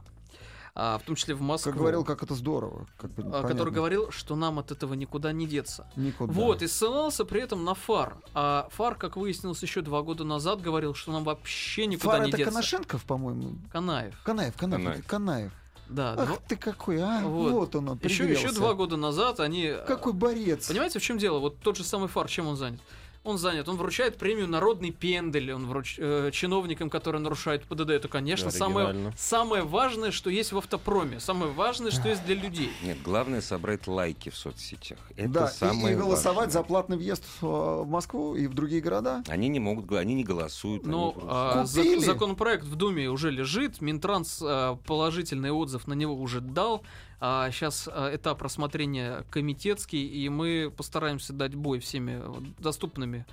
А, 0.80 1.00
в 1.00 1.04
том 1.04 1.16
числе 1.16 1.34
в 1.34 1.42
Москву. 1.42 1.72
Как 1.72 1.80
говорил, 1.80 2.04
как 2.04 2.22
это 2.22 2.36
здорово. 2.36 2.86
Как 2.98 3.10
бы, 3.10 3.24
а, 3.24 3.26
понятно. 3.26 3.50
который 3.50 3.74
говорил, 3.74 4.12
что 4.12 4.36
нам 4.36 4.60
от 4.60 4.72
этого 4.72 4.94
никуда 4.94 5.32
не 5.32 5.48
деться. 5.48 5.88
Никуда. 5.96 6.32
Вот, 6.32 6.62
и 6.62 6.68
ссылался 6.68 7.26
при 7.26 7.42
этом 7.42 7.66
на 7.66 7.74
ФАР. 7.74 8.16
А 8.36 8.68
ФАР, 8.74 8.94
как 8.94 9.18
выяснилось 9.18 9.64
еще 9.64 9.82
два 9.82 10.04
года 10.04 10.24
назад, 10.24 10.62
говорил, 10.62 10.94
что 10.94 11.12
нам 11.12 11.24
вообще 11.24 11.88
никуда 11.88 12.12
Фар 12.12 12.22
не 12.22 12.28
это 12.30 12.38
деться. 12.38 12.52
Коношенков, 12.52 13.06
по-моему. 13.06 13.56
Канаев. 13.72 14.22
Канаев, 14.24 14.56
Канаев. 14.56 14.84
Канаев. 14.84 15.08
Канаев. 15.08 15.52
Да, 15.90 16.14
Ах 16.16 16.30
дво- 16.30 16.42
ты 16.48 16.56
какой, 16.56 17.02
а? 17.02 17.22
Вот. 17.24 17.52
Вот, 17.52 17.76
он, 17.76 17.90
он 17.90 18.00
еще, 18.04 18.30
еще 18.30 18.52
два 18.52 18.76
года 18.76 18.98
назад 18.98 19.40
они... 19.40 19.74
Какой 19.88 20.14
борец. 20.14 20.68
Понимаете, 20.68 21.00
в 21.00 21.02
чем 21.02 21.18
дело? 21.18 21.40
Вот 21.40 21.60
тот 21.60 21.78
же 21.78 21.84
самый 21.84 22.08
Фар, 22.08 22.28
чем 22.28 22.46
он 22.48 22.56
занят? 22.56 22.82
Он 23.28 23.38
занят, 23.38 23.68
он 23.68 23.76
вручает 23.76 24.16
премию 24.18 24.48
«Народный 24.48 24.92
пендель», 24.92 25.52
он 25.52 25.68
вруч... 25.68 25.96
э, 25.98 26.32
чиновникам, 26.32 26.90
которые 26.90 27.22
нарушают 27.22 27.64
ПДД. 27.64 27.90
Это, 27.90 28.08
конечно, 28.08 28.52
самое, 28.52 29.12
самое 29.18 29.64
важное, 29.64 30.12
что 30.12 30.30
есть 30.30 30.54
в 30.54 30.58
автопроме. 30.58 31.20
Самое 31.20 31.52
важное, 31.52 31.92
что 31.92 32.08
есть 32.08 32.26
для 32.26 32.36
людей. 32.36 32.72
Нет, 32.84 33.02
главное 33.04 33.42
собрать 33.42 33.86
лайки 33.86 34.30
в 34.30 34.38
соцсетях. 34.38 34.98
Это 35.18 35.28
да, 35.28 35.48
и- 35.48 35.52
самое 35.52 35.94
и, 35.94 35.98
голосовать 35.98 36.38
важное. 36.38 36.54
за 36.54 36.64
платный 36.64 36.96
въезд 36.96 37.26
в, 37.42 37.46
э, 37.46 37.82
в 37.84 37.88
Москву 37.90 38.36
и 38.36 38.48
в 38.48 38.54
другие 38.54 38.80
города. 38.80 39.22
Они 39.28 39.50
не 39.50 39.60
могут, 39.60 39.92
они 39.92 40.14
не 40.14 40.24
голосуют. 40.24 40.86
Но 40.86 41.14
а, 41.24 41.66
законопроект 41.66 42.64
в 42.64 42.76
Думе 42.76 43.10
уже 43.10 43.30
лежит, 43.30 43.82
Минтранс 43.82 44.40
а, 44.42 44.78
положительный 44.86 45.52
отзыв 45.52 45.86
на 45.86 45.96
него 45.96 46.16
уже 46.16 46.40
дал. 46.40 46.82
Сейчас 47.20 47.88
этап 47.88 48.42
рассмотрения 48.42 49.26
комитетский, 49.32 50.06
и 50.06 50.30
мы 50.30 50.72
постараемся 50.76 51.34
дать 51.34 51.56
бой 51.56 51.80
всеми 51.80 52.22
вот 52.24 52.44
доступными 52.60 53.26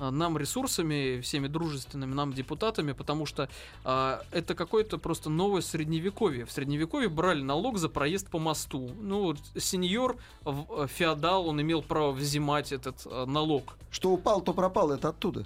а, 0.00 0.10
нам 0.10 0.38
ресурсами, 0.38 1.20
всеми 1.20 1.46
дружественными 1.46 2.14
нам 2.14 2.32
депутатами, 2.32 2.92
потому 2.92 3.26
что 3.26 3.50
а, 3.84 4.22
это 4.32 4.54
какое-то 4.54 4.96
просто 4.96 5.28
новое 5.28 5.60
средневековье. 5.60 6.46
В 6.46 6.52
средневековье 6.52 7.10
брали 7.10 7.42
налог 7.42 7.76
за 7.76 7.90
проезд 7.90 8.30
по 8.30 8.38
мосту. 8.38 8.90
Ну, 8.98 9.36
сеньор, 9.56 10.16
э, 10.46 10.86
феодал, 10.88 11.46
он 11.46 11.60
имел 11.60 11.82
право 11.82 12.12
взимать 12.12 12.72
этот 12.72 13.02
а, 13.04 13.26
налог. 13.26 13.76
Что 13.90 14.10
упал, 14.10 14.40
то 14.40 14.54
пропал, 14.54 14.90
это 14.90 15.10
оттуда. 15.10 15.44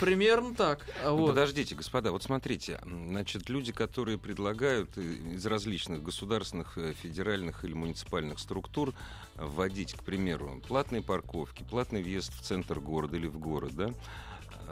Примерно 0.00 0.54
так. 0.54 0.86
А, 1.02 1.12
вот. 1.12 1.28
Подождите, 1.28 1.74
господа, 1.74 2.10
вот 2.10 2.22
смотрите, 2.22 2.80
значит, 2.84 3.48
люди, 3.48 3.72
которые 3.72 4.18
предлагают 4.18 4.96
из 4.96 5.44
различных 5.46 6.02
государственных, 6.02 6.78
э, 6.78 6.94
федеральных 6.94 7.64
или 7.64 7.74
муниципальных 7.74 8.38
структур 8.38 8.94
вводить, 9.34 9.94
к 9.94 10.02
примеру, 10.02 10.62
платные 10.66 11.02
парковки, 11.02 11.64
платный 11.68 12.02
въезд 12.02 12.32
в 12.32 12.42
центр 12.42 12.80
города 12.80 13.16
или 13.16 13.26
в 13.26 13.38
город, 13.38 13.72
да, 13.74 13.92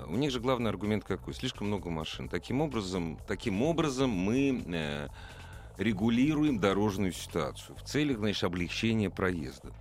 у 0.07 0.17
них 0.17 0.31
же 0.31 0.41
главный 0.41 0.71
аргумент 0.71 1.05
какой? 1.05 1.35
Слишком 1.35 1.67
много 1.67 1.91
машин. 1.91 2.29
Таким 2.29 2.61
образом, 2.61 3.19
таким 3.29 3.63
образом 3.63 4.11
мы 4.11 4.65
э, 4.67 5.09
регулируем 5.79 6.59
дорожную 6.59 7.13
ситуацию 7.13 7.77
в 7.77 7.83
целях, 7.83 8.19
значит, 8.19 8.45
облегчения 8.45 9.11
проезда. 9.11 9.73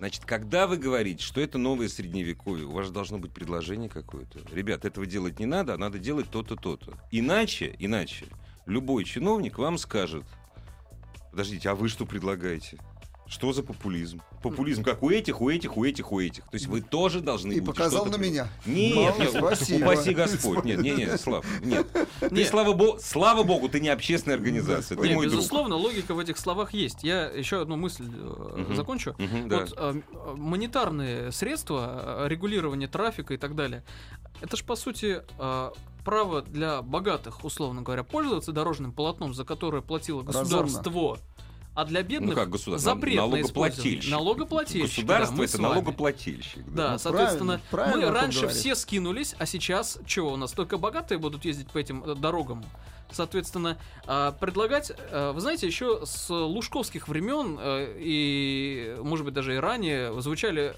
Значит, 0.00 0.24
когда 0.24 0.66
вы 0.66 0.78
говорите, 0.78 1.22
что 1.22 1.42
это 1.42 1.58
новое 1.58 1.90
средневековье, 1.90 2.64
у 2.64 2.70
вас 2.70 2.90
должно 2.90 3.18
быть 3.18 3.34
предложение 3.34 3.90
какое-то. 3.90 4.40
Ребят, 4.50 4.86
этого 4.86 5.04
делать 5.04 5.38
не 5.38 5.44
надо, 5.44 5.74
а 5.74 5.76
надо 5.76 5.98
делать 5.98 6.30
то-то, 6.30 6.56
то-то. 6.56 6.98
Иначе, 7.10 7.76
иначе, 7.78 8.24
любой 8.64 9.04
чиновник 9.04 9.58
вам 9.58 9.76
скажет, 9.76 10.24
подождите, 11.30 11.68
а 11.68 11.74
вы 11.74 11.90
что 11.90 12.06
предлагаете? 12.06 12.78
Что 13.30 13.52
за 13.52 13.62
популизм? 13.62 14.20
Популизм 14.42 14.82
как 14.82 15.04
у 15.04 15.10
этих, 15.10 15.40
у 15.40 15.48
этих, 15.48 15.76
у 15.76 15.84
этих, 15.84 16.10
у 16.10 16.18
этих. 16.18 16.42
То 16.46 16.54
есть 16.54 16.66
вы 16.66 16.80
тоже 16.80 17.20
должны 17.20 17.52
И 17.52 17.60
будете 17.60 17.66
показал 17.66 18.06
на 18.06 18.16
меня. 18.16 18.48
Нет, 18.66 19.18
нет, 19.20 19.30
спасибо. 19.30 19.84
упаси 19.84 20.14
Господь. 20.14 20.64
Нет, 20.64 20.82
нет, 20.82 20.98
нет, 20.98 21.20
Слав, 21.20 21.46
нет. 21.62 21.86
Ты, 22.18 22.28
Нет. 22.34 22.48
слава, 22.48 22.72
богу, 22.72 22.98
слава 23.00 23.44
богу, 23.44 23.68
ты 23.68 23.78
не 23.78 23.88
общественная 23.88 24.36
организация, 24.36 24.98
ты 24.98 25.08
Не, 25.08 25.14
мой 25.14 25.26
друг. 25.26 25.36
безусловно, 25.36 25.76
логика 25.76 26.14
в 26.14 26.18
этих 26.18 26.38
словах 26.38 26.74
есть. 26.74 27.04
Я 27.04 27.26
еще 27.26 27.62
одну 27.62 27.76
мысль 27.76 28.02
Мгм. 28.02 28.74
закончу. 28.74 29.14
Мгм, 29.16 29.48
да. 29.48 29.60
Вот 29.60 29.74
э, 29.76 30.00
монетарные 30.36 31.30
средства, 31.30 32.24
э, 32.24 32.28
регулирование 32.28 32.88
трафика 32.88 33.32
и 33.34 33.36
так 33.36 33.54
далее, 33.54 33.84
это 34.40 34.56
же 34.56 34.64
по 34.64 34.74
сути 34.74 35.22
э, 35.38 35.70
право 36.04 36.42
для 36.42 36.82
богатых, 36.82 37.44
условно 37.44 37.82
говоря, 37.82 38.02
пользоваться 38.02 38.50
дорожным 38.50 38.90
полотном, 38.90 39.34
за 39.34 39.44
которое 39.44 39.82
платило 39.82 40.24
Разумно. 40.26 40.82
А 41.74 41.84
для 41.84 42.02
бедных 42.02 42.30
Ну 42.30 42.36
как 42.36 42.50
государство? 42.50 42.94
запрет 42.94 43.16
на 43.16 43.26
Налогоплательщик. 43.26 44.10
Налогоплательщик. 44.10 44.82
Государство 44.82 45.36
да, 45.36 45.44
это 45.44 45.62
налогоплательщик. 45.62 46.64
Да, 46.66 46.92
Ну, 46.92 46.98
соответственно, 46.98 47.60
правильно, 47.70 47.96
правильно 48.00 48.06
мы 48.06 48.20
раньше 48.20 48.48
все 48.48 48.74
скинулись, 48.74 49.34
а 49.38 49.46
сейчас 49.46 49.98
чего 50.04 50.32
у 50.32 50.36
нас 50.36 50.52
только 50.52 50.78
богатые 50.78 51.18
будут 51.18 51.44
ездить 51.44 51.70
по 51.70 51.78
этим 51.78 52.02
э, 52.04 52.14
дорогам. 52.16 52.64
Соответственно, 53.12 53.76
а, 54.06 54.32
предлагать, 54.32 54.92
э, 54.96 55.32
вы 55.32 55.40
знаете, 55.40 55.66
еще 55.66 56.02
с 56.04 56.30
лужковских 56.30 57.08
времен 57.08 57.58
э, 57.60 57.96
и, 57.98 58.96
может 59.02 59.24
быть, 59.24 59.34
даже 59.34 59.54
и 59.54 59.58
ранее 59.58 60.20
звучали 60.20 60.76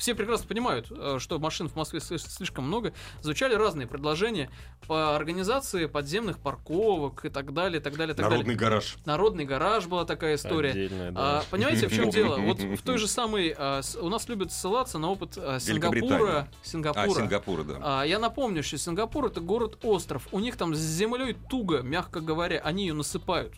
все 0.00 0.14
прекрасно 0.14 0.46
понимают, 0.48 0.86
э, 0.90 1.18
что 1.20 1.38
машин 1.38 1.68
в 1.68 1.76
Москве 1.76 2.00
слиш- 2.00 2.26
слишком 2.26 2.64
много. 2.64 2.94
Звучали 3.20 3.54
разные 3.54 3.86
предложения 3.86 4.50
по 4.86 5.14
организации 5.14 5.84
подземных 5.86 6.38
парковок 6.38 7.24
и 7.26 7.28
так 7.28 7.52
далее, 7.52 7.80
и 7.80 7.82
так 7.82 7.96
далее, 7.96 8.14
и 8.14 8.16
так 8.16 8.24
Народный 8.24 8.54
далее. 8.54 8.58
гараж. 8.58 8.96
Народный 9.04 9.44
гараж 9.44 9.86
была 9.86 10.04
такая 10.06 10.36
история. 10.36 10.70
Отдельная, 10.70 11.12
да. 11.12 11.40
А, 11.40 11.44
понимаете, 11.50 11.86
в 11.88 11.92
чем 11.94 12.08
дело? 12.10 12.36
Вот 12.38 12.60
в 12.60 12.82
той 12.82 12.96
же 12.96 13.06
самой... 13.06 13.54
а, 13.56 13.82
с- 13.82 13.94
у 13.94 14.08
нас 14.08 14.26
любят 14.28 14.52
ссылаться 14.52 14.98
на 14.98 15.10
опыт 15.10 15.36
а. 15.36 15.60
Сингапура. 15.60 16.48
А, 16.50 16.66
Сингапура. 16.66 17.20
Сингапура, 17.20 17.62
да. 17.64 17.78
А, 17.82 18.02
я 18.04 18.18
напомню, 18.18 18.62
что 18.62 18.78
Сингапур 18.78 19.26
это 19.26 19.40
город-остров. 19.40 20.26
У 20.32 20.38
них 20.40 20.56
там 20.56 20.74
с 20.74 20.78
землей 20.78 21.36
туго, 21.50 21.82
мягко 21.82 22.20
говоря, 22.20 22.60
они 22.64 22.86
ее 22.86 22.94
насыпают. 22.94 23.52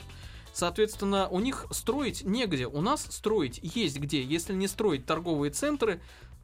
Соответственно, 0.53 1.29
у 1.29 1.41
них 1.41 1.67
строить 1.71 2.25
негде. 2.25 2.67
У 2.67 2.81
нас 2.83 3.07
строить 3.11 3.59
есть 3.63 3.99
где. 3.99 4.23
Если 4.23 4.53
не 4.53 4.69
строить 4.69 5.07
торговые 5.07 5.51
центры, 5.51 6.03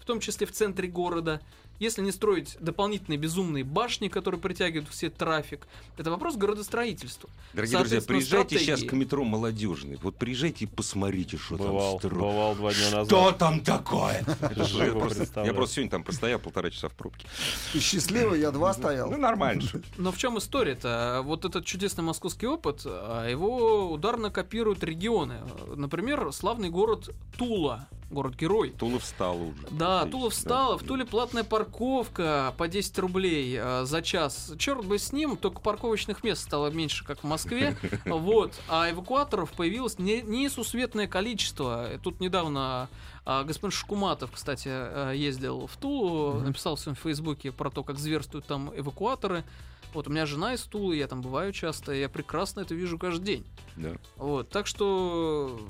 том 0.08 0.20
числе 0.20 0.46
в 0.46 0.52
центре 0.52 0.88
города, 0.88 1.42
если 1.78 2.00
не 2.00 2.10
строить 2.10 2.56
дополнительные 2.58 3.18
безумные 3.18 3.62
башни, 3.62 4.08
которые 4.08 4.40
притягивают 4.40 4.88
все 4.88 5.10
трафик, 5.10 5.68
это 5.98 6.10
вопрос 6.10 6.36
городостроительства. 6.36 7.28
Дорогие 7.52 7.78
друзья, 7.78 8.00
приезжайте 8.00 8.58
сейчас 8.58 8.80
стратегии. 8.80 8.88
к 8.88 8.92
метро 8.94 9.22
Молодежный. 9.22 9.96
Вот 10.02 10.16
приезжайте 10.16 10.64
и 10.64 10.66
посмотрите, 10.66 11.36
что 11.36 11.56
Бывал, 11.56 12.00
там 12.00 12.10
строят. 12.10 12.26
бывал 12.34 12.54
два 12.56 12.72
дня 12.72 12.90
назад. 12.90 13.06
Что 13.06 13.32
там 13.32 13.60
такое? 13.60 14.24
Я 14.40 14.92
просто, 14.92 15.16
представляю. 15.18 15.48
я 15.48 15.54
просто 15.54 15.74
сегодня 15.74 15.90
там 15.90 16.04
простоял 16.04 16.38
полтора 16.40 16.70
часа 16.70 16.88
в 16.88 16.94
пробке. 16.94 17.28
Ты 17.74 17.78
счастливый, 17.80 18.40
я 18.40 18.50
два 18.50 18.72
стоял. 18.72 19.10
Ну, 19.10 19.18
нормально. 19.18 19.62
Но 19.98 20.10
в 20.10 20.16
чем 20.16 20.38
история-то? 20.38 21.20
Вот 21.22 21.44
этот 21.44 21.66
чудесный 21.66 22.02
московский 22.02 22.46
опыт, 22.46 22.80
а, 22.86 23.28
его 23.28 23.92
ударно 23.92 24.30
копируют 24.30 24.82
регионы. 24.82 25.42
Например, 25.76 26.32
славный 26.32 26.70
город 26.70 27.10
Тула, 27.36 27.88
город-герой. 28.10 28.70
Тула 28.70 28.98
встала 28.98 29.42
уже. 29.42 29.66
Да, 29.70 30.00
Отлично, 30.00 30.18
Тула 30.18 30.30
встала, 30.30 30.78
да. 30.78 30.84
в 30.84 30.86
Туле 30.86 31.04
платная 31.04 31.44
парковка 31.44 32.54
по 32.56 32.68
10 32.68 32.98
рублей 32.98 33.56
э, 33.58 33.84
за 33.84 34.02
час. 34.02 34.52
Черт 34.58 34.84
бы 34.84 34.98
с 34.98 35.12
ним, 35.12 35.36
только 35.36 35.60
парковочных 35.60 36.24
мест 36.24 36.42
стало 36.42 36.68
меньше, 36.68 37.04
как 37.04 37.20
в 37.20 37.24
Москве. 37.24 37.76
Вот. 38.04 38.52
А 38.68 38.90
эвакуаторов 38.90 39.52
появилось 39.52 39.98
не- 39.98 40.22
несусветное 40.22 41.06
количество. 41.06 41.88
Тут 42.02 42.20
недавно 42.20 42.88
а, 43.24 43.44
господин 43.44 43.72
Шкуматов, 43.72 44.30
кстати, 44.32 44.68
э, 44.70 45.12
ездил 45.14 45.66
в 45.66 45.76
Тулу, 45.76 46.40
написал 46.40 46.76
в 46.76 46.80
своем 46.80 46.96
фейсбуке 46.96 47.52
про 47.52 47.70
то, 47.70 47.84
как 47.84 47.98
зверствуют 47.98 48.46
там 48.46 48.72
эвакуаторы. 48.74 49.44
Вот 49.92 50.06
у 50.06 50.10
меня 50.10 50.24
жена 50.24 50.54
из 50.54 50.62
Тулы, 50.62 50.96
я 50.96 51.06
там 51.08 51.20
бываю 51.20 51.52
часто, 51.52 51.92
я 51.92 52.08
прекрасно 52.08 52.60
это 52.60 52.74
вижу 52.74 52.98
каждый 52.98 53.24
день. 53.24 53.46
Да. 53.76 53.92
Вот, 54.16 54.48
так 54.48 54.66
что 54.66 55.60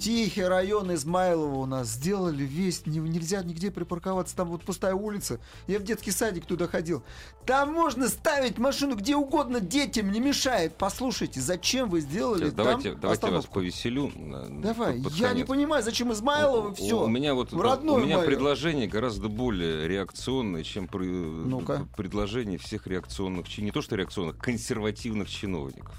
Тихий 0.00 0.44
район 0.44 0.94
Измайлова 0.94 1.56
у 1.56 1.66
нас 1.66 1.88
сделали 1.88 2.42
весь, 2.42 2.86
не- 2.86 3.00
нельзя 3.00 3.42
нигде 3.42 3.70
припарковаться, 3.70 4.34
там 4.34 4.48
вот 4.48 4.62
пустая 4.62 4.94
улица. 4.94 5.38
Я 5.66 5.78
в 5.78 5.82
детский 5.82 6.10
садик 6.10 6.46
туда 6.46 6.66
ходил. 6.66 7.02
Там 7.44 7.70
можно 7.74 8.08
ставить 8.08 8.56
машину 8.56 8.96
где 8.96 9.14
угодно, 9.14 9.60
детям 9.60 10.10
не 10.10 10.20
мешает. 10.20 10.74
Послушайте, 10.78 11.40
зачем 11.42 11.90
вы 11.90 12.00
сделали 12.00 12.44
Сейчас 12.44 12.54
там 12.54 12.64
давайте, 12.66 12.94
давайте 12.94 13.26
вас 13.30 13.44
повеселю. 13.44 14.10
на- 14.16 14.48
Давай, 14.62 15.02
под 15.02 15.12
я 15.12 15.34
не 15.34 15.44
понимаю, 15.44 15.82
зачем 15.82 16.10
Измайлово 16.12 16.68
У- 16.70 16.74
все. 16.74 17.04
У 17.04 17.08
меня 17.08 17.34
вот 17.34 17.52
в 17.52 17.60
родную 17.60 17.98
у 18.00 18.04
меня 18.04 18.16
мою. 18.16 18.26
предложение 18.28 18.88
гораздо 18.88 19.28
более 19.28 19.86
реакционное, 19.86 20.62
чем 20.64 20.88
при- 20.88 21.04
Ну-ка. 21.08 21.86
предложение 21.94 22.56
всех 22.56 22.86
реакционных, 22.86 23.46
не 23.58 23.70
то 23.70 23.82
что 23.82 23.96
реакционных, 23.96 24.38
консервативных 24.38 25.28
чиновников. 25.28 25.94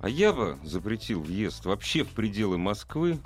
А 0.00 0.08
я 0.08 0.32
бы 0.32 0.58
запретил 0.62 1.22
въезд 1.22 1.64
вообще 1.64 2.04
в 2.04 2.08
пределы 2.08 2.56
Москвы 2.56 3.20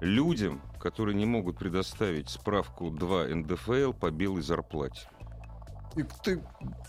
людям, 0.00 0.60
которые 0.78 1.14
не 1.14 1.26
могут 1.26 1.58
предоставить 1.58 2.28
справку 2.28 2.90
2 2.90 3.28
НДФЛ 3.28 3.92
по 3.92 4.10
белой 4.10 4.42
зарплате. 4.42 5.08
И 5.96 6.04
ты, 6.22 6.40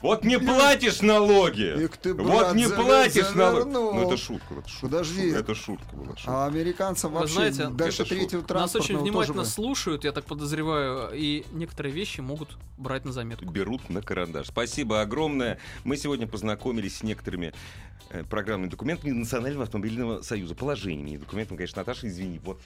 Вот 0.03 0.23
не 0.23 0.37
платишь 0.37 1.01
налоги! 1.01 1.85
Их 1.85 1.97
ты, 1.97 2.13
вот 2.13 2.23
брат, 2.23 2.55
не 2.55 2.65
завер- 2.65 2.75
платишь 2.75 3.33
налоги! 3.33 3.61
завернул. 3.63 3.93
Ну 3.93 4.07
это 4.07 4.17
шутка, 4.17 4.53
это 4.53 4.69
шутка. 4.69 4.85
Подожди. 4.85 5.29
Это 5.29 5.55
шутка 5.55 5.95
была. 5.95 6.15
шутка. 6.15 6.43
а 6.43 6.45
американцам 6.45 7.11
Вы 7.11 7.19
вообще 7.21 7.33
знаете, 7.33 7.67
дальше 7.69 8.03
это 8.03 8.09
третьего 8.09 8.41
шутка. 8.41 8.53
Нас 8.53 8.75
очень 8.75 8.99
внимательно 8.99 9.39
тоже... 9.39 9.49
слушают, 9.49 10.03
я 10.03 10.11
так 10.11 10.25
подозреваю, 10.25 11.09
и 11.13 11.45
некоторые 11.51 11.91
вещи 11.93 12.21
могут 12.21 12.59
брать 12.77 13.03
на 13.03 13.11
заметку. 13.11 13.45
берут 13.45 13.89
на 13.89 14.03
карандаш. 14.03 14.47
Спасибо 14.47 15.01
огромное. 15.01 15.57
Мы 15.83 15.97
сегодня 15.97 16.27
познакомились 16.27 16.97
с 16.97 17.03
некоторыми 17.03 17.53
программными 18.29 18.69
документами 18.69 19.11
Национального 19.11 19.63
автомобильного 19.63 20.21
союза. 20.21 20.55
Положениями 20.55 21.11
и 21.11 21.17
документами, 21.17 21.57
конечно, 21.57 21.81
Наташа, 21.81 22.07
извини. 22.07 22.39
Вот. 22.43 22.59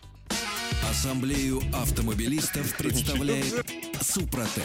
Ассамблею 0.89 1.61
автомобилистов 1.73 2.75
представляет 2.77 3.65
Супротек. 4.01 4.63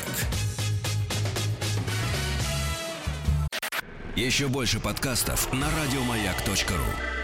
Еще 4.16 4.48
больше 4.48 4.80
подкастов 4.80 5.52
на 5.52 5.66
радиомаяк.ру. 5.70 7.19